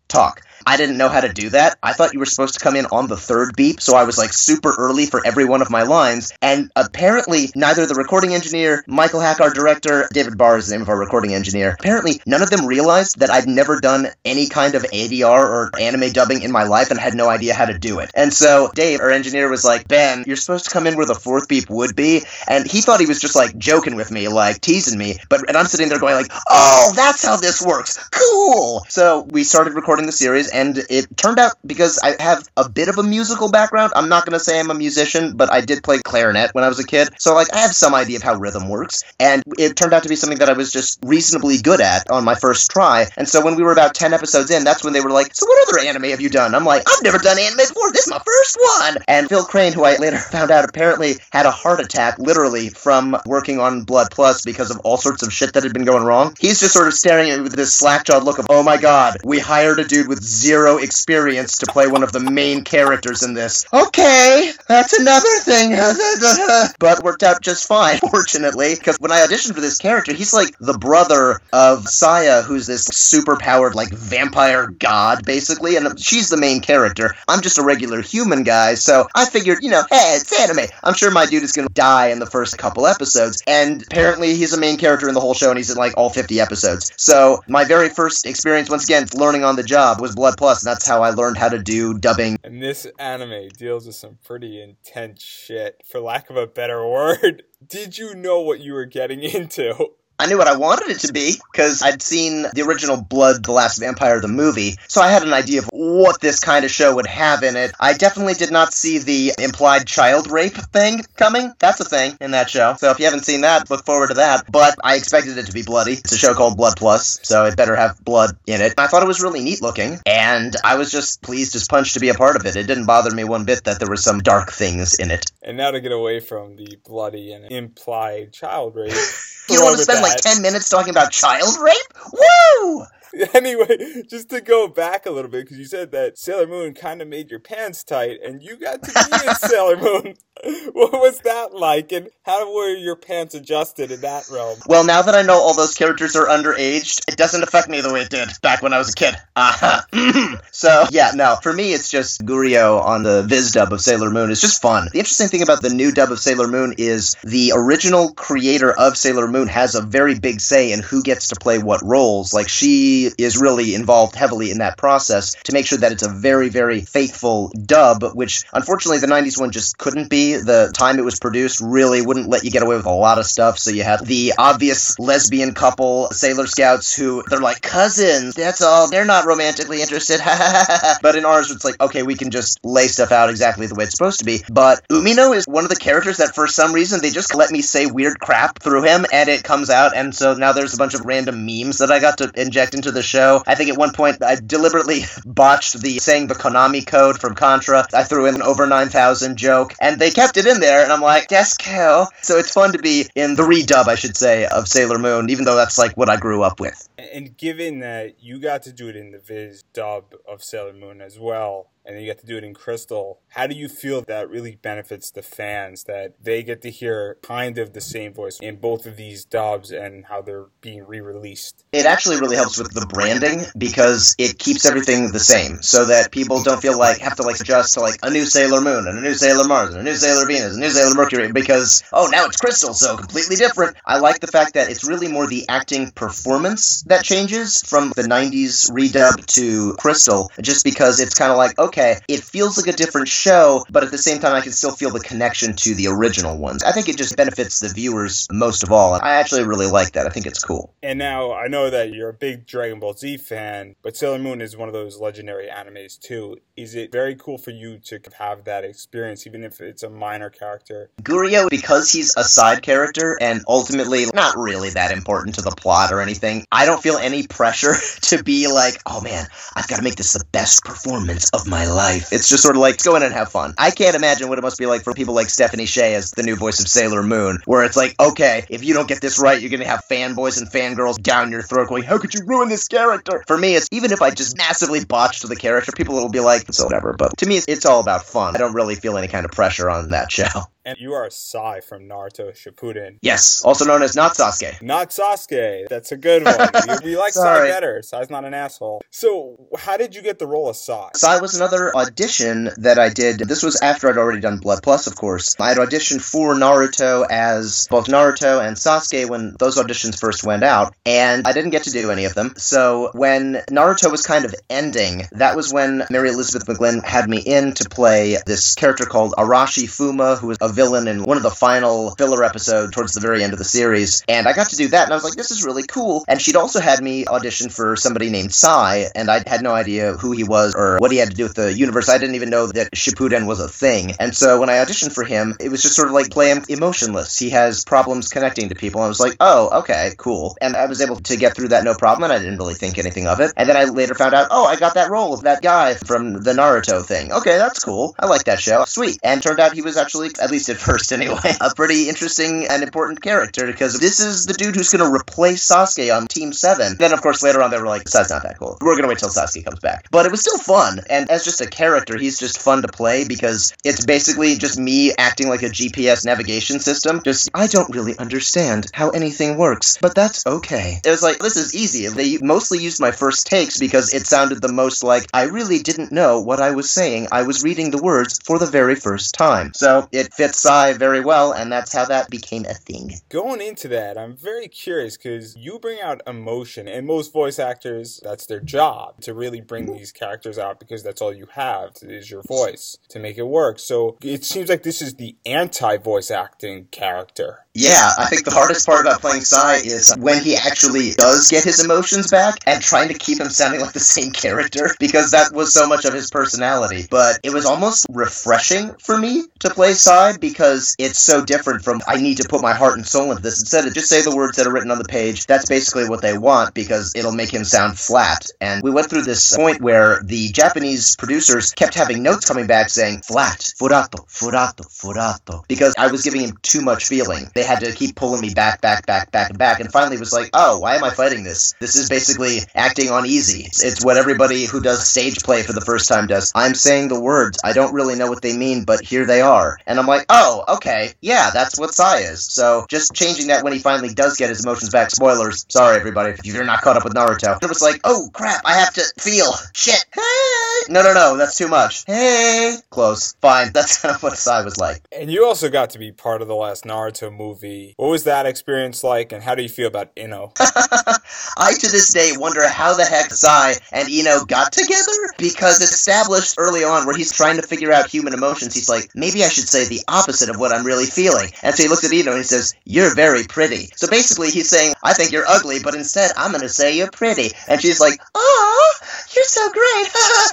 talk. 0.09 0.43
I 0.67 0.77
didn't 0.77 0.99
know 0.99 1.09
how 1.09 1.21
to 1.21 1.33
do 1.33 1.51
that. 1.51 1.79
I 1.83 1.93
thought 1.93 2.13
you 2.13 2.19
were 2.19 2.27
supposed 2.27 2.55
to 2.55 2.61
come 2.61 2.77
in 2.77 2.87
on 2.87 3.09
the 3.09 3.17
third 3.17 3.57
beep, 3.57 3.81
so 3.81 3.97
I 3.97 4.05
was 4.05 4.19
like 4.19 4.33
super 4.33 4.75
early 4.77 5.07
for 5.07 5.25
every 5.27 5.45
one 5.45 5.63
of 5.63 5.71
my 5.71 5.83
lines. 5.83 6.33
And 6.43 6.71
apparently, 6.77 7.51
neither 7.55 7.87
the 7.87 7.95
recording 7.95 8.35
engineer, 8.35 8.85
Michael 8.87 9.21
Hack, 9.21 9.41
our 9.41 9.53
director, 9.53 10.09
David 10.13 10.39
Barr 10.39 10.59
is 10.59 10.69
the 10.69 10.75
name 10.75 10.83
of 10.83 10.89
our 10.89 10.99
recording 10.99 11.35
engineer, 11.35 11.77
apparently 11.79 12.21
none 12.27 12.43
of 12.43 12.51
them 12.51 12.67
realized 12.67 13.19
that 13.21 13.31
I'd 13.31 13.49
never 13.49 13.81
done 13.81 14.09
any 14.25 14.49
kind 14.49 14.75
of 14.75 14.83
ADR 14.83 15.25
or 15.25 15.71
anime 15.81 16.11
dubbing 16.13 16.43
in 16.43 16.53
my 16.53 16.65
life 16.65 16.91
and 16.91 16.99
had 16.99 17.15
no 17.15 17.29
idea 17.29 17.55
how 17.55 17.67
to 17.67 17.79
do 17.79 17.99
it. 17.99 18.11
And 18.15 18.33
so 18.33 18.71
Dave, 18.75 19.01
our 19.01 19.11
engineer, 19.11 19.49
was 19.49 19.65
like, 19.65 19.89
Ben, 19.89 20.25
you're 20.27 20.37
supposed 20.37 20.65
to 20.65 20.71
come 20.71 20.87
in 20.87 20.97
where 20.97 21.07
the 21.07 21.15
fourth 21.15 21.49
beep 21.49 21.69
would 21.71 21.97
be. 21.97 22.23
And 22.49 22.71
he 22.71 22.81
thought 22.81 23.01
he 23.01 23.07
was 23.07 23.21
just 23.21 23.37
like 23.37 23.57
joking 23.59 23.97
with 23.97 24.11
me, 24.11 24.29
like 24.29 24.61
teasing 24.61 24.99
me. 24.99 25.17
But 25.29 25.49
and 25.49 25.57
I'm 25.57 25.67
sitting 25.67 25.89
there 25.89 25.99
going 25.99 26.15
like, 26.15 26.33
oh, 26.49 26.93
that's 26.95 27.25
how 27.25 27.37
this 27.37 27.63
works. 27.63 27.99
Cool. 28.11 28.85
So 28.89 29.23
we 29.31 29.45
started 29.45 29.75
recording 29.75 30.07
the 30.07 30.13
series 30.13 30.51
and 30.53 30.79
it 30.91 31.17
turned 31.17 31.39
out 31.39 31.53
because 31.67 31.99
I 32.03 32.21
have 32.23 32.49
a 32.57 32.69
bit 32.69 32.89
of 32.89 32.99
a 32.99 33.03
musical 33.03 33.51
background. 33.51 33.93
I'm 33.97 34.09
not 34.09 34.27
going 34.27 34.39
to 34.39 34.45
say 34.45 34.59
I'm 34.59 34.71
a 34.71 34.75
musician, 34.75 35.37
but 35.37 35.53
I 35.53 35.61
did 35.61 35.83
play 35.83 35.99
clarinet 36.05 36.55
when 36.55 36.65
I 36.65 36.69
was 36.69 36.79
a 36.79 36.87
kid. 36.87 37.09
So, 37.19 37.35
like, 37.35 37.53
I 37.55 37.59
have 37.59 37.75
some 37.75 37.95
idea 37.95 38.17
of 38.17 38.23
how 38.23 38.35
rhythm 38.35 38.69
works. 38.69 39.03
And 39.19 39.43
it 39.59 39.77
turned 39.77 39.93
out 39.93 40.03
to 40.03 40.09
be 40.09 40.17
something 40.17 40.39
that 40.39 40.49
I 40.49 40.53
was 40.53 40.73
just 40.73 40.99
reasonably 41.05 41.59
good 41.59 41.81
at 41.81 42.11
on 42.11 42.25
my 42.25 42.35
first 42.35 42.71
try. 42.71 43.07
And 43.17 43.29
so, 43.29 43.45
when 43.45 43.57
we 43.57 43.63
were 43.63 43.73
about 43.73 43.95
10 43.95 44.13
episodes 44.13 44.51
in, 44.51 44.65
that's 44.65 44.85
when 44.85 44.93
they 44.93 45.01
were 45.01 45.11
like, 45.11 45.35
So, 45.35 45.47
what 45.47 45.69
other 45.69 45.89
anime 45.89 46.11
have 46.11 46.21
you 46.21 46.29
done? 46.29 46.55
I'm 46.55 46.65
like, 46.65 46.83
I've 46.87 47.03
never 47.03 47.19
done 47.19 47.39
anime 47.39 47.57
before. 47.57 47.93
This 47.93 48.07
is 48.07 48.11
my 48.11 48.23
first 48.25 48.59
one. 48.79 49.05
And 49.09 49.29
Phil 49.29 49.45
Crane, 49.45 49.73
who 49.73 49.85
I 49.85 49.97
later 49.97 50.19
found 50.33 50.51
out 50.51 50.65
apparently 50.65 51.15
had 51.31 51.47
a 51.47 51.51
heart 51.51 51.81
attack 51.81 52.19
literally 52.19 52.69
from 52.69 53.17
working 53.27 53.59
on 53.59 53.83
Blood 53.83 54.09
Plus 54.11 54.43
because 54.43 54.71
of 54.71 54.81
all 54.81 54.97
sorts 54.97 55.23
of 55.23 55.33
shit 55.33 55.53
that 55.55 55.63
had 55.63 55.73
been 55.73 55.85
going 55.85 56.05
wrong, 56.05 56.35
he's 56.39 56.61
just 56.61 56.73
sort 56.73 56.89
of 56.89 56.95
staring 56.95 57.31
at 57.31 57.39
me 57.39 57.43
with 57.43 57.55
this 57.55 57.73
slack 57.73 58.05
jawed 58.05 58.25
look 58.25 58.39
of, 58.39 58.47
Oh 58.49 58.63
my 58.63 58.77
god, 58.77 59.17
we 59.25 59.39
hired 59.39 59.79
a 59.79 59.85
dude 59.85 60.09
with 60.09 60.23
zero 60.43 60.79
experience 60.79 61.59
to 61.59 61.67
play 61.67 61.87
one 61.87 62.03
of 62.03 62.11
the 62.11 62.21
main 62.21 62.65
characters 62.65 63.23
in 63.23 63.35
this. 63.35 63.65
Okay, 63.73 64.51
that's 64.67 64.93
another 64.93 65.39
thing. 65.41 65.71
but 66.81 67.05
worked 67.05 67.23
out 67.23 67.41
just 67.43 67.69
fine, 67.69 67.99
fortunately, 68.11 68.75
because 68.75 68.97
when 68.99 69.13
I 69.13 69.21
auditioned 69.21 69.55
for 69.55 69.61
this 69.61 69.79
character, 69.79 70.13
he's 70.13 70.33
like 70.33 70.57
the 70.59 70.77
brother 70.77 71.41
of 71.53 71.89
Saya, 71.89 72.43
who's 72.43 72.67
this 72.67 72.87
super 72.87 73.37
powered, 73.37 73.75
like, 73.75 73.91
vampire 73.91 74.67
god, 74.67 75.25
basically, 75.25 75.77
and 75.77 75.99
she's 75.99 76.29
the 76.29 76.37
main 76.37 76.61
character. 76.61 77.15
I'm 77.29 77.41
just 77.41 77.59
a 77.59 77.63
regular 77.63 78.01
human 78.01 78.43
guy, 78.43 78.75
so 78.75 79.09
I 79.15 79.27
figured, 79.27 79.59
you 79.63 79.71
know, 79.71 79.85
hey, 79.91 80.17
it's 80.17 80.41
anime. 80.41 80.69
I'm 80.83 80.95
sure 80.95 81.11
my 81.11 81.27
dude 81.27 81.45
is 81.45 81.53
gonna 81.53 81.69
die 81.69 82.09
in 82.09 82.19
the 82.19 82.27
first 82.27 82.59
couple 82.59 82.87
episodes, 82.87 83.43
and 83.47 83.83
apparently 83.83 84.35
he's 84.35 84.53
a 84.53 84.61
main 84.61 84.77
character 84.77 85.09
in 85.09 85.15
the 85.15 85.21
whole 85.21 85.35
show, 85.35 85.51
and 85.51 85.59
he's 85.59 85.71
in, 85.71 85.77
like, 85.77 85.95
all 85.97 86.11
50 86.11 86.41
episodes. 86.41 86.91
So, 86.97 87.43
my 87.47 87.65
very 87.65 87.89
first 87.89 88.27
experience, 88.27 88.69
once 88.69 88.85
again, 88.85 89.07
learning 89.15 89.45
on 89.45 89.57
the 89.57 89.63
job 89.63 90.01
was 90.01 90.15
Blood 90.15 90.32
Plus, 90.37 90.65
and 90.65 90.71
that's 90.71 90.87
how 90.87 91.03
I 91.03 91.11
learned 91.11 91.39
how 91.39 91.49
to 91.49 91.63
do 91.63 91.99
dubbing. 91.99 92.39
And 92.45 92.63
this 92.63 92.87
anime 92.99 93.49
deals 93.57 93.87
with 93.87 93.97
some 93.97 94.19
pretty 94.25 94.63
intense 94.63 95.23
shit, 95.23 95.83
for 95.85 96.01
lack 96.01 96.31
of 96.31 96.37
a 96.37 96.47
better 96.47 96.87
word. 96.89 97.45
Did 97.67 97.99
you 97.99 98.15
know 98.15 98.41
what 98.41 98.61
you 98.61 98.73
were 98.73 98.87
getting 98.87 99.23
into? 99.23 99.93
I 100.23 100.27
knew 100.27 100.39
what 100.39 100.47
I 100.47 100.55
wanted 100.55 100.89
it 100.89 101.01
to 101.01 101.13
be 101.13 101.35
because 101.51 101.83
I'd 101.83 102.01
seen 102.01 102.43
the 102.55 102.63
original 102.63 103.03
Blood, 103.03 103.45
the 103.45 103.51
Last 103.51 103.79
Vampire, 103.79 104.21
the 104.21 104.29
movie, 104.29 104.77
so 104.87 105.03
I 105.03 105.09
had 105.09 105.25
an 105.25 105.33
idea 105.33 105.59
of 105.59 105.71
what 105.73 106.21
this 106.21 106.39
kind 106.39 106.65
of 106.65 106.71
show 106.71 106.95
would 106.95 107.09
have 107.09 107.43
in 107.43 107.57
it. 107.57 107.73
I 107.81 107.95
definitely 107.95 108.35
did 108.35 108.53
not 108.53 108.73
see 108.73 108.99
the 108.99 109.33
implied 109.37 109.89
child 109.89 110.31
rape 110.31 110.55
thing 110.55 111.03
coming. 111.17 111.53
That's 111.59 111.81
a 111.81 111.85
thing 111.85 112.17
in 112.21 112.31
that 112.31 112.49
show. 112.49 112.77
So 112.79 112.93
if 112.93 113.01
you 113.01 113.07
haven't 113.07 113.25
seen 113.25 113.41
that, 113.41 113.69
look 113.69 113.85
forward 113.85 114.11
to 114.11 114.15
that. 114.15 114.45
But 114.49 114.77
I 114.85 114.95
expected 114.95 115.39
it 115.39 115.47
to 115.47 115.53
be 115.53 115.65
bloody. 115.65 115.95
It's 115.95 116.13
a 116.13 116.19
show 116.19 116.35
called 116.35 116.57
Blood 116.57 116.77
Plus, 116.77 117.19
so 117.25 117.47
it 117.47 117.57
better 117.57 117.75
have 117.75 118.05
blood 118.05 118.37
in 118.47 118.61
it. 118.61 118.75
I 118.79 118.87
thought 118.87 119.03
it 119.03 119.09
was 119.09 119.21
really 119.21 119.43
neat 119.43 119.61
looking, 119.61 119.99
and 120.07 120.55
I 120.63 120.77
was 120.77 120.93
just 120.93 121.21
pleased 121.23 121.57
as 121.57 121.67
punch 121.67 121.95
to 121.95 122.01
be 122.01 122.11
a 122.11 122.15
part 122.15 122.37
of 122.37 122.47
it. 122.47 122.55
It 122.55 122.69
didn't 122.69 122.87
bother 122.87 123.11
me 123.11 123.25
one 123.25 123.45
bit 123.45 123.65
that 123.65 123.81
there 123.81 123.89
were 123.89 123.97
some 123.97 124.21
dark 124.21 124.53
things 124.53 124.95
in 124.95 125.11
it. 125.11 125.33
And 125.43 125.57
now 125.57 125.73
to 125.73 125.81
get 125.81 125.91
away 125.91 126.21
from 126.21 126.55
the 126.55 126.79
bloody 126.85 127.33
and 127.33 127.51
implied 127.51 128.33
child 128.33 128.77
rape. 128.77 128.93
You 129.49 129.63
want 129.63 129.77
to 129.77 129.83
spend 129.83 130.03
like 130.03 130.19
10 130.19 130.43
minutes 130.43 130.69
talking 130.69 130.91
about 130.91 131.13
child 131.13 131.57
rape? 131.61 132.13
Woo! 132.13 132.87
Anyway, 133.35 134.03
just 134.09 134.31
to 134.31 134.41
go 134.41 134.69
back 134.69 135.05
a 135.07 135.11
little 135.11 135.31
bit, 135.31 135.45
because 135.45 135.59
you 135.59 135.65
said 135.65 135.93
that 135.93 136.19
Sailor 136.19 136.47
Moon 136.47 136.75
kind 136.75 137.03
of 137.03 137.09
made 137.09 137.31
your 137.31 137.41
pants 137.41 137.85
tight, 137.85 138.21
and 138.25 138.43
you 138.43 138.57
got 138.57 138.83
to 138.83 138.93
be 138.93 139.29
in 139.29 139.35
Sailor 139.35 139.77
Moon. 139.77 140.15
What 140.73 140.93
was 140.93 141.21
that 141.21 141.55
like, 141.55 141.93
and 141.93 142.09
how 142.23 142.53
were 142.53 142.75
your 142.75 142.97
pants 142.97 143.35
adjusted 143.35 143.93
in 143.93 144.01
that 144.01 144.29
realm? 144.29 144.59
Well, 144.67 144.85
now 144.85 145.03
that 145.03 145.15
I 145.15 145.23
know 145.23 145.35
all 145.35 145.55
those 145.55 145.75
characters 145.75 146.17
are 146.17 146.27
underaged, 146.27 147.03
it 147.07 147.17
doesn't 147.17 147.45
affect 147.45 147.69
me 147.69 147.81
the 147.81 147.93
way 147.93 148.01
it 148.01 148.11
did 148.11 148.29
back 148.43 148.61
when 148.61 148.73
I 148.73 148.79
was 148.79 148.89
a 148.89 148.95
kid. 148.95 149.15
Uh-huh. 149.37 150.37
so, 150.51 150.87
yeah, 150.91 151.13
no, 151.15 151.37
for 151.41 151.53
me, 151.53 151.73
it's 151.73 151.89
just 151.89 152.25
Gurio 152.25 152.83
on 152.83 153.05
the 153.05 153.23
Viz 153.23 153.53
dub 153.53 153.73
of 153.73 153.81
Sailor 153.81 154.11
Moon. 154.11 154.33
It's 154.33 154.41
just 154.41 154.61
fun. 154.61 154.89
The 154.93 154.99
interesting 154.99 155.29
thing 155.29 155.43
about 155.43 155.63
the 155.63 155.71
new 155.71 155.93
dub 155.93 156.11
of 156.11 156.19
Sailor 156.19 156.49
Moon 156.49 156.75
is 156.77 157.17
the 157.23 157.53
original 157.55 158.13
creator 158.13 158.73
of 158.77 158.97
Sailor 158.97 159.29
Moon 159.33 159.49
has 159.49 159.75
a 159.75 159.83
very 159.83 160.19
big 160.19 160.41
say 160.41 160.73
in 160.73 160.81
who 160.81 161.03
gets 161.03 161.29
to 161.29 161.37
play 161.37 161.59
what 161.59 161.83
roles. 161.83 162.33
Like, 162.33 162.49
she 162.49 163.11
is 163.19 163.41
really 163.41 163.75
involved 163.75 164.15
heavily 164.15 164.51
in 164.51 164.59
that 164.59 164.77
process 164.77 165.35
to 165.45 165.53
make 165.53 165.67
sure 165.67 165.79
that 165.79 165.93
it's 165.93 166.03
a 166.03 166.09
very, 166.09 166.49
very 166.49 166.83
faithful 166.83 167.51
dub, 167.65 168.05
which 168.15 168.45
unfortunately 168.53 168.99
the 168.99 169.07
90s 169.07 169.41
one 169.41 169.51
just 169.51 169.79
couldn't 169.79 170.09
be. 170.09 170.37
The 170.37 170.73
time 170.77 170.99
it 170.99 171.05
was 171.05 171.19
produced 171.19 171.61
really 171.61 172.03
wouldn't 172.03 172.29
let 172.29 172.45
you 172.45 172.51
get 172.51 172.63
away 172.63 172.77
with 172.77 172.87
a 172.87 172.91
lot 172.91 173.19
of 173.19 173.27
stuff. 173.27 173.59
So 173.59 173.71
you 173.71 173.83
had 173.83 174.05
the 174.07 174.35
obvious 174.39 174.99
lesbian 174.99 175.55
couple, 175.55 176.09
Sailor 176.11 176.47
Scouts, 176.47 176.95
who 176.95 177.23
they're 177.29 177.41
like 177.41 177.63
cousins. 177.63 178.35
That's 178.35 178.63
all. 178.63 178.89
They're 178.89 179.05
not 179.05 179.25
romantically 179.25 179.83
interested. 179.83 180.21
but 181.03 181.17
in 181.17 181.25
ours, 181.25 181.51
it's 181.51 181.65
like, 181.65 181.81
okay, 181.81 182.03
we 182.03 182.15
can 182.15 182.31
just 182.31 182.65
lay 182.65 182.87
stuff 182.87 183.13
out 183.13 183.31
exactly 183.31 183.67
the 183.67 183.75
way 183.75 183.85
it's 183.85 183.97
supposed 183.97 184.21
to 184.21 184.25
be. 184.25 184.43
But 184.51 184.87
Umino 184.89 185.35
is 185.37 185.47
one 185.47 185.65
of 185.65 185.71
the 185.71 185.77
characters 185.77 186.19
that 186.19 186.35
for 186.35 186.47
some 186.47 186.73
reason 186.73 187.01
they 187.01 187.11
just 187.11 187.35
let 187.35 187.51
me 187.51 187.63
say 187.63 187.87
weird 187.87 188.19
crap 188.19 188.61
through 188.61 188.83
him 188.83 189.07
and 189.13 189.22
it 189.29 189.45
comes 189.45 189.71
out. 189.71 189.97
And 189.97 190.15
so 190.15 190.35
now 190.35 190.53
there's 190.53 190.75
a 190.75 190.77
bunch 190.77 190.95
of 190.95 191.05
random 191.05 191.47
memes 191.47 191.79
that 191.79 191.91
I 191.91 192.01
got 192.01 192.19
to 192.19 192.31
inject 192.35 192.75
into 192.75 192.91
the 192.91 193.03
show. 193.03 193.43
I 193.47 193.55
think 193.55 193.71
at 193.71 193.79
one 193.79 193.93
point 193.93 194.23
I 194.23 194.37
deliberately 194.37 195.03
botched 195.25 195.81
the 195.81 195.99
saying 195.99 196.27
the 196.29 196.35
Konami 196.35 196.87
code 196.87 197.21
from 197.21 197.35
Contra. 197.35 197.87
I 197.93 198.05
threw 198.05 198.27
in 198.27 198.35
an 198.37 198.43
over 198.43 198.67
9,000 198.67 199.37
joke 199.37 199.75
and 199.81 200.01
they 200.01 200.11
kept 200.11 200.37
it 200.37 200.47
in 200.47 200.61
there. 200.61 200.83
And 200.83 200.93
I'm 200.93 201.01
like, 201.01 201.29
cool. 201.29 202.09
So 202.23 202.39
it's 202.39 202.53
fun 202.53 202.73
to 202.73 202.79
be 202.79 203.07
in 203.15 203.35
the 203.37 203.43
redub, 203.43 203.89
I 203.89 203.95
should 203.95 204.17
say, 204.17 204.47
of 204.47 204.69
Sailor 204.69 204.99
Moon, 204.99 205.31
even 205.31 205.45
though 205.45 205.57
that's 205.57 205.79
like 205.79 205.97
what 205.97 206.09
I 206.09 206.17
grew 206.17 206.43
up 206.43 206.61
with. 206.61 206.89
And 207.13 207.37
given 207.37 207.81
that 207.81 208.23
you 208.23 208.41
got 208.41 208.63
to 208.63 208.73
do 208.73 208.89
it 208.89 208.97
in 208.97 209.11
the 209.11 209.19
Viz 209.19 209.63
dub 209.73 210.15
of 210.29 210.43
Sailor 210.43 210.73
Moon 210.73 211.01
as 211.01 211.19
well, 211.19 211.73
and 211.85 212.01
you 212.01 212.07
got 212.07 212.21
to 212.21 212.27
do 212.27 212.37
it 212.37 212.45
in 212.45 212.55
Crystal. 212.55 213.21
How 213.29 213.47
do 213.47 213.55
you 213.55 213.69
feel 213.69 214.03
that 214.03 214.29
really 214.29 214.57
benefits 214.57 215.11
the 215.11 215.23
fans 215.23 215.85
that 215.85 216.15
they 216.23 216.43
get 216.43 216.63
to 216.63 216.71
hear 216.71 217.17
kind 217.23 217.59
of 217.59 217.73
the 217.73 217.81
same 217.81 218.13
voice 218.13 218.39
in 218.41 218.57
both 218.57 218.87
of 218.87 218.97
these 218.97 219.25
dubs 219.25 219.71
and 219.71 220.05
how 220.07 220.23
they're 220.23 220.47
being 220.61 220.87
re-released? 220.87 221.65
It 221.73 221.87
actually 221.87 222.21
really 222.21 222.37
helps 222.37 222.59
with 222.59 222.73
the 222.73 222.87
branding 222.87 223.43
because 223.57 224.15
it 224.19 224.39
keeps 224.39 224.65
everything 224.65 225.13
the 225.13 225.21
same 225.21 225.63
so 225.63 225.87
that 225.87 226.13
people 226.13 226.43
don't 226.43 226.61
feel 226.61 226.79
like 226.79 226.99
have 226.99 227.17
to 227.17 227.23
like 227.23 227.41
adjust 227.41 227.75
to 227.75 227.81
like 227.81 227.99
a 228.03 228.11
new 228.11 228.25
Sailor 228.25 228.61
Moon 228.61 228.87
and 228.87 228.99
a 228.99 229.01
new 229.01 229.15
Sailor 229.15 229.49
Mars 229.49 229.71
and 229.71 229.81
a 229.81 229.83
new 229.83 229.97
Sailor 229.97 230.27
Venus, 230.27 230.55
and 230.55 230.63
a 230.63 230.67
new 230.67 230.71
Sailor 230.71 230.95
Mercury 230.95 231.33
because 231.33 231.83
oh 231.93 232.09
now 232.13 232.27
it's 232.27 232.37
Crystal 232.37 232.75
so 232.75 232.97
completely 232.97 233.37
different. 233.37 233.77
I 233.85 233.99
like 233.99 234.21
the 234.21 234.27
fact 234.27 234.55
that 234.55 234.71
it's 234.71 234.87
really 234.87 235.09
more 235.09 235.27
the 235.27 235.49
acting 235.49 235.91
performance 235.91 236.83
that 236.93 237.05
changes 237.05 237.63
from 237.63 237.93
the 237.97 238.03
90s 238.03 238.71
redub 238.71 239.25
to 239.27 239.75
Crystal 239.75 240.31
just 240.41 240.65
because 240.65 241.01
it's 241.01 241.15
kind 241.15 241.31
of 241.31 241.39
like 241.39 241.59
okay 241.59 241.97
it 242.09 242.23
feels 242.23 242.57
like 242.57 242.73
a 242.73 242.77
different 242.77 243.09
show, 243.09 243.65
but 243.71 243.85
at 243.85 243.91
the 243.91 243.99
same 243.99 244.21
time, 244.21 244.35
I 244.35 244.41
can 244.41 244.53
still 244.53 244.73
feel 244.73 244.91
the 244.91 245.01
connection 245.01 245.55
to 245.57 245.75
the 245.75 245.89
original 245.89 246.37
ones. 246.37 246.63
I 246.63 246.73
think 246.73 246.89
it 246.89 246.97
just 246.97 247.17
benefits 247.17 247.61
the 247.61 247.69
viewers 247.69 248.27
most 248.31 248.63
of 248.63 248.73
all. 248.73 248.95
I 248.95 249.15
actually 249.15 249.45
really 249.45 249.67
like 249.67 249.93
that. 249.93 250.07
I 250.07 250.11
think 250.11 250.27
it's 250.27 250.43
cool. 250.43 250.75
And 250.83 250.99
now 250.99 251.33
I 251.33 251.49
know 251.49 251.71
that 251.71 251.93
you're 251.93 252.11
a 252.11 252.15
big 252.15 252.47
Dragon 252.47 252.81
Ball 252.81 252.95
Z 252.95 253.19
fan, 253.19 253.77
but 253.83 253.97
Sailor 253.97 254.19
Moon 254.19 254.41
is 254.41 254.57
one 254.57 254.69
of 254.69 254.75
those 254.75 255.01
legendary 255.01 255.49
animes 255.49 255.99
too. 255.99 256.39
Is 256.57 256.75
it 256.75 256.93
very 256.93 257.15
cool 257.15 257.39
for 257.39 257.51
you 257.51 257.79
to 257.79 258.01
have 258.19 258.45
that 258.45 258.65
experience, 258.65 259.27
even 259.27 259.45
if 259.45 259.61
it's 259.61 259.83
a 259.83 259.91
minor 259.91 260.31
character? 260.31 260.91
Gurio, 261.03 261.49
because 261.49 261.91
he's 261.91 262.15
a 262.17 262.25
side 262.25 262.63
character 262.63 263.17
and 263.21 263.43
ultimately 263.49 264.07
not 264.13 264.37
really 264.37 264.71
that 264.71 264.93
important 264.93 265.37
to 265.37 265.43
the 265.43 265.51
plot 265.51 265.93
or 265.93 266.01
anything, 266.01 266.45
I 266.53 266.67
don't 266.67 266.82
feel 266.83 266.97
any 266.97 267.27
pressure 267.27 267.75
to 268.03 268.23
be 268.23 268.49
like, 268.49 268.81
oh 268.87 269.01
man, 269.01 269.27
I've 269.55 269.69
got 269.69 269.77
to 269.77 269.83
make 269.83 269.97
this 269.97 270.13
the 270.13 270.25
best 270.33 270.65
performance 270.65 271.31
of 271.31 271.47
my 271.47 271.67
life. 271.67 272.13
It's 272.13 272.29
just 272.29 272.43
sort 272.43 272.57
of 272.57 272.61
like 272.61 272.83
go 272.83 272.97
in 272.97 273.03
and 273.03 273.13
have 273.13 273.31
fun. 273.31 273.55
I 273.59 273.71
can't 273.71 273.97
imagine 273.97 274.29
what 274.29 274.39
it 274.39 274.43
must 274.43 274.59
be 274.59 274.67
like 274.67 274.83
for 274.83 274.93
people 274.93 275.15
like 275.15 275.29
Stephanie 275.29 275.67
Sheh 275.67 275.95
as 275.95 276.11
the 276.11 276.23
new 276.23 276.37
voice 276.37 276.61
of 276.61 276.69
Sailor 276.69 277.03
Moon, 277.03 277.39
where 277.45 277.65
it's 277.65 277.77
like, 277.77 277.95
okay, 278.01 278.45
if 278.49 278.65
you 278.65 278.75
don't 278.75 278.89
get 278.89 279.01
this 279.01 279.21
right, 279.21 279.41
you're 279.41 279.51
gonna 279.51 279.65
have 279.65 279.85
fanboys 279.91 280.39
and 280.39 280.51
fangirls 280.51 281.01
down 281.01 281.31
your 281.31 281.43
throat 281.43 281.69
going, 281.69 281.83
how 281.85 281.99
could 281.99 282.15
you 282.15 282.23
ruin 282.27 282.49
this 282.49 282.69
character? 282.69 283.25
For 283.27 283.39
me, 283.39 283.55
it's 283.55 283.69
even 283.73 283.93
if 283.93 284.03
I 284.03 284.11
just 284.11 284.37
massively 284.37 284.85
botched 284.85 285.27
the 285.29 285.37
character, 285.37 285.73
people 285.73 285.95
will 285.95 286.09
be 286.09 286.21
like, 286.21 286.53
so 286.53 286.65
whatever. 286.65 286.93
But 286.93 287.17
to 287.19 287.27
me, 287.27 287.37
it's, 287.37 287.47
it's 287.49 287.67
all 287.67 287.81
about 287.81 288.05
fun. 288.05 288.35
I 288.35 288.39
don't 288.39 288.55
really 288.55 288.75
feel 288.75 288.97
any 288.97 289.09
kind 289.09 289.25
of 289.25 289.31
pressure 289.31 289.71
on 289.71 289.91
that 289.91 290.11
show. 290.11 290.27
And 290.65 290.79
you 290.79 290.93
are 290.93 291.11
Sai 291.11 291.61
from 291.61 291.89
Naruto 291.89 292.31
Shippuden. 292.31 292.99
Yes, 293.03 293.43
also 293.45 293.65
known 293.65 293.83
as 293.83 293.97
not 293.97 294.13
Sasuke. 294.13 294.63
Not 294.63 294.91
Sasuke. 294.91 295.69
That's 295.69 295.91
a 295.91 295.97
good 295.97 296.25
one. 296.25 296.37
we, 296.85 296.97
like 296.97 297.13
Sai 297.13 297.49
better. 297.49 297.83
Sai's 297.83 298.11
not 298.11 298.25
an 298.25 298.33
asshole. 298.33 298.81
So, 298.91 299.49
how 299.59 299.77
did 299.77 299.97
you 299.97 300.03
get 300.03 300.21
the 300.21 300.27
role 300.27 300.49
of 300.49 300.57
Sai? 300.57 300.91
Sai 300.95 301.21
was 301.21 301.35
another 301.35 301.75
audition 301.77 302.51
that 302.59 302.79
I 302.79 302.91
did. 302.91 303.19
This 303.19 303.43
was 303.43 303.61
after 303.61 303.89
I'd 303.89 303.99
already 303.99 304.21
done 304.21 304.39
Blood 304.39 304.63
Plus, 304.63 304.87
of 304.87 304.95
course. 304.95 305.35
I 305.41 305.49
had 305.49 305.59
auditioned 305.59 306.01
for 306.01 306.35
Naruto 306.35 307.07
as 307.11 307.67
both 307.69 307.89
Naruto 307.89 308.47
and 308.47 308.57
Sasuke 308.57 309.09
when 309.09 309.35
those 309.41 309.57
auditions 309.57 309.99
first 309.99 310.23
went 310.23 310.45
out, 310.45 310.75
and 310.87 311.27
I 311.27 311.33
didn't 311.33 311.51
get 311.51 311.65
to 311.65 311.73
do 311.73 311.91
any 311.91 312.05
of 312.05 312.15
them. 312.15 312.35
So, 312.37 312.91
when 312.93 313.43
Naruto 313.51 313.91
was 313.91 314.03
kind 314.03 314.25
of 314.25 314.35
ending, 314.49 315.09
that 315.11 315.35
was 315.35 315.53
when 315.53 315.83
Mary 315.91 316.11
Elizabeth 316.11 316.47
McGlynn 316.47 316.85
had 316.85 317.09
me 317.09 317.19
in 317.19 317.55
to 317.55 317.69
play 317.69 318.19
this 318.27 318.55
character 318.55 318.85
called 318.85 319.15
Arashi 319.19 319.65
Fuma, 319.65 320.17
who 320.19 320.29
was 320.29 320.39
a 320.41 320.52
villain 320.53 320.89
in 320.89 321.03
one 321.03 321.17
of 321.17 321.23
the 321.23 321.31
final 321.31 321.95
filler 321.97 322.25
episodes 322.25 322.73
towards 322.73 322.93
the 322.93 323.01
very 323.01 323.23
end 323.23 323.33
of 323.33 323.39
the 323.39 323.45
series. 323.45 324.05
And 324.09 324.27
I 324.29 324.33
got 324.33 324.51
to 324.51 324.57
do 324.57 324.69
that, 324.69 324.85
and 324.85 324.93
I 324.93 324.97
was 324.97 325.05
like, 325.05 325.15
this 325.15 325.31
is 325.31 325.45
really 325.45 325.65
cool. 325.65 326.05
And 326.09 326.21
she'd 326.21 326.37
also 326.37 326.61
had 326.61 326.83
me 326.83 327.07
audition 327.07 327.49
for 327.51 327.77
somebody 327.77 328.11
named 328.11 328.33
Sai, 328.33 328.91
and 328.95 329.11
I 329.11 329.23
had 329.27 329.43
no 329.43 329.53
idea 329.53 329.95
who 329.95 330.13
he 330.13 330.25
was 330.25 330.55
or 330.55 330.79
what 330.79 330.91
he 330.91 330.99
had 330.99 331.11
to 331.11 331.17
do 331.17 331.25
with 331.25 331.35
the 331.35 331.53
universe. 331.53 331.89
I 331.89 331.99
didn't 331.99 332.15
even 332.15 332.31
know 332.31 332.47
that 332.47 332.73
Shippuden 332.73 333.27
was 333.27 333.41
a 333.41 333.49
thing. 333.49 333.93
And 333.99 334.15
so 334.15 334.41
when 334.41 334.51
I 334.51 334.55
auditioned 334.65 334.93
for 334.93 335.05
him, 335.05 335.37
it 335.41 335.51
was 335.51 335.63
just 335.63 335.77
sort 335.77 335.89
of 335.89 335.95
like 335.95 336.11
play 336.11 336.31
him 336.31 336.45
emotionless. 336.49 337.19
He 337.19 337.31
has 337.31 337.65
problems 337.65 338.09
connecting 338.09 338.49
to 338.49 338.55
people. 338.55 338.81
I 338.83 338.89
was 338.89 339.01
like, 339.01 339.17
oh, 339.21 339.61
okay, 339.61 339.93
cool. 339.97 340.37
And 340.41 340.57
I 340.57 340.67
was 340.67 340.81
able 340.81 340.97
to 340.97 341.17
get 341.17 341.35
through 341.35 341.49
that 341.49 341.65
no 341.65 341.75
problem, 341.75 342.05
and 342.05 342.13
I 342.13 342.19
didn't 342.19 342.39
really 342.39 342.55
think 342.55 342.79
anything 342.79 343.07
of 343.07 343.21
it. 343.21 343.33
And 343.37 343.49
then 343.49 343.57
I 343.57 343.65
later 343.65 343.95
found 343.95 344.15
out, 344.15 344.29
oh, 344.31 344.47
I 344.47 344.57
got 344.57 344.75
that 344.75 344.91
role 344.91 345.15
of 345.15 345.23
that 345.23 345.43
guy 345.43 345.75
from 345.75 346.23
the 346.23 346.33
Naruto 346.33 346.85
thing. 346.85 347.13
Okay, 347.13 347.39
that's 347.39 347.61
cool. 347.61 347.95
I 347.99 348.07
like 348.07 348.25
that 348.25 348.41
show. 348.41 348.65
Sweet. 348.67 348.99
And 349.03 349.23
turned 349.23 349.41
out 349.41 349.53
he 349.53 349.63
was 349.63 349.77
actually, 349.77 350.11
at 350.21 350.31
least 350.31 350.42
at 350.49 350.57
first 350.59 350.93
anyway, 350.93 351.33
a 351.41 351.55
pretty 351.55 351.89
interesting 351.89 352.47
and 352.49 352.63
important 352.63 353.03
character 353.03 353.47
because 353.47 353.79
this 353.79 354.01
is 354.01 354.27
the 354.27 354.35
dude 354.35 354.57
who's 354.57 354.71
going 354.71 354.85
to 354.85 354.95
replace 354.95 355.47
Sasuke 355.47 355.95
on 355.95 356.07
Team 356.07 356.33
7. 356.33 356.77
Then, 356.79 356.93
of 356.93 357.03
course, 357.03 357.23
later 357.23 357.43
on 357.43 357.51
they 357.51 357.59
were 357.59 357.67
like, 357.67 357.85
that's 357.85 358.11
not 358.11 358.23
that 358.23 358.39
cool. 358.39 358.59
We're 358.61 358.75
going 358.75 358.83
to 358.83 358.89
wait 358.89 358.99
till 358.99 359.09
Sasuke 359.09 359.45
comes 359.45 359.61
back. 359.61 359.89
But 359.91 360.07
it 360.07 360.13
was 360.13 360.21
still 360.21 360.39
fun. 360.39 360.81
And 360.89 361.11
as 361.11 361.25
just 361.25 361.41
a 361.41 361.47
character, 361.47 361.99
he's 361.99 362.19
just 362.19 362.41
fun 362.41 362.63
to 362.63 362.69
play 362.69 363.05
because 363.07 363.55
it's 363.65 363.85
basically 363.85 364.37
just 364.37 364.59
me 364.59 364.93
acting 364.97 365.29
like 365.29 365.43
a 365.43 365.51
GPS 365.51 366.05
navigation 366.05 366.61
system. 366.61 367.03
Just, 367.05 367.31
I 367.35 367.47
don't 367.47 367.75
really 367.75 367.97
understand 367.99 368.71
how 368.73 368.91
anything 368.91 369.37
works, 369.37 369.79
but 369.81 369.95
that's 369.95 370.27
okay. 370.27 370.81
It 370.85 370.91
was 370.91 371.03
like, 371.03 371.19
this 371.19 371.37
is 371.37 371.55
easy. 371.55 371.89
They 371.89 372.19
mostly 372.19 372.59
used 372.59 372.81
my 372.81 372.91
first 372.91 373.27
takes 373.27 373.59
because 373.59 373.93
it 373.93 374.07
sounded 374.07 374.41
the 374.41 374.53
most 374.53 374.83
like 374.83 375.07
I 375.13 375.25
really 375.25 375.59
didn't 375.59 375.93
know 375.93 376.21
what 376.21 376.41
I 376.41 376.53
was 376.53 376.71
saying. 376.71 377.09
I 377.13 377.23
was 377.23 377.43
reading 377.43 377.71
the 377.71 377.83
words 377.83 378.19
for 378.25 378.39
the 378.39 378.47
very 378.47 378.75
first 378.75 379.15
time. 379.15 379.53
So 379.55 379.89
it 379.93 380.15
fits 380.15 380.32
Sai 380.35 380.73
very 380.73 381.01
well, 381.01 381.33
and 381.33 381.51
that's 381.51 381.73
how 381.73 381.85
that 381.87 382.11
became 382.11 382.45
a 382.47 382.55
thing. 382.55 382.93
Going 383.09 383.41
into 383.41 383.69
that, 383.69 383.99
I'm 383.99 384.17
very 384.17 384.49
curious 384.49 384.97
because 384.97 385.37
you 385.37 385.59
bring 385.59 385.81
out 385.81 386.03
emotion, 386.07 386.69
and 386.69 386.87
most 386.87 387.13
voice 387.13 387.39
actors, 387.39 388.01
that's 388.03 388.27
their 388.27 388.41
job 388.41 389.01
to 389.03 389.15
really 389.15 389.41
bring 389.41 389.73
these 389.73 389.93
characters 389.93 390.39
out 390.39 390.61
because 390.61 390.83
that's 390.83 391.01
all 391.01 391.13
you 391.13 391.27
have 391.33 391.73
is 391.83 392.11
your 392.11 392.23
voice 392.23 392.79
to 392.89 392.99
make 392.99 393.19
it 393.19 393.27
work. 393.27 393.59
So 393.59 393.97
it 394.03 394.25
seems 394.25 394.49
like 394.49 394.63
this 394.63 394.83
is 394.83 394.95
the 394.95 395.17
anti 395.27 395.77
voice 395.77 396.11
acting 396.11 396.67
character. 396.71 397.47
Yeah, 397.55 397.91
I 397.99 398.07
think 398.07 398.25
the 398.25 398.31
hardest 398.31 398.65
part 398.65 398.87
about 398.87 399.03
playing 399.03 399.23
Sai 399.23 399.57
is 399.57 399.95
when 399.99 400.23
he 400.23 400.37
actually 400.37 400.93
does 400.93 401.29
get 401.29 401.45
his 401.45 401.63
emotions 401.63 402.11
back 402.11 402.39
and 402.47 402.63
trying 402.63 402.89
to 402.89 402.95
keep 402.95 403.21
him 403.21 403.29
sounding 403.29 403.61
like 403.61 403.75
the 403.75 403.81
same 403.81 404.11
character 404.11 404.75
because 404.81 405.11
that 405.11 405.33
was 405.35 405.53
so 405.53 405.69
much 405.69 405.85
of 405.85 405.93
his 405.93 406.11
personality. 406.11 406.87
But 406.91 407.21
it 407.23 407.31
was 407.31 407.45
almost 407.45 407.87
refreshing 407.91 408.73
for 408.77 408.97
me 408.97 409.25
to 409.41 409.51
play 409.51 409.75
Sai 409.75 410.17
because 410.23 410.75
it's 410.79 410.99
so 410.99 411.23
different 411.23 411.63
from 411.63 411.83
I 411.87 411.97
need 411.97 412.17
to 412.19 412.29
put 412.29 412.41
my 412.41 412.55
heart 412.55 412.77
and 412.77 412.87
soul 412.87 413.11
into 413.11 413.23
this. 413.23 413.41
Instead 413.41 413.67
of 413.67 413.75
just 413.75 413.91
say 413.91 414.01
the 414.01 414.17
words 414.17 414.39
that 414.39 414.47
are 414.47 414.53
written 414.53 414.71
on 414.71 414.79
the 414.79 414.85
page, 414.85 415.27
that's 415.27 415.47
basically 415.47 415.87
what 415.87 416.01
they 416.01 416.17
want 416.17 416.55
because 416.55 416.93
it'll 416.97 417.13
make 417.13 417.35
him 417.35 417.45
sound 417.45 417.79
flat. 417.79 418.31
And 418.41 418.63
we 418.63 418.71
went 418.71 418.89
through 418.89 419.03
this 419.03 419.37
point 419.37 419.61
where 419.61 420.01
the 420.05 420.31
Japanese 420.31 420.97
producers 420.97 421.53
kept 421.53 421.75
having 421.75 422.03
notes 422.03 422.27
coming 422.27 422.47
back 422.47 422.71
saying 422.71 423.03
flat, 423.03 423.41
furato, 423.61 424.07
furato, 424.09 424.65
furato, 424.71 425.47
because 425.49 425.75
I 425.77 425.89
was 425.89 426.03
giving 426.03 426.23
him 426.23 426.39
too 426.43 426.63
much 426.63 426.87
feeling. 426.87 427.27
They 427.35 427.43
had 427.43 427.61
to 427.61 427.73
keep 427.73 427.97
pulling 427.97 428.21
me 428.21 428.33
back, 428.33 428.61
back, 428.61 428.87
back, 428.87 429.11
back, 429.11 429.31
and 429.31 429.39
back, 429.39 429.61
and 429.61 429.71
finally 429.71 429.99
was 429.99 430.13
like, 430.13 430.31
oh, 430.33 430.61
why 430.61 430.77
am 430.77 430.85
I 430.85 430.91
fighting 430.91 431.25
this? 431.25 431.55
This 431.61 431.77
is 431.77 431.89
basically 431.89 432.39
acting 432.55 432.91
on 432.91 433.07
easy. 433.07 433.47
It's 433.47 433.85
what 433.85 433.97
everybody 433.97 434.47
who 434.47 434.61
does 434.61 434.87
stage 434.87 435.19
play 435.25 435.43
for 435.43 435.53
the 435.53 435.61
first 435.61 435.89
time 435.89 436.07
does. 436.07 436.33
I'm 436.35 436.55
saying 436.55 436.89
the 436.89 437.01
words. 437.01 437.39
I 437.43 437.53
don't 437.53 437.75
really 437.75 437.97
know 437.97 438.09
what 438.09 438.23
they 438.23 438.37
mean, 438.37 438.65
but 438.65 438.85
here 438.85 439.05
they 439.05 439.21
are. 439.21 439.59
And 439.67 439.79
I'm 439.79 439.87
like, 439.87 440.07
oh, 440.13 440.45
okay, 440.57 440.93
yeah, 441.01 441.31
that's 441.33 441.59
what 441.59 441.75
Sai 441.75 441.99
is. 441.99 442.25
So 442.25 442.67
just 442.69 442.95
changing 442.95 443.29
that 443.29 443.43
when 443.43 443.53
he 443.53 443.59
finally 443.59 443.93
does 443.93 444.17
get 444.17 444.29
his 444.29 444.45
emotions 444.45 444.71
back. 444.71 444.91
Spoilers. 444.91 445.47
Sorry, 445.49 445.77
everybody, 445.77 446.13
if 446.13 446.25
you're 446.25 446.45
not 446.45 446.61
caught 446.61 446.77
up 446.77 446.85
with 446.85 446.95
Naruto. 446.95 447.43
It 447.43 447.49
was 447.49 447.63
like, 447.63 447.81
oh 447.85 448.09
crap, 448.13 448.43
I 448.45 448.55
have 448.55 448.75
to 448.75 448.83
feel 448.99 449.33
shit. 449.55 449.85
Hey, 449.93 450.73
no, 450.73 450.83
no, 450.83 450.93
no, 450.93 451.17
that's 451.17 451.37
too 451.37 451.49
much. 451.49 451.85
Hey, 451.87 452.57
close, 452.71 453.15
fine. 453.21 453.51
That's 453.53 453.81
kind 453.81 453.95
of 453.95 454.03
what 454.03 454.17
Sai 454.17 454.43
was 454.43 454.59
like. 454.59 454.83
And 454.97 455.11
you 455.11 455.25
also 455.27 455.49
got 455.49 455.71
to 455.71 455.79
be 455.79 455.93
part 455.93 456.23
of 456.23 456.29
the 456.29 456.35
last 456.35 456.65
Naruto 456.65 457.15
movie. 457.15 457.75
What 457.77 457.91
was 457.91 458.05
that 458.05 458.27
experience 458.27 458.85
like, 458.85 459.13
and 459.13 459.23
how 459.23 459.35
do 459.35 459.43
you 459.43 459.49
feel 459.49 459.69
about 459.69 459.91
Ino? 459.97 460.33
I 460.39 461.53
to 461.59 461.71
this 461.71 461.93
day 461.93 462.13
wonder 462.17 462.47
how 462.49 462.75
the 462.77 462.85
heck 462.85 463.13
Sai 463.13 463.55
and 463.73 463.89
Ino 463.89 464.25
got 464.25 464.53
together 464.53 464.93
because 465.19 465.61
it's 465.61 465.73
established 465.73 466.35
early 466.39 466.65
on 466.65 466.87
where 466.87 466.97
he's 466.97 467.13
trying 467.13 467.37
to 467.37 467.43
figure 467.43 467.73
out 467.73 467.89
human 467.89 468.15
emotions. 468.15 468.55
He's 468.55 468.69
like, 468.69 468.91
maybe 468.95 469.25
I 469.25 469.29
should 469.29 469.49
say 469.49 469.67
the 469.67 469.81
opposite 469.89 470.02
of 470.09 470.39
what 470.39 470.53
I'm 470.53 470.65
really 470.65 470.87
feeling. 470.87 471.31
And 471.43 471.55
so 471.55 471.63
he 471.63 471.69
looks 471.69 471.85
at 471.85 471.93
Ino 471.93 472.11
and 472.11 472.19
he 472.19 472.25
says, 472.25 472.55
You're 472.65 472.95
very 472.95 473.25
pretty. 473.25 473.71
So 473.77 473.89
basically, 473.89 474.31
he's 474.31 474.49
saying, 474.49 474.75
I 474.83 474.95
think 474.95 475.13
you're 475.13 475.27
ugly, 475.27 475.59
but 475.63 475.75
instead, 475.75 476.13
I'm 476.17 476.31
going 476.31 476.43
to 476.43 476.49
say 476.49 476.77
you're 476.77 476.91
pretty. 476.91 477.33
And 477.49 477.61
she's 477.61 477.81
like, 477.81 478.01
Oh, 478.15 478.73
you're 479.15 479.25
so 479.25 479.51
great. 479.51 479.89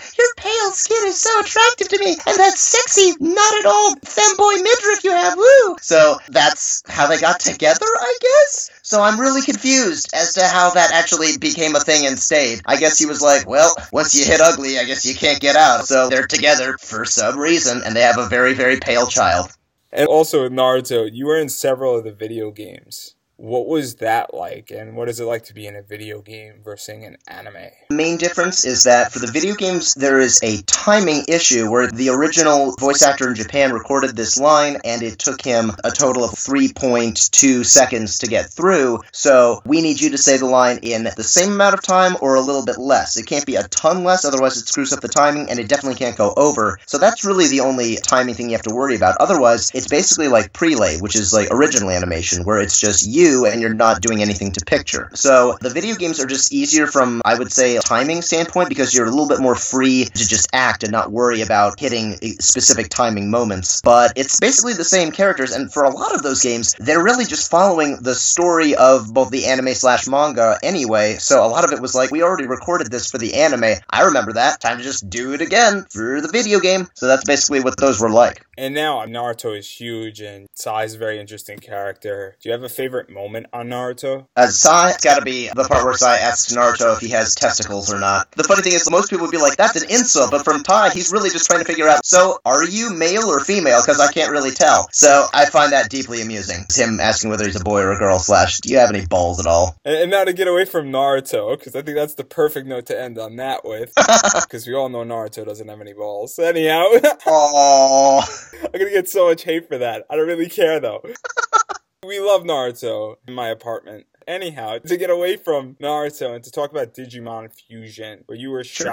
your 0.18 0.34
pale 0.38 0.72
skin 0.72 1.08
is 1.08 1.20
so 1.20 1.40
attractive 1.40 1.90
to 1.90 2.00
me. 2.00 2.12
And 2.12 2.38
that 2.38 2.58
sexy, 2.58 3.14
not 3.20 3.60
at 3.60 3.66
all 3.66 3.96
femboy 3.96 4.64
midriff 4.64 5.04
you 5.04 5.12
have. 5.12 5.38
Woo. 5.38 5.78
So 5.82 6.18
that's 6.30 6.84
how 6.88 7.08
they 7.08 7.20
got 7.20 7.40
together, 7.40 7.86
I 7.86 8.18
guess? 8.22 8.72
So 8.90 9.02
I'm 9.02 9.20
really 9.20 9.42
confused 9.42 10.10
as 10.14 10.34
to 10.34 10.48
how 10.48 10.72
that 10.72 10.92
actually 10.92 11.38
became 11.38 11.76
a 11.76 11.80
thing 11.80 12.08
and 12.08 12.18
stayed. 12.18 12.62
I 12.66 12.78
guess 12.78 12.98
he 12.98 13.06
was 13.06 13.22
like, 13.22 13.48
well, 13.48 13.76
once 13.92 14.16
you 14.16 14.26
hit 14.26 14.42
ugly, 14.42 14.80
I 14.80 14.86
guess 14.86 15.06
you 15.06 15.14
can't 15.14 15.40
get 15.40 15.56
out. 15.56 15.86
So 15.86 16.10
they're 16.10 16.26
together 16.26 16.76
for 16.80 17.06
some 17.06 17.38
reason, 17.38 17.84
and 17.86 17.96
they 17.96 18.02
have 18.02 18.18
a 18.18 18.28
very, 18.28 18.54
very 18.54 18.78
pale 18.78 19.06
child. 19.06 19.52
And 19.91 20.08
also 20.08 20.43
with 20.43 20.52
Naruto, 20.52 21.10
you 21.12 21.25
were 21.25 21.38
in 21.38 21.49
several 21.49 21.97
of 21.97 22.04
the 22.04 22.12
video 22.12 22.52
games. 22.52 23.15
What 23.39 23.67
was 23.67 23.95
that 23.95 24.34
like, 24.34 24.69
and 24.69 24.97
what 24.97 25.08
is 25.08 25.21
it 25.21 25.23
like 25.23 25.45
to 25.45 25.54
be 25.54 25.65
in 25.65 25.78
a 25.78 25.82
video 25.82 26.21
game 26.21 26.56
versus 26.62 26.89
an 26.89 27.15
anime? 27.25 27.69
The 27.88 27.95
main 27.95 28.17
difference 28.17 28.65
is 28.65 28.84
that 28.84 29.13
for 29.13 29.19
the 29.19 29.32
video 29.32 29.56
games, 29.56 29.93
there 29.93 30.19
is 30.19 30.41
a 30.43 30.62
timing 30.63 31.23
issue 31.30 31.71
where 31.71 31.88
the 31.89 32.10
original 32.10 32.75
voice 32.78 33.02
actor 33.02 33.30
in 33.30 33.36
Japan 33.36 33.71
recorded 33.71 34.17
this 34.17 34.38
line, 34.38 34.80
and 34.84 35.02
it 35.02 35.19
took 35.19 35.41
him 35.41 35.71
a 35.86 35.89
total 35.89 36.25
of 36.25 36.32
3.2 36.32 37.65
seconds 37.65 38.17
to 38.17 38.28
get 38.28 38.47
through. 38.47 38.99
So 39.13 39.62
we 39.65 39.82
need 39.82 40.02
you 40.02 40.10
to 40.10 40.17
say 40.17 40.36
the 40.36 40.45
line 40.45 40.80
in 40.82 41.06
the 41.06 41.23
same 41.23 41.54
amount 41.54 41.75
of 41.75 41.82
time 41.82 42.17
or 42.19 42.36
a 42.36 42.41
little 42.41 42.65
bit 42.65 42.78
less. 42.78 43.15
It 43.15 43.25
can't 43.25 43.45
be 43.45 43.56
a 43.56 43.63
ton 43.69 44.04
less, 44.04 44.25
otherwise 44.25 44.58
it 44.58 44.67
screws 44.67 44.91
up 44.91 44.99
the 44.99 45.08
timing, 45.08 45.49
and 45.49 45.60
it 45.60 45.69
definitely 45.69 45.97
can't 45.97 46.17
go 46.17 46.34
over. 46.36 46.78
So 46.88 46.97
that's 46.97 47.23
really 47.23 47.47
the 47.47 47.62
only 47.62 47.95
timing 47.95 48.36
thing 48.36 48.49
you 48.49 48.58
have 48.58 48.63
to 48.63 48.75
worry 48.75 48.97
about. 48.97 49.15
Otherwise, 49.21 49.71
it's 49.73 49.88
basically 49.88 50.28
like 50.28 50.52
prelay, 50.52 51.02
which 51.02 51.15
is 51.15 51.32
like 51.32 51.47
original 51.52 51.89
animation, 51.89 52.43
where 52.43 52.60
it's 52.60 52.82
just 52.82 53.08
you 53.08 53.29
and 53.30 53.62
you're 53.62 53.74
not 53.74 54.02
doing 54.02 54.22
anything 54.22 54.52
to 54.54 54.65
picture. 54.65 55.10
So 55.13 55.58
the 55.62 55.70
video 55.70 55.96
games 55.96 56.20
are 56.20 56.28
just 56.28 56.54
easier 56.54 56.88
from, 56.88 57.22
I 57.26 57.38
would 57.38 57.52
say, 57.52 57.78
a 57.78 57.82
timing 57.82 58.22
standpoint 58.22 58.70
because 58.70 58.94
you're 58.94 59.06
a 59.06 59.10
little 59.10 59.28
bit 59.28 59.39
more 59.39 59.56
free 59.56 60.06
to 60.06 60.28
just 60.28 60.48
act 60.54 60.84
and 60.84 60.92
not 60.92 61.12
worry 61.12 61.42
about 61.42 61.80
hitting 61.80 62.13
specific 62.39 62.89
timing 62.89 63.30
moments. 63.30 63.82
But 63.82 64.13
it's 64.15 64.39
basically 64.39 64.74
the 64.74 64.84
same 64.84 65.12
characters, 65.12 65.52
and 65.52 65.72
for 65.72 65.84
a 65.84 65.89
lot 65.89 66.13
of 66.13 66.24
those 66.24 66.42
games, 66.42 66.76
they're 66.80 67.04
really 67.04 67.26
just 67.26 67.50
following 67.50 67.98
the 68.02 68.15
story 68.15 68.76
of 68.76 69.13
both 69.13 69.30
the 69.30 69.46
anime 69.46 69.74
slash 69.74 70.08
manga 70.08 70.58
anyway. 70.63 71.15
So 71.15 71.46
a 71.46 71.48
lot 71.48 71.63
of 71.63 71.72
it 71.72 71.82
was 71.82 71.96
like, 71.96 72.12
we 72.12 72.24
already 72.24 72.48
recorded 72.48 72.92
this 72.92 73.10
for 73.10 73.18
the 73.18 73.36
anime. 73.36 73.80
I 73.89 74.04
remember 74.04 74.34
that. 74.34 74.62
Time 74.62 74.78
to 74.78 74.84
just 74.84 75.10
do 75.10 75.34
it 75.34 75.42
again 75.42 75.86
for 75.89 76.22
the 76.22 76.28
video 76.28 76.60
game. 76.60 76.88
So 76.94 77.08
that's 77.08 77.24
basically 77.26 77.62
what 77.62 77.78
those 77.78 78.00
were 78.00 78.10
like. 78.10 78.46
And 78.58 78.74
now 78.74 79.06
Naruto 79.06 79.58
is 79.58 79.70
huge, 79.70 80.20
and 80.20 80.48
Sai 80.54 80.84
is 80.84 80.96
a 80.96 80.98
very 80.98 81.20
interesting 81.20 81.60
character. 81.60 82.36
Do 82.42 82.50
you 82.50 82.54
have 82.54 82.63
a 82.63 82.70
favorite 82.70 83.10
moment 83.20 83.48
on 83.52 83.68
Naruto? 83.68 84.26
Uh, 84.36 84.48
Sai, 84.48 84.92
it's 84.92 85.04
gotta 85.04 85.24
be 85.24 85.50
the 85.50 85.66
part 85.66 85.84
where 85.84 85.94
Sai 85.94 86.18
asks 86.18 86.54
Naruto 86.54 86.96
if 86.96 87.00
he 87.00 87.10
has 87.10 87.36
testicles 87.36 87.92
or 87.94 88.00
not. 88.00 88.32
The 88.32 88.44
funny 88.44 88.62
thing 88.62 88.74
is, 88.74 88.90
most 88.90 89.10
people 89.10 89.26
would 89.26 89.32
be 89.32 89.38
like, 89.38 89.58
that's 89.58 89.82
an 89.82 89.90
insult, 89.90 90.32
but 90.32 90.44
from 90.44 90.64
Sai, 90.66 90.92
he's 90.92 91.12
really 91.12 91.30
just 91.30 91.46
trying 91.50 91.60
to 91.60 91.66
figure 91.66 91.88
out, 91.88 92.06
so, 92.06 92.40
are 92.46 92.64
you 92.64 92.94
male 92.94 93.26
or 93.26 93.40
female? 93.42 93.82
Because 93.82 94.00
I 94.00 94.12
can't 94.12 94.32
really 94.32 94.52
tell. 94.52 94.88
So, 94.92 95.26
I 95.34 95.46
find 95.46 95.74
that 95.74 95.90
deeply 95.90 96.22
amusing. 96.22 96.62
It's 96.64 96.78
him 96.78 97.00
asking 97.00 97.30
whether 97.30 97.46
he's 97.46 97.60
a 97.60 97.64
boy 97.64 97.82
or 97.82 97.92
a 97.92 97.98
girl, 97.98 98.20
slash, 98.20 98.60
do 98.60 98.70
you 98.70 98.80
have 98.80 98.90
any 98.90 99.06
balls 99.06 99.40
at 99.40 99.46
all? 99.46 99.76
And, 99.84 99.96
and 99.96 100.12
now 100.12 100.24
to 100.24 100.34
get 100.34 100.48
away 100.48 100.66
from 100.66 100.92
Naruto, 100.92 101.58
because 101.58 101.76
I 101.76 101.82
think 101.82 101.98
that's 101.98 102.16
the 102.16 102.24
perfect 102.24 102.68
note 102.68 102.86
to 102.88 103.00
end 103.00 103.18
on 103.18 103.36
that 103.38 103.66
with, 103.66 103.94
because 104.34 104.66
we 104.68 104.74
all 104.74 104.90
know 104.90 105.04
Naruto 105.04 105.46
doesn't 105.46 105.68
have 105.68 105.82
any 105.82 105.94
balls. 105.94 106.40
Anyhow. 106.40 106.86
Aww. 106.94 108.64
I'm 108.64 108.72
gonna 108.72 108.90
get 108.90 109.10
so 109.10 109.28
much 109.28 109.44
hate 109.44 109.68
for 109.68 109.78
that. 109.78 110.06
I 110.10 110.16
don't 110.16 110.28
really 110.28 110.50
care 110.50 110.80
though. 110.80 111.04
we 112.06 112.20
love 112.20 112.44
Naruto 112.44 113.16
in 113.28 113.34
my 113.34 113.50
apartment. 113.50 114.06
Anyhow, 114.28 114.78
to 114.80 114.96
get 114.98 115.10
away 115.10 115.38
from 115.38 115.76
Naruto 115.82 116.36
and 116.36 116.44
to 116.44 116.52
talk 116.52 116.72
about 116.72 116.94
Digimon 116.94 117.52
Fusion, 117.52 118.24
where 118.28 118.38
you 118.38 118.52
were 118.52 118.64
Sure. 118.64 118.88